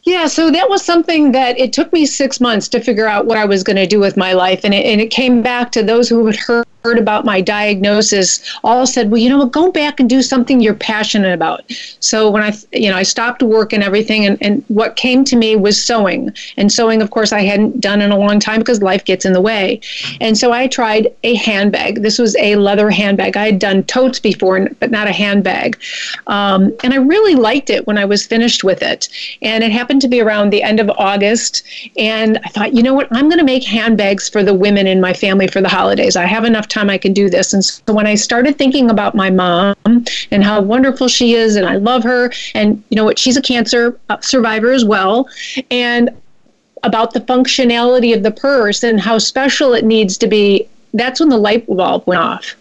Yeah, 0.03 0.27
so 0.27 0.49
that 0.51 0.69
was 0.69 0.85
something 0.85 1.33
that 1.33 1.59
it 1.59 1.73
took 1.73 1.91
me 1.91 2.05
six 2.05 2.39
months 2.39 2.69
to 2.69 2.79
figure 2.79 3.07
out 3.07 3.25
what 3.25 3.37
I 3.37 3.43
was 3.43 3.61
going 3.61 3.75
to 3.75 3.85
do 3.85 3.99
with 3.99 4.15
my 4.15 4.31
life. 4.31 4.61
And 4.63 4.73
it, 4.73 4.85
and 4.85 5.01
it 5.01 5.11
came 5.11 5.41
back 5.41 5.69
to 5.73 5.83
those 5.83 6.07
who 6.07 6.25
had 6.25 6.37
heard 6.37 6.65
heard 6.83 6.97
about 6.97 7.25
my 7.25 7.41
diagnosis 7.41 8.41
all 8.63 8.87
said, 8.87 9.11
well, 9.11 9.19
you 9.19 9.29
know 9.29 9.39
what, 9.39 9.51
go 9.51 9.71
back 9.71 9.99
and 9.99 10.09
do 10.09 10.21
something 10.21 10.61
you're 10.61 10.73
passionate 10.73 11.33
about. 11.33 11.61
So 11.99 12.29
when 12.29 12.43
I, 12.43 12.53
you 12.71 12.89
know, 12.89 12.95
I 12.95 13.03
stopped 13.03 13.43
work 13.43 13.73
and 13.73 13.83
everything, 13.83 14.25
and, 14.25 14.37
and 14.41 14.63
what 14.67 14.95
came 14.95 15.25
to 15.25 15.35
me 15.35 15.55
was 15.55 15.83
sewing. 15.83 16.33
And 16.55 16.71
sewing, 16.71 17.01
of 17.01 17.11
course, 17.11 17.33
I 17.33 17.41
hadn't 17.41 17.81
done 17.81 18.01
in 18.01 18.11
a 18.11 18.17
long 18.17 18.39
time 18.39 18.59
because 18.59 18.81
life 18.81 19.03
gets 19.03 19.25
in 19.25 19.33
the 19.33 19.41
way. 19.41 19.81
And 20.21 20.37
so 20.37 20.51
I 20.51 20.67
tried 20.67 21.13
a 21.23 21.35
handbag. 21.35 22.01
This 22.01 22.19
was 22.19 22.35
a 22.37 22.55
leather 22.55 22.89
handbag. 22.89 23.35
I 23.35 23.47
had 23.47 23.59
done 23.59 23.83
totes 23.83 24.19
before, 24.19 24.67
but 24.79 24.91
not 24.91 25.07
a 25.07 25.11
handbag. 25.11 25.79
Um, 26.27 26.75
and 26.83 26.93
I 26.93 26.97
really 26.97 27.35
liked 27.35 27.69
it 27.69 27.85
when 27.85 27.97
I 27.97 28.05
was 28.05 28.25
finished 28.25 28.63
with 28.63 28.81
it. 28.81 29.09
And 29.41 29.63
it 29.63 29.71
happened 29.71 30.01
to 30.01 30.07
be 30.07 30.21
around 30.21 30.51
the 30.51 30.63
end 30.63 30.79
of 30.79 30.89
August. 30.91 31.63
And 31.97 32.37
I 32.45 32.49
thought, 32.49 32.73
you 32.73 32.83
know 32.83 32.93
what, 32.93 33.07
I'm 33.11 33.27
going 33.27 33.39
to 33.39 33.43
make 33.43 33.63
handbags 33.63 34.29
for 34.29 34.43
the 34.43 34.53
women 34.53 34.87
in 34.87 35.01
my 35.01 35.13
family 35.13 35.47
for 35.47 35.61
the 35.61 35.69
holidays. 35.69 36.15
I 36.15 36.25
have 36.25 36.45
enough 36.45 36.66
time 36.69 36.87
time 36.87 36.93
I 36.93 36.97
can 36.97 37.13
do 37.13 37.29
this. 37.29 37.53
And 37.53 37.63
so 37.63 37.93
when 37.93 38.07
I 38.07 38.15
started 38.15 38.57
thinking 38.57 38.89
about 38.89 39.15
my 39.15 39.29
mom 39.29 39.75
and 40.31 40.43
how 40.43 40.61
wonderful 40.61 41.07
she 41.07 41.33
is, 41.33 41.55
and 41.55 41.65
I 41.65 41.75
love 41.75 42.03
her, 42.03 42.31
and 42.53 42.83
you 42.89 42.95
know 42.95 43.05
what, 43.05 43.19
she's 43.19 43.37
a 43.37 43.41
cancer 43.41 43.99
uh, 44.09 44.19
survivor 44.21 44.71
as 44.71 44.85
well, 44.85 45.29
and 45.71 46.09
about 46.83 47.13
the 47.13 47.21
functionality 47.21 48.15
of 48.15 48.23
the 48.23 48.31
purse 48.31 48.83
and 48.83 48.99
how 48.99 49.17
special 49.17 49.73
it 49.73 49.83
needs 49.83 50.17
to 50.19 50.27
be, 50.27 50.67
that's 50.93 51.19
when 51.19 51.29
the 51.29 51.37
light 51.37 51.65
bulb 51.67 52.03
went 52.05 52.21
off. 52.21 52.55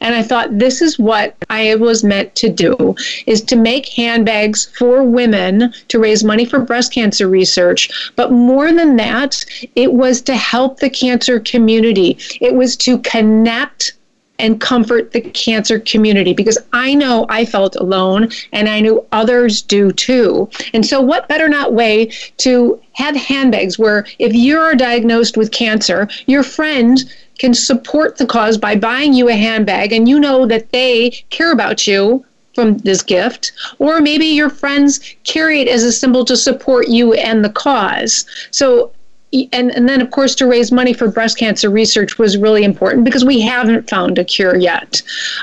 And 0.00 0.14
I 0.14 0.22
thought 0.22 0.58
this 0.58 0.82
is 0.82 0.98
what 0.98 1.36
I 1.48 1.74
was 1.76 2.04
meant 2.04 2.34
to 2.36 2.48
do 2.48 2.94
is 3.26 3.42
to 3.42 3.56
make 3.56 3.88
handbags 3.88 4.66
for 4.76 5.02
women 5.04 5.72
to 5.88 5.98
raise 5.98 6.24
money 6.24 6.44
for 6.44 6.58
breast 6.58 6.92
cancer 6.92 7.28
research. 7.28 8.12
But 8.16 8.32
more 8.32 8.72
than 8.72 8.96
that, 8.96 9.44
it 9.74 9.92
was 9.92 10.22
to 10.22 10.36
help 10.36 10.80
the 10.80 10.90
cancer 10.90 11.40
community. 11.40 12.18
It 12.40 12.54
was 12.54 12.76
to 12.78 12.98
connect 12.98 13.94
and 14.40 14.60
comfort 14.60 15.12
the 15.12 15.20
cancer 15.20 15.78
community 15.78 16.32
because 16.32 16.58
I 16.72 16.94
know 16.94 17.26
I 17.28 17.44
felt 17.44 17.76
alone 17.76 18.30
and 18.52 18.68
I 18.68 18.80
knew 18.80 19.06
others 19.12 19.62
do 19.62 19.92
too. 19.92 20.48
And 20.72 20.84
so, 20.84 21.00
what 21.00 21.28
better 21.28 21.48
not 21.48 21.74
way 21.74 22.10
to 22.38 22.80
have 22.94 23.14
handbags 23.14 23.78
where 23.78 24.06
if 24.18 24.34
you're 24.34 24.74
diagnosed 24.74 25.36
with 25.36 25.52
cancer, 25.52 26.08
your 26.26 26.42
friend 26.42 26.98
can 27.40 27.54
support 27.54 28.18
the 28.18 28.26
cause 28.26 28.58
by 28.58 28.76
buying 28.76 29.14
you 29.14 29.28
a 29.30 29.32
handbag 29.32 29.94
and 29.94 30.06
you 30.06 30.20
know 30.20 30.44
that 30.46 30.70
they 30.72 31.10
care 31.30 31.52
about 31.52 31.86
you 31.86 32.24
from 32.54 32.76
this 32.78 33.02
gift, 33.02 33.52
or 33.78 34.00
maybe 34.00 34.26
your 34.26 34.50
friends 34.50 35.00
carry 35.24 35.62
it 35.62 35.68
as 35.68 35.82
a 35.82 35.90
symbol 35.90 36.22
to 36.26 36.36
support 36.36 36.88
you 36.88 37.14
and 37.14 37.42
the 37.42 37.48
cause. 37.48 38.26
So, 38.50 38.92
and, 39.32 39.74
and 39.74 39.88
then, 39.88 40.02
of 40.02 40.10
course, 40.10 40.34
to 40.34 40.46
raise 40.46 40.70
money 40.70 40.92
for 40.92 41.08
breast 41.08 41.38
cancer 41.38 41.70
research 41.70 42.18
was 42.18 42.36
really 42.36 42.62
important 42.62 43.04
because 43.04 43.24
we 43.24 43.40
haven't 43.40 43.88
found 43.88 44.18
a 44.18 44.24
cure 44.24 44.56
yet. 44.56 45.00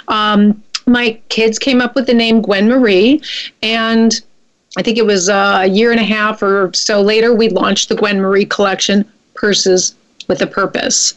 Um, 0.08 0.62
my 0.86 1.20
kids 1.30 1.58
came 1.58 1.82
up 1.82 1.96
with 1.96 2.06
the 2.06 2.14
name 2.14 2.44
Gwen 2.44 2.70
Marie, 2.70 3.24
and 3.64 4.14
I 4.78 4.84
think 4.84 5.00
it 5.00 5.06
was 5.06 5.30
a 5.30 5.66
year 5.66 5.92
and 5.92 6.00
a 6.00 6.04
half 6.04 6.44
or 6.44 6.72
so 6.76 7.02
later, 7.02 7.34
we 7.34 7.50
launched 7.50 7.90
the 7.90 7.96
Gwen 7.96 8.22
Marie 8.22 8.46
collection, 8.46 9.04
Purses 9.34 9.96
with 10.28 10.42
a 10.44 10.48
Purpose. 10.48 11.16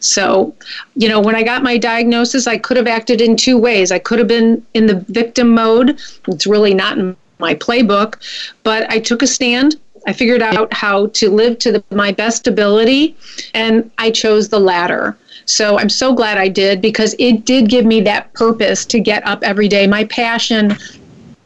So, 0.00 0.54
you 0.94 1.08
know, 1.08 1.20
when 1.20 1.34
I 1.34 1.42
got 1.42 1.62
my 1.62 1.78
diagnosis, 1.78 2.46
I 2.46 2.58
could 2.58 2.76
have 2.76 2.86
acted 2.86 3.20
in 3.20 3.36
two 3.36 3.58
ways. 3.58 3.92
I 3.92 3.98
could 3.98 4.18
have 4.18 4.28
been 4.28 4.64
in 4.74 4.86
the 4.86 5.04
victim 5.08 5.48
mode. 5.50 6.00
It's 6.28 6.46
really 6.46 6.74
not 6.74 6.98
in 6.98 7.16
my 7.38 7.54
playbook, 7.54 8.16
but 8.62 8.88
I 8.90 8.98
took 8.98 9.22
a 9.22 9.26
stand. 9.26 9.76
I 10.06 10.12
figured 10.12 10.42
out 10.42 10.72
how 10.72 11.06
to 11.08 11.30
live 11.30 11.58
to 11.60 11.72
the, 11.72 11.84
my 11.90 12.12
best 12.12 12.46
ability, 12.46 13.16
and 13.54 13.90
I 13.98 14.10
chose 14.10 14.48
the 14.48 14.58
latter. 14.58 15.16
So 15.44 15.78
I'm 15.78 15.88
so 15.88 16.14
glad 16.14 16.38
I 16.38 16.48
did 16.48 16.80
because 16.80 17.14
it 17.18 17.44
did 17.44 17.68
give 17.68 17.84
me 17.84 18.00
that 18.02 18.32
purpose 18.32 18.84
to 18.86 19.00
get 19.00 19.26
up 19.26 19.42
every 19.42 19.68
day. 19.68 19.86
My 19.86 20.04
passion 20.04 20.76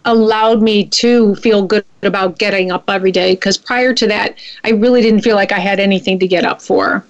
allowed 0.05 0.62
me 0.62 0.84
to 0.84 1.34
feel 1.37 1.62
good 1.62 1.84
about 2.03 2.39
getting 2.39 2.70
up 2.70 2.84
every 2.89 3.12
day 3.12 3.34
because 3.34 3.59
prior 3.59 3.93
to 3.95 4.07
that, 4.07 4.39
I 4.64 4.70
really 4.70 5.03
didn't 5.03 5.22
feel 5.22 5.37
like 5.37 5.53
I 5.53 5.59
had 5.59 5.80
anything 5.80 6.18
to 6.20 6.28
get 6.28 6.45
up 6.45 6.62
for. 6.62 7.05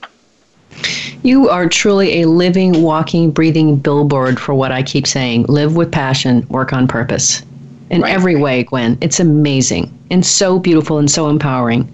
You 1.22 1.48
are 1.48 1.68
truly 1.68 2.22
a 2.22 2.28
living, 2.28 2.82
walking, 2.82 3.30
breathing 3.30 3.76
billboard 3.76 4.38
for 4.38 4.54
what 4.54 4.72
I 4.72 4.82
keep 4.82 5.06
saying 5.06 5.46
live 5.48 5.76
with 5.76 5.90
passion, 5.90 6.46
work 6.48 6.72
on 6.72 6.86
purpose. 6.86 7.42
In 7.90 8.02
right. 8.02 8.12
every 8.12 8.34
way, 8.34 8.64
Gwen. 8.64 8.98
It's 9.00 9.20
amazing 9.20 9.96
and 10.10 10.24
so 10.24 10.58
beautiful 10.58 10.98
and 10.98 11.10
so 11.10 11.28
empowering. 11.28 11.92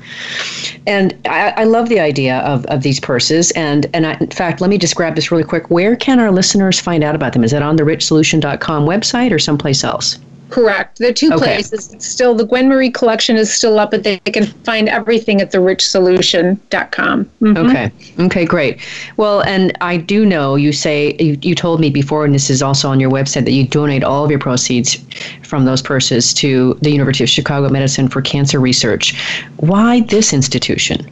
And 0.87 1.15
I, 1.27 1.51
I 1.57 1.65
love 1.65 1.89
the 1.89 2.01
idea 2.01 2.39
of, 2.39 2.65
of 2.67 2.83
these 2.83 3.01
purses. 3.01 3.51
And, 3.53 3.87
and 3.95 4.07
I, 4.07 4.15
in 4.15 4.31
fact, 4.31 4.61
let 4.61 4.71
me 4.71 4.79
just 4.79 4.97
grab 4.97 5.15
this 5.15 5.31
really 5.31 5.45
quick. 5.45 5.71
Where 5.71 5.97
can 5.97 6.19
our 6.19 6.31
listeners 6.31 6.81
find 6.81 7.05
out 7.05 7.15
about 7.15 7.33
them? 7.33 7.45
Is 7.45 7.51
that 7.51 7.63
on 7.63 7.77
the 7.77 7.83
richsolution.com 7.83 8.87
website 8.87 9.33
or 9.33 9.39
someplace 9.39 9.85
else? 9.85 10.19
Correct. 10.53 10.99
The 10.99 11.15
two 11.15 11.33
okay. 11.33 11.39
places. 11.39 11.95
still 11.99 12.35
the 12.35 12.45
Gwen 12.45 12.69
Marie 12.69 12.91
collection 12.91 13.37
is 13.37 13.53
still 13.53 13.79
up, 13.79 13.91
but 13.91 14.05
they 14.05 14.19
can 14.19 14.45
find 14.45 14.87
everything 14.89 15.41
at 15.41 15.51
therichsolution.com. 15.51 17.25
Mm-hmm. 17.25 17.57
Okay. 17.57 17.93
Okay, 18.19 18.45
great. 18.45 18.79
Well, 19.17 19.41
and 19.43 19.77
I 19.81 19.97
do 19.97 20.27
know 20.27 20.57
you 20.57 20.73
say 20.73 21.17
you, 21.19 21.39
you 21.41 21.55
told 21.55 21.81
me 21.81 21.89
before, 21.89 22.27
and 22.27 22.35
this 22.35 22.51
is 22.51 22.63
also 22.63 22.91
on 22.91 23.01
your 23.01 23.11
website, 23.11 23.47
that 23.47 23.53
you 23.53 23.67
donate 23.67 24.05
all 24.05 24.25
of 24.25 24.31
your 24.31 24.41
proceeds 24.41 25.03
from 25.43 25.65
those 25.65 25.81
purses 25.81 26.35
to 26.35 26.75
the 26.83 26.91
University 26.91 27.25
of 27.25 27.31
Chicago 27.31 27.71
Medicine 27.71 28.09
for 28.09 28.21
Cancer 28.21 28.61
Research. 28.61 29.19
Why 29.57 30.01
this 30.03 30.35
institution? 30.35 31.11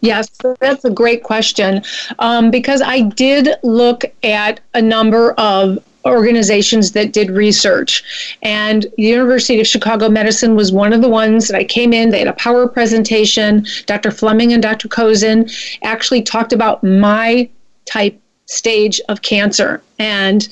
Yes, 0.00 0.28
that's 0.60 0.84
a 0.84 0.90
great 0.90 1.22
question. 1.22 1.82
Um, 2.18 2.50
because 2.50 2.82
I 2.82 3.00
did 3.00 3.48
look 3.62 4.04
at 4.22 4.60
a 4.74 4.82
number 4.82 5.32
of 5.32 5.78
organizations 6.06 6.92
that 6.92 7.12
did 7.12 7.30
research. 7.30 8.36
And 8.42 8.86
the 8.96 9.04
University 9.04 9.60
of 9.60 9.66
Chicago 9.66 10.08
Medicine 10.08 10.54
was 10.54 10.72
one 10.72 10.92
of 10.92 11.00
the 11.00 11.08
ones 11.08 11.48
that 11.48 11.56
I 11.56 11.64
came 11.64 11.92
in. 11.92 12.10
They 12.10 12.18
had 12.18 12.28
a 12.28 12.34
power 12.34 12.68
presentation. 12.68 13.66
Dr. 13.86 14.10
Fleming 14.10 14.52
and 14.52 14.62
Dr. 14.62 14.88
Kozin 14.88 15.50
actually 15.82 16.22
talked 16.22 16.52
about 16.52 16.82
my 16.84 17.48
type 17.86 18.20
stage 18.46 19.00
of 19.08 19.22
cancer. 19.22 19.82
And 19.98 20.48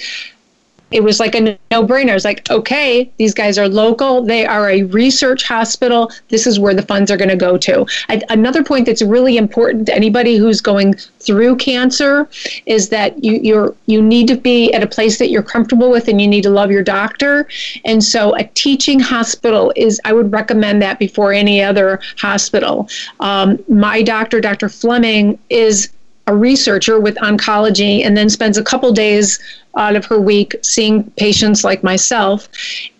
it 0.93 1.03
was 1.03 1.21
like 1.21 1.35
a 1.35 1.59
no 1.71 1.87
brainer. 1.87 2.15
It's 2.15 2.25
like, 2.25 2.49
okay, 2.51 3.11
these 3.19 3.35
guys 3.35 3.59
are 3.59 3.69
local. 3.69 4.23
They 4.23 4.47
are 4.47 4.71
a 4.71 4.83
research 4.85 5.45
hospital. 5.45 6.11
This 6.29 6.47
is 6.47 6.59
where 6.59 6.75
the 6.75 6.83
funds 6.83 7.11
are 7.11 7.17
going 7.17 7.31
to 7.31 7.37
go 7.37 7.57
to. 7.59 7.87
I, 8.09 8.21
another 8.29 8.63
point 8.63 8.87
that's 8.87 9.03
really 9.03 9.37
important 9.37 9.87
to 9.87 9.95
anybody 9.95 10.37
who's 10.37 10.61
going 10.61 10.95
through 10.95 11.57
cancer 11.57 12.29
is 12.67 12.89
that 12.91 13.23
you 13.23 13.35
you're 13.43 13.75
you 13.87 14.03
need 14.03 14.29
to 14.29 14.37
be 14.37 14.73
at 14.73 14.83
a 14.83 14.87
place 14.87 15.19
that 15.19 15.31
you're 15.31 15.43
comfortable 15.43 15.91
with, 15.91 16.09
and 16.09 16.21
you 16.21 16.29
need 16.29 16.43
to 16.43 16.51
love 16.51 16.71
your 16.71 16.83
doctor. 16.83 17.49
And 17.85 18.03
so, 18.03 18.35
a 18.37 18.45
teaching 18.45 19.01
hospital 19.01 19.73
is 19.77 20.01
I 20.05 20.13
would 20.13 20.33
recommend 20.33 20.83
that 20.83 20.99
before 20.99 21.33
any 21.33 21.63
other 21.63 22.01
hospital. 22.19 22.89
Um, 23.21 23.59
my 23.69 24.03
doctor, 24.03 24.41
Dr. 24.41 24.69
Fleming, 24.69 25.39
is 25.51 25.91
a 26.27 26.35
researcher 26.35 27.01
with 27.01 27.17
oncology 27.17 28.05
and 28.05 28.17
then 28.17 28.29
spends 28.29 28.57
a 28.57 28.63
couple 28.63 28.93
days 28.93 29.39
out 29.77 29.97
of 29.97 30.05
her 30.05 30.21
week 30.21 30.55
seeing 30.63 31.05
patients 31.13 31.65
like 31.65 31.83
myself. 31.83 32.49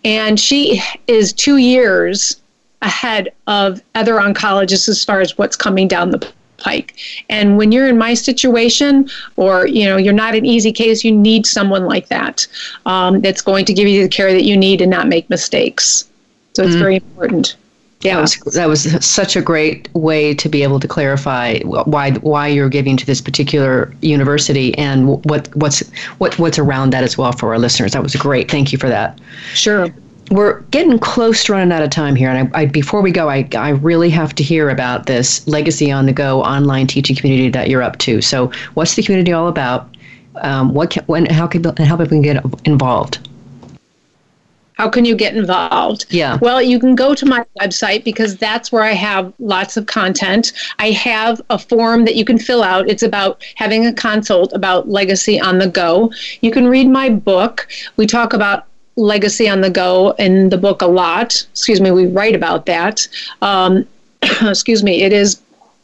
And 0.03 0.39
she 0.39 0.81
is 1.07 1.31
two 1.31 1.57
years 1.57 2.41
ahead 2.81 3.31
of 3.47 3.81
other 3.95 4.15
oncologists 4.15 4.89
as 4.89 5.03
far 5.03 5.21
as 5.21 5.37
what's 5.37 5.55
coming 5.55 5.87
down 5.87 6.11
the 6.11 6.31
pike. 6.57 6.95
And 7.29 7.57
when 7.57 7.71
you're 7.71 7.87
in 7.87 7.97
my 7.97 8.13
situation, 8.13 9.09
or 9.35 9.67
you 9.67 9.85
know 9.85 9.97
you're 9.97 10.13
not 10.13 10.35
an 10.35 10.45
easy 10.45 10.71
case, 10.71 11.03
you 11.03 11.11
need 11.11 11.45
someone 11.45 11.85
like 11.85 12.07
that 12.07 12.47
um, 12.85 13.21
that's 13.21 13.41
going 13.41 13.65
to 13.65 13.73
give 13.73 13.87
you 13.87 14.03
the 14.03 14.09
care 14.09 14.33
that 14.33 14.43
you 14.43 14.57
need 14.57 14.81
and 14.81 14.91
not 14.91 15.07
make 15.07 15.29
mistakes. 15.29 16.09
So 16.53 16.63
it's 16.63 16.75
mm 16.75 16.79
very 16.79 16.95
important. 16.97 17.55
Yeah, 18.03 18.19
was, 18.19 18.35
that 18.53 18.67
was 18.67 19.05
such 19.05 19.35
a 19.35 19.41
great 19.41 19.87
way 19.93 20.33
to 20.33 20.49
be 20.49 20.61
able 20.63 20.79
to 20.79 20.87
clarify 20.87 21.59
why 21.61 22.11
why 22.11 22.47
you're 22.47 22.69
giving 22.69 22.97
to 22.97 23.05
this 23.05 23.21
particular 23.21 23.93
university 24.01 24.77
and 24.77 25.23
what 25.25 25.49
what's 25.55 25.87
what 26.17 26.37
what's 26.37 26.59
around 26.59 26.91
that 26.91 27.03
as 27.03 27.17
well 27.17 27.31
for 27.31 27.53
our 27.53 27.59
listeners. 27.59 27.93
That 27.93 28.03
was 28.03 28.15
great. 28.15 28.51
Thank 28.51 28.71
you 28.71 28.77
for 28.77 28.89
that. 28.89 29.19
Sure. 29.53 29.87
We're 30.31 30.61
getting 30.71 30.99
close 30.99 31.43
to 31.45 31.53
running 31.53 31.71
out 31.71 31.83
of 31.83 31.89
time 31.89 32.15
here, 32.15 32.29
and 32.29 32.49
I, 32.55 32.61
I, 32.61 32.65
before 32.65 33.01
we 33.01 33.11
go, 33.11 33.29
I, 33.29 33.47
I 33.55 33.69
really 33.69 34.09
have 34.09 34.33
to 34.35 34.43
hear 34.43 34.69
about 34.69 35.05
this 35.05 35.45
Legacy 35.47 35.91
on 35.91 36.05
the 36.05 36.13
Go 36.13 36.41
online 36.41 36.87
teaching 36.87 37.15
community 37.15 37.49
that 37.49 37.69
you're 37.69 37.83
up 37.83 37.97
to. 37.99 38.21
So, 38.21 38.51
what's 38.73 38.95
the 38.95 39.03
community 39.03 39.33
all 39.33 39.47
about? 39.47 39.95
Um, 40.37 40.73
what 40.73 40.91
can, 40.91 41.03
when, 41.05 41.25
how 41.27 41.45
can 41.45 41.63
how 41.63 41.97
people 41.97 42.21
get 42.21 42.43
involved? 42.65 43.27
How 44.83 44.89
can 44.89 45.05
you 45.05 45.15
get 45.15 45.33
involved? 45.33 46.07
Yeah. 46.09 46.37
Well, 46.41 46.61
you 46.61 46.77
can 46.77 46.93
go 46.93 47.15
to 47.15 47.25
my 47.25 47.45
website 47.61 48.03
because 48.03 48.35
that's 48.35 48.69
where 48.69 48.83
I 48.83 48.91
have 48.91 49.31
lots 49.39 49.77
of 49.77 49.85
content. 49.85 50.51
I 50.77 50.91
have 50.91 51.41
a 51.49 51.57
form 51.57 52.03
that 52.03 52.17
you 52.17 52.25
can 52.25 52.37
fill 52.37 52.61
out. 52.61 52.89
It's 52.89 53.01
about 53.01 53.41
having 53.55 53.85
a 53.85 53.93
consult 53.93 54.51
about 54.51 54.89
legacy 54.89 55.39
on 55.39 55.59
the 55.59 55.69
go. 55.69 56.11
You 56.41 56.51
can 56.51 56.67
read 56.67 56.89
my 56.89 57.07
book. 57.09 57.65
We 57.95 58.05
talk 58.05 58.33
about 58.33 58.65
legacy 58.97 59.47
on 59.47 59.61
the 59.61 59.69
go 59.69 60.15
in 60.19 60.49
the 60.49 60.57
book 60.57 60.81
a 60.81 60.87
lot. 60.87 61.47
Excuse 61.51 61.79
me, 61.79 61.91
we 61.91 62.05
write 62.05 62.35
about 62.35 62.65
that. 62.65 63.07
Um, 63.41 63.87
excuse 64.41 64.83
me, 64.83 65.03
it 65.03 65.13
is 65.13 65.39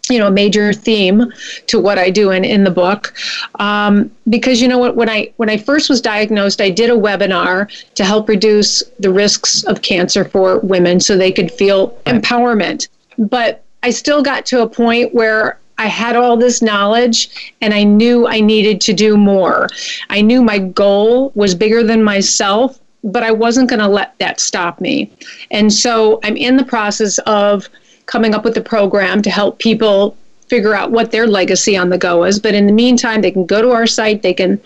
you 0.09 0.19
know 0.19 0.27
a 0.27 0.31
major 0.31 0.73
theme 0.73 1.31
to 1.67 1.79
what 1.79 1.97
I 1.97 2.09
do 2.09 2.31
in, 2.31 2.43
in 2.43 2.63
the 2.63 2.71
book 2.71 3.13
um, 3.59 4.11
because 4.29 4.61
you 4.61 4.67
know 4.67 4.77
what 4.77 4.95
when 4.95 5.09
I 5.09 5.31
when 5.37 5.49
I 5.49 5.57
first 5.57 5.89
was 5.89 6.01
diagnosed 6.01 6.61
I 6.61 6.69
did 6.69 6.89
a 6.89 6.93
webinar 6.93 7.69
to 7.95 8.03
help 8.03 8.29
reduce 8.29 8.83
the 8.99 9.11
risks 9.11 9.63
of 9.65 9.81
cancer 9.81 10.25
for 10.25 10.59
women 10.59 10.99
so 10.99 11.17
they 11.17 11.31
could 11.31 11.51
feel 11.51 11.91
empowerment 12.05 12.87
but 13.17 13.63
I 13.83 13.91
still 13.91 14.21
got 14.21 14.45
to 14.47 14.61
a 14.61 14.69
point 14.69 15.13
where 15.13 15.59
I 15.79 15.87
had 15.87 16.17
all 16.17 16.35
this 16.35 16.61
knowledge 16.61 17.53
and 17.61 17.73
I 17.73 17.83
knew 17.83 18.27
I 18.27 18.41
needed 18.41 18.81
to 18.81 18.93
do 18.93 19.15
more. 19.15 19.69
I 20.09 20.21
knew 20.21 20.41
my 20.41 20.59
goal 20.59 21.31
was 21.35 21.55
bigger 21.55 21.83
than 21.83 22.03
myself, 22.03 22.79
but 23.01 23.23
I 23.23 23.31
wasn't 23.31 23.69
going 23.69 23.79
to 23.79 23.87
let 23.87 24.19
that 24.19 24.41
stop 24.41 24.81
me. 24.81 25.09
And 25.51 25.71
so 25.71 26.19
I'm 26.23 26.35
in 26.35 26.57
the 26.57 26.65
process 26.65 27.17
of 27.19 27.69
coming 28.09 28.33
up 28.33 28.43
with 28.43 28.57
a 28.57 28.61
program 28.61 29.21
to 29.21 29.29
help 29.29 29.59
people 29.59 30.17
figure 30.47 30.73
out 30.73 30.91
what 30.91 31.11
their 31.11 31.27
legacy 31.27 31.77
on 31.77 31.89
the 31.89 31.97
go 31.97 32.23
is. 32.23 32.39
But 32.39 32.55
in 32.55 32.65
the 32.65 32.73
meantime, 32.73 33.21
they 33.21 33.29
can 33.29 33.45
go 33.45 33.61
to 33.61 33.71
our 33.71 33.85
site, 33.85 34.23
they 34.23 34.33
can 34.33 34.59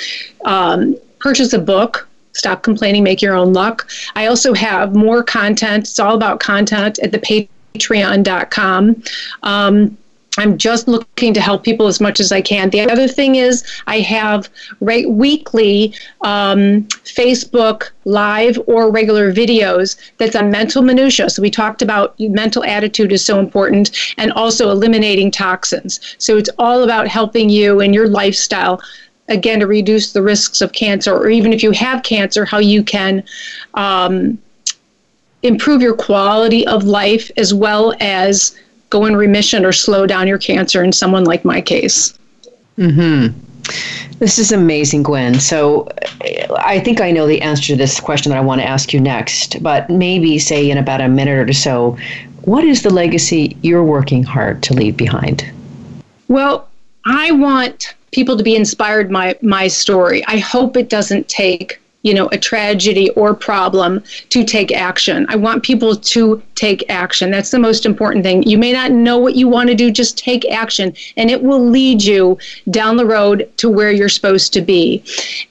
um, 0.46 0.96
purchase 1.20 1.52
a 1.54 1.60
book. 1.60 2.08
Stop 2.32 2.64
complaining, 2.64 3.04
make 3.04 3.22
your 3.22 3.36
own 3.36 3.54
luck. 3.54 3.88
I 4.16 4.26
also 4.26 4.54
have 4.54 4.96
more 4.96 5.24
content. 5.24 5.84
It's 5.84 6.00
all 6.00 6.16
about 6.16 6.40
content 6.40 6.98
at 7.00 7.12
the 7.12 7.50
patreon.com. 7.76 9.04
Um, 9.44 9.98
I'm 10.38 10.58
just 10.58 10.88
looking 10.88 11.34
to 11.34 11.42
help 11.42 11.64
people 11.64 11.88
as 11.88 12.02
much 12.02 12.20
as 12.20 12.32
I 12.32 12.42
can. 12.42 12.70
The 12.70 12.90
other 12.90 13.08
thing 13.08 13.36
is, 13.36 13.64
I 13.88 14.00
have 14.00 14.50
right, 14.80 15.10
weekly 15.10 15.94
um, 16.22 16.84
Facebook 17.04 17.92
live 18.06 18.60
or 18.66 18.92
regular 18.92 19.32
videos 19.32 19.96
that's 20.18 20.36
on 20.36 20.50
mental 20.50 20.82
minutia. 20.82 21.30
So 21.30 21.42
we 21.42 21.52
talked 21.52 21.82
about 21.82 22.20
mental 22.20 22.64
attitude 22.64 23.12
is 23.12 23.24
so 23.24 23.40
important, 23.40 23.92
and 24.18 24.32
also 24.34 24.72
eliminating 24.72 25.30
toxins. 25.30 26.00
So 26.18 26.38
it's 26.38 26.50
all 26.58 26.84
about 26.84 27.08
helping 27.08 27.50
you 27.50 27.80
in 27.80 27.94
your 27.94 28.08
lifestyle 28.08 28.82
again 29.30 29.60
to 29.60 29.68
reduce 29.68 30.14
the 30.14 30.22
risks 30.22 30.62
of 30.62 30.74
cancer, 30.74 31.14
or 31.14 31.30
even 31.30 31.54
if 31.54 31.62
you 31.62 31.72
have 31.72 32.04
cancer, 32.04 32.44
how 32.44 32.60
you 32.60 32.84
can. 32.84 33.24
Um, 33.76 34.40
improve 35.44 35.82
your 35.82 35.94
quality 35.94 36.66
of 36.68 36.86
life 36.86 37.30
as 37.36 37.54
well 37.54 37.94
as 38.00 38.58
go 38.94 39.06
in 39.06 39.16
remission 39.16 39.66
or 39.66 39.72
slow 39.72 40.06
down 40.06 40.28
your 40.28 40.38
cancer 40.38 40.84
in 40.84 40.94
someone 40.94 41.24
like 41.24 41.44
my 41.44 41.60
case. 41.60 42.18
Hmm. 42.76 43.30
This 44.20 44.38
is 44.38 44.52
amazing, 44.52 45.04
Gwen. 45.04 45.40
So 45.40 45.90
I 46.58 46.80
think 46.80 47.02
I 47.02 47.10
know 47.12 47.26
the 47.26 47.42
answer 47.42 47.68
to 47.68 47.76
this 47.76 48.00
question 48.00 48.30
that 48.30 48.38
I 48.38 48.42
want 48.42 48.62
to 48.62 48.68
ask 48.68 48.94
you 48.94 49.00
next, 49.00 49.62
but 49.64 49.90
maybe 49.90 50.38
say 50.38 50.70
in 50.70 50.78
about 50.78 51.02
a 51.02 51.08
minute 51.08 51.50
or 51.50 51.54
so, 51.54 51.98
what 52.44 52.64
is 52.64 52.84
the 52.84 52.92
legacy 52.92 53.58
you're 53.64 53.84
working 53.84 54.22
hard 54.22 54.62
to 54.64 54.74
leave 54.74 54.96
behind? 54.96 55.44
Well, 56.28 56.70
I 57.06 57.32
want 57.32 57.96
people 58.12 58.38
to 58.38 58.44
be 58.44 58.56
inspired 58.56 59.12
by 59.12 59.36
my 59.42 59.68
story. 59.68 60.24
I 60.28 60.38
hope 60.38 60.78
it 60.78 60.90
doesn't 60.90 61.28
take 61.30 61.82
you 62.04 62.14
know, 62.14 62.28
a 62.32 62.38
tragedy 62.38 63.10
or 63.12 63.34
problem 63.34 64.04
to 64.30 64.44
take 64.44 64.72
action. 64.72 65.26
I 65.30 65.36
want 65.38 65.64
people 65.64 65.96
to 65.96 66.42
take 66.56 66.90
action. 66.90 67.32
That's 67.32 67.52
the 67.52 67.60
most 67.60 67.86
important 67.86 68.24
thing. 68.24 68.44
You 68.44 68.58
may 68.58 68.74
not 68.74 68.92
know 68.92 69.18
what 69.18 69.36
you 69.36 69.48
want 69.48 69.70
to 69.70 69.76
do, 69.76 69.90
just 69.90 70.18
take 70.18 70.46
action, 70.52 70.94
and 71.18 71.32
it 71.32 71.42
will 71.42 71.66
lead 71.66 72.04
you 72.04 72.38
down 72.70 72.98
the 72.98 73.06
road 73.06 73.50
to 73.58 73.70
where 73.70 73.92
you're 73.92 74.10
supposed 74.10 74.54
to 74.54 74.62
be. 74.62 75.04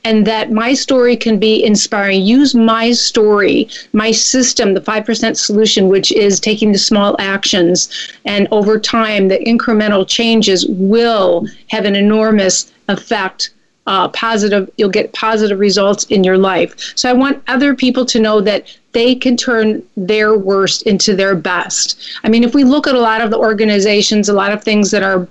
And 0.05 0.27
that 0.27 0.53
my 0.53 0.75
story 0.75 1.17
can 1.17 1.39
be 1.39 1.65
inspiring. 1.65 2.23
Use 2.23 2.55
my 2.55 2.93
story, 2.93 3.69
my 3.93 4.13
system, 4.13 4.75
the 4.75 4.81
5% 4.81 5.37
solution, 5.37 5.89
which 5.89 6.13
is 6.13 6.39
taking 6.39 6.73
the 6.73 6.79
small 6.79 7.17
actions, 7.19 7.89
and 8.27 8.47
over 8.51 8.79
time, 8.79 9.29
the 9.29 9.39
incremental 9.39 10.07
changes 10.07 10.67
will 10.69 11.47
have 11.69 11.87
an 11.87 11.97
enormous 11.97 12.73
effect 12.89 13.51
uh, 13.87 14.09
positive 14.09 14.71
you'll 14.77 14.89
get 14.89 15.13
positive 15.13 15.59
results 15.59 16.05
in 16.05 16.23
your 16.25 16.39
life. 16.39 16.75
So 16.97 17.11
i 17.11 17.13
want 17.13 17.43
other 17.49 17.75
people 17.75 18.05
to 18.07 18.21
know 18.21 18.41
that 18.41 18.77
they 18.93 19.15
can 19.15 19.37
turn 19.37 19.83
their 19.97 20.37
worst 20.37 20.83
into 20.83 21.17
their 21.17 21.35
best. 21.35 22.01
I 22.25 22.29
mean 22.29 22.45
if 22.45 22.55
we 22.55 22.65
look 22.65 22.87
at 22.87 22.95
a 22.95 23.01
lot 23.01 23.21
of 23.21 23.31
the 23.31 23.39
organizations 23.39 24.29
a 24.29 24.33
lot 24.33 24.53
of 24.53 24.63
things 24.63 24.91
that 24.91 25.03
are 25.03 25.27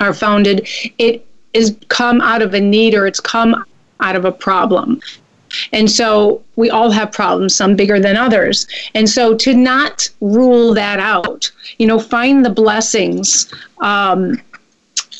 are 0.00 0.12
founded 0.12 0.68
it 0.98 1.26
is 1.52 1.76
come 1.88 2.20
out 2.20 2.42
of 2.42 2.54
a 2.54 2.60
need 2.60 2.94
or 2.94 3.06
it's 3.06 3.20
come 3.20 3.64
out 4.00 4.16
of 4.16 4.24
a 4.24 4.32
problem. 4.32 5.00
And 5.72 5.90
so 5.90 6.42
we 6.56 6.70
all 6.70 6.90
have 6.90 7.12
problems, 7.12 7.54
some 7.54 7.76
bigger 7.76 8.00
than 8.00 8.16
others. 8.16 8.66
And 8.94 9.08
so 9.08 9.34
to 9.36 9.54
not 9.54 10.08
rule 10.20 10.74
that 10.74 10.98
out, 10.98 11.50
you 11.78 11.86
know, 11.86 11.98
find 11.98 12.44
the 12.44 12.50
blessings 12.50 13.52
um, 13.80 14.40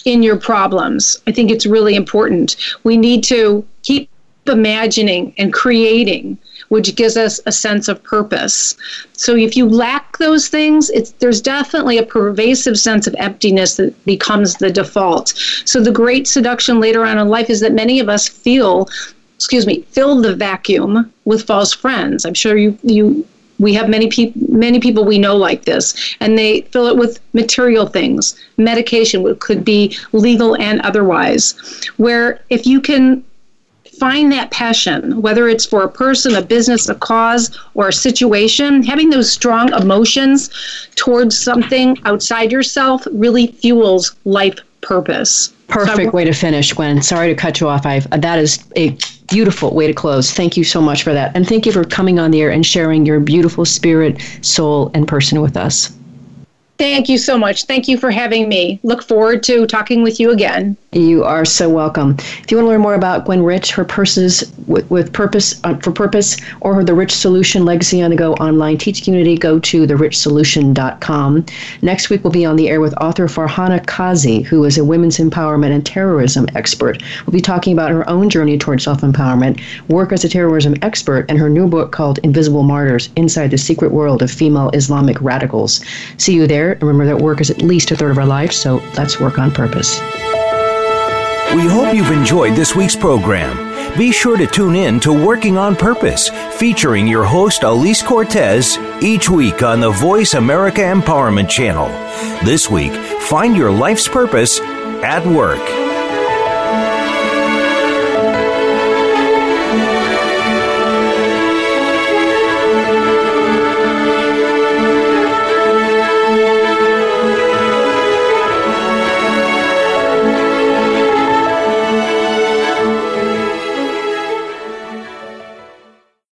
in 0.07 0.23
your 0.23 0.39
problems. 0.39 1.21
I 1.27 1.33
think 1.33 1.51
it's 1.51 1.67
really 1.67 1.95
important. 1.95 2.57
We 2.83 2.97
need 2.97 3.23
to 3.25 3.67
keep 3.83 4.09
imagining 4.47 5.35
and 5.37 5.53
creating 5.53 6.39
which 6.69 6.95
gives 6.97 7.17
us 7.17 7.41
a 7.47 7.53
sense 7.53 7.89
of 7.89 8.03
purpose. 8.03 8.77
So 9.13 9.37
if 9.37 9.57
you 9.57 9.69
lack 9.69 10.19
those 10.19 10.49
things, 10.49 10.91
there's 11.19 11.41
definitely 11.41 11.99
a 11.99 12.07
pervasive 12.07 12.79
sense 12.79 13.07
of 13.07 13.15
emptiness 13.19 13.77
that 13.77 14.05
becomes 14.05 14.57
the 14.57 14.71
default. 14.71 15.35
So 15.65 15.81
the 15.81 15.93
great 15.93 16.27
seduction 16.27 16.81
later 16.81 17.05
on 17.05 17.19
in 17.19 17.29
life 17.29 17.51
is 17.51 17.61
that 17.61 17.73
many 17.73 18.01
of 18.01 18.09
us 18.09 18.29
feel, 18.29 18.89
excuse 19.37 19.67
me, 19.67 19.83
fill 19.91 20.21
the 20.21 20.35
vacuum 20.35 21.13
with 21.25 21.47
false 21.47 21.73
friends. 21.73 22.25
I'm 22.25 22.35
sure 22.35 22.57
you 22.57 22.79
you 22.83 23.27
we 23.59 23.73
have 23.75 23.89
many 23.89 24.09
people 24.09 24.41
many 24.49 24.81
people 24.81 25.05
we 25.05 25.19
know 25.19 25.37
like 25.37 25.65
this 25.65 26.15
and 26.21 26.39
they 26.39 26.63
fill 26.63 26.87
it 26.87 26.97
with 26.97 27.21
material 27.33 27.87
things 27.87 28.37
medication 28.57 29.23
which 29.23 29.39
could 29.41 29.65
be 29.65 29.97
legal 30.13 30.57
and 30.57 30.81
otherwise 30.83 31.55
where 31.97 32.41
if 32.51 32.67
you 32.67 32.81
can 32.81 33.25
find 33.99 34.31
that 34.31 34.51
passion 34.51 35.23
whether 35.23 35.49
it's 35.49 35.65
for 35.65 35.83
a 35.85 35.89
person 35.91 36.35
a 36.35 36.43
business 36.43 36.89
a 36.89 36.95
cause 36.95 37.59
or 37.75 37.89
a 37.89 37.93
situation 37.93 38.83
having 38.83 39.09
those 39.09 39.31
strong 39.33 39.73
emotions 39.73 40.51
towards 40.97 41.39
something 41.39 41.97
outside 42.05 42.53
yourself 42.53 43.07
really 43.13 43.47
fuels 43.47 44.15
life 44.25 44.59
purpose 44.81 45.53
perfect 45.69 46.11
so 46.11 46.17
way 46.17 46.25
to 46.25 46.33
finish 46.33 46.73
gwen 46.73 47.03
sorry 47.03 47.29
to 47.29 47.35
cut 47.35 47.61
you 47.61 47.69
off 47.69 47.85
I've, 47.87 48.07
uh, 48.13 48.17
that 48.19 48.39
is 48.39 48.65
a 48.77 48.97
beautiful 49.29 49.75
way 49.75 49.87
to 49.87 49.93
close. 49.93 50.33
Thank 50.33 50.57
you 50.57 50.65
so 50.65 50.81
much 50.81 51.03
for 51.03 51.13
that. 51.13 51.35
And 51.35 51.47
thank 51.47 51.67
you 51.67 51.73
for 51.73 51.85
coming 51.85 52.19
on 52.19 52.31
the 52.31 52.41
air 52.43 52.51
and 52.51 52.65
sharing 52.65 53.07
your 53.07 53.21
beautiful 53.21 53.65
spirit, 53.65 54.21
soul, 54.43 54.91
and 54.95 55.07
person 55.07 55.41
with 55.41 55.57
us. 55.57 55.97
Thank 56.79 57.09
you 57.09 57.17
so 57.17 57.39
much. 57.39 57.65
Thank 57.65 57.89
you 57.89 57.97
for 57.97 58.11
having 58.11 58.49
me. 58.49 58.79
Look 58.83 59.03
forward 59.03 59.43
to 59.45 59.67
talking 59.67 60.03
with 60.03 60.21
you 60.21 60.31
again. 60.31 60.77
You 60.93 61.25
are 61.25 61.45
so 61.45 61.69
welcome. 61.69 62.17
If 62.19 62.51
you 62.51 62.57
want 62.57 62.67
to 62.67 62.71
learn 62.71 62.81
more 62.81 62.95
about 62.95 63.25
Gwen 63.25 63.43
Rich, 63.43 63.73
her 63.73 63.85
purses 63.85 64.53
with, 64.67 64.91
with 64.91 65.13
purpose 65.13 65.61
uh, 65.65 65.77
for 65.77 65.91
purpose, 65.91 66.37
or 66.61 66.75
her 66.75 66.85
The 66.85 66.95
Rich 66.95 67.13
Solution 67.13 67.65
Legacy 67.65 68.03
on 68.03 68.11
the 68.11 68.17
Go 68.17 68.35
online 68.35 68.79
teach 68.79 69.05
community, 69.05 69.37
go 69.37 69.59
to 69.59 69.87
therichsolution.com. 69.87 71.47
Next 71.83 72.11
week, 72.11 72.25
we'll 72.25 72.33
be 72.33 72.45
on 72.45 72.57
the 72.57 72.69
air 72.69 72.81
with 72.81 72.95
author 72.99 73.27
Farhana 73.27 73.85
Qazi, 73.85 74.45
who 74.45 74.65
is 74.65 74.79
a 74.79 74.85
women's 74.85 75.19
empowerment 75.19 75.71
and 75.71 75.85
terrorism 75.85 76.47
expert. 76.55 77.03
We'll 77.27 77.33
be 77.33 77.41
talking 77.41 77.73
about 77.73 77.91
her 77.91 78.09
own 78.09 78.29
journey 78.31 78.59
towards 78.59 78.85
self 78.85 79.01
empowerment, 79.01 79.61
work 79.89 80.13
as 80.13 80.25
a 80.25 80.29
terrorism 80.29 80.75
expert, 80.83 81.27
and 81.29 81.39
her 81.39 81.49
new 81.49 81.69
book 81.69 81.93
called 81.93 82.19
Invisible 82.23 82.63
Martyrs 82.63 83.09
Inside 83.17 83.51
the 83.51 83.59
Secret 83.59 83.93
World 83.93 84.23
of 84.23 84.31
Female 84.31 84.71
Islamic 84.71 85.21
Radicals. 85.21 85.83
See 86.17 86.35
you 86.35 86.47
there. 86.47 86.66
Remember 86.75 87.07
that 87.07 87.19
work 87.19 87.41
is 87.41 87.51
at 87.51 87.63
least 87.63 87.91
a 87.91 87.97
third 87.97 88.11
of 88.11 88.19
our 88.19 88.27
life, 88.27 88.53
so 88.53 88.77
let's 88.97 89.21
work 89.21 89.39
on 89.39 89.51
purpose. 89.51 90.01
We 91.55 91.63
hope 91.63 91.95
you've 91.95 92.11
enjoyed 92.11 92.55
this 92.55 92.75
week's 92.75 92.97
program. 92.97 93.67
Be 93.97 94.13
sure 94.13 94.37
to 94.37 94.47
tune 94.47 94.75
in 94.75 95.01
to 95.01 95.13
Working 95.13 95.57
on 95.57 95.75
Purpose, 95.75 96.29
featuring 96.59 97.07
your 97.07 97.25
host 97.25 97.63
Alise 97.63 98.05
Cortez 98.05 98.77
each 99.01 99.31
week 99.31 99.63
on 99.63 99.81
the 99.81 99.91
Voice 99.91 100.35
America 100.35 100.83
Empowerment 100.83 101.49
Channel. 101.49 101.89
This 102.45 102.69
week, 102.69 102.93
find 103.23 103.57
your 103.57 103.71
life's 103.71 104.07
purpose 104.07 104.61
at 104.61 105.27
work. 105.27 105.86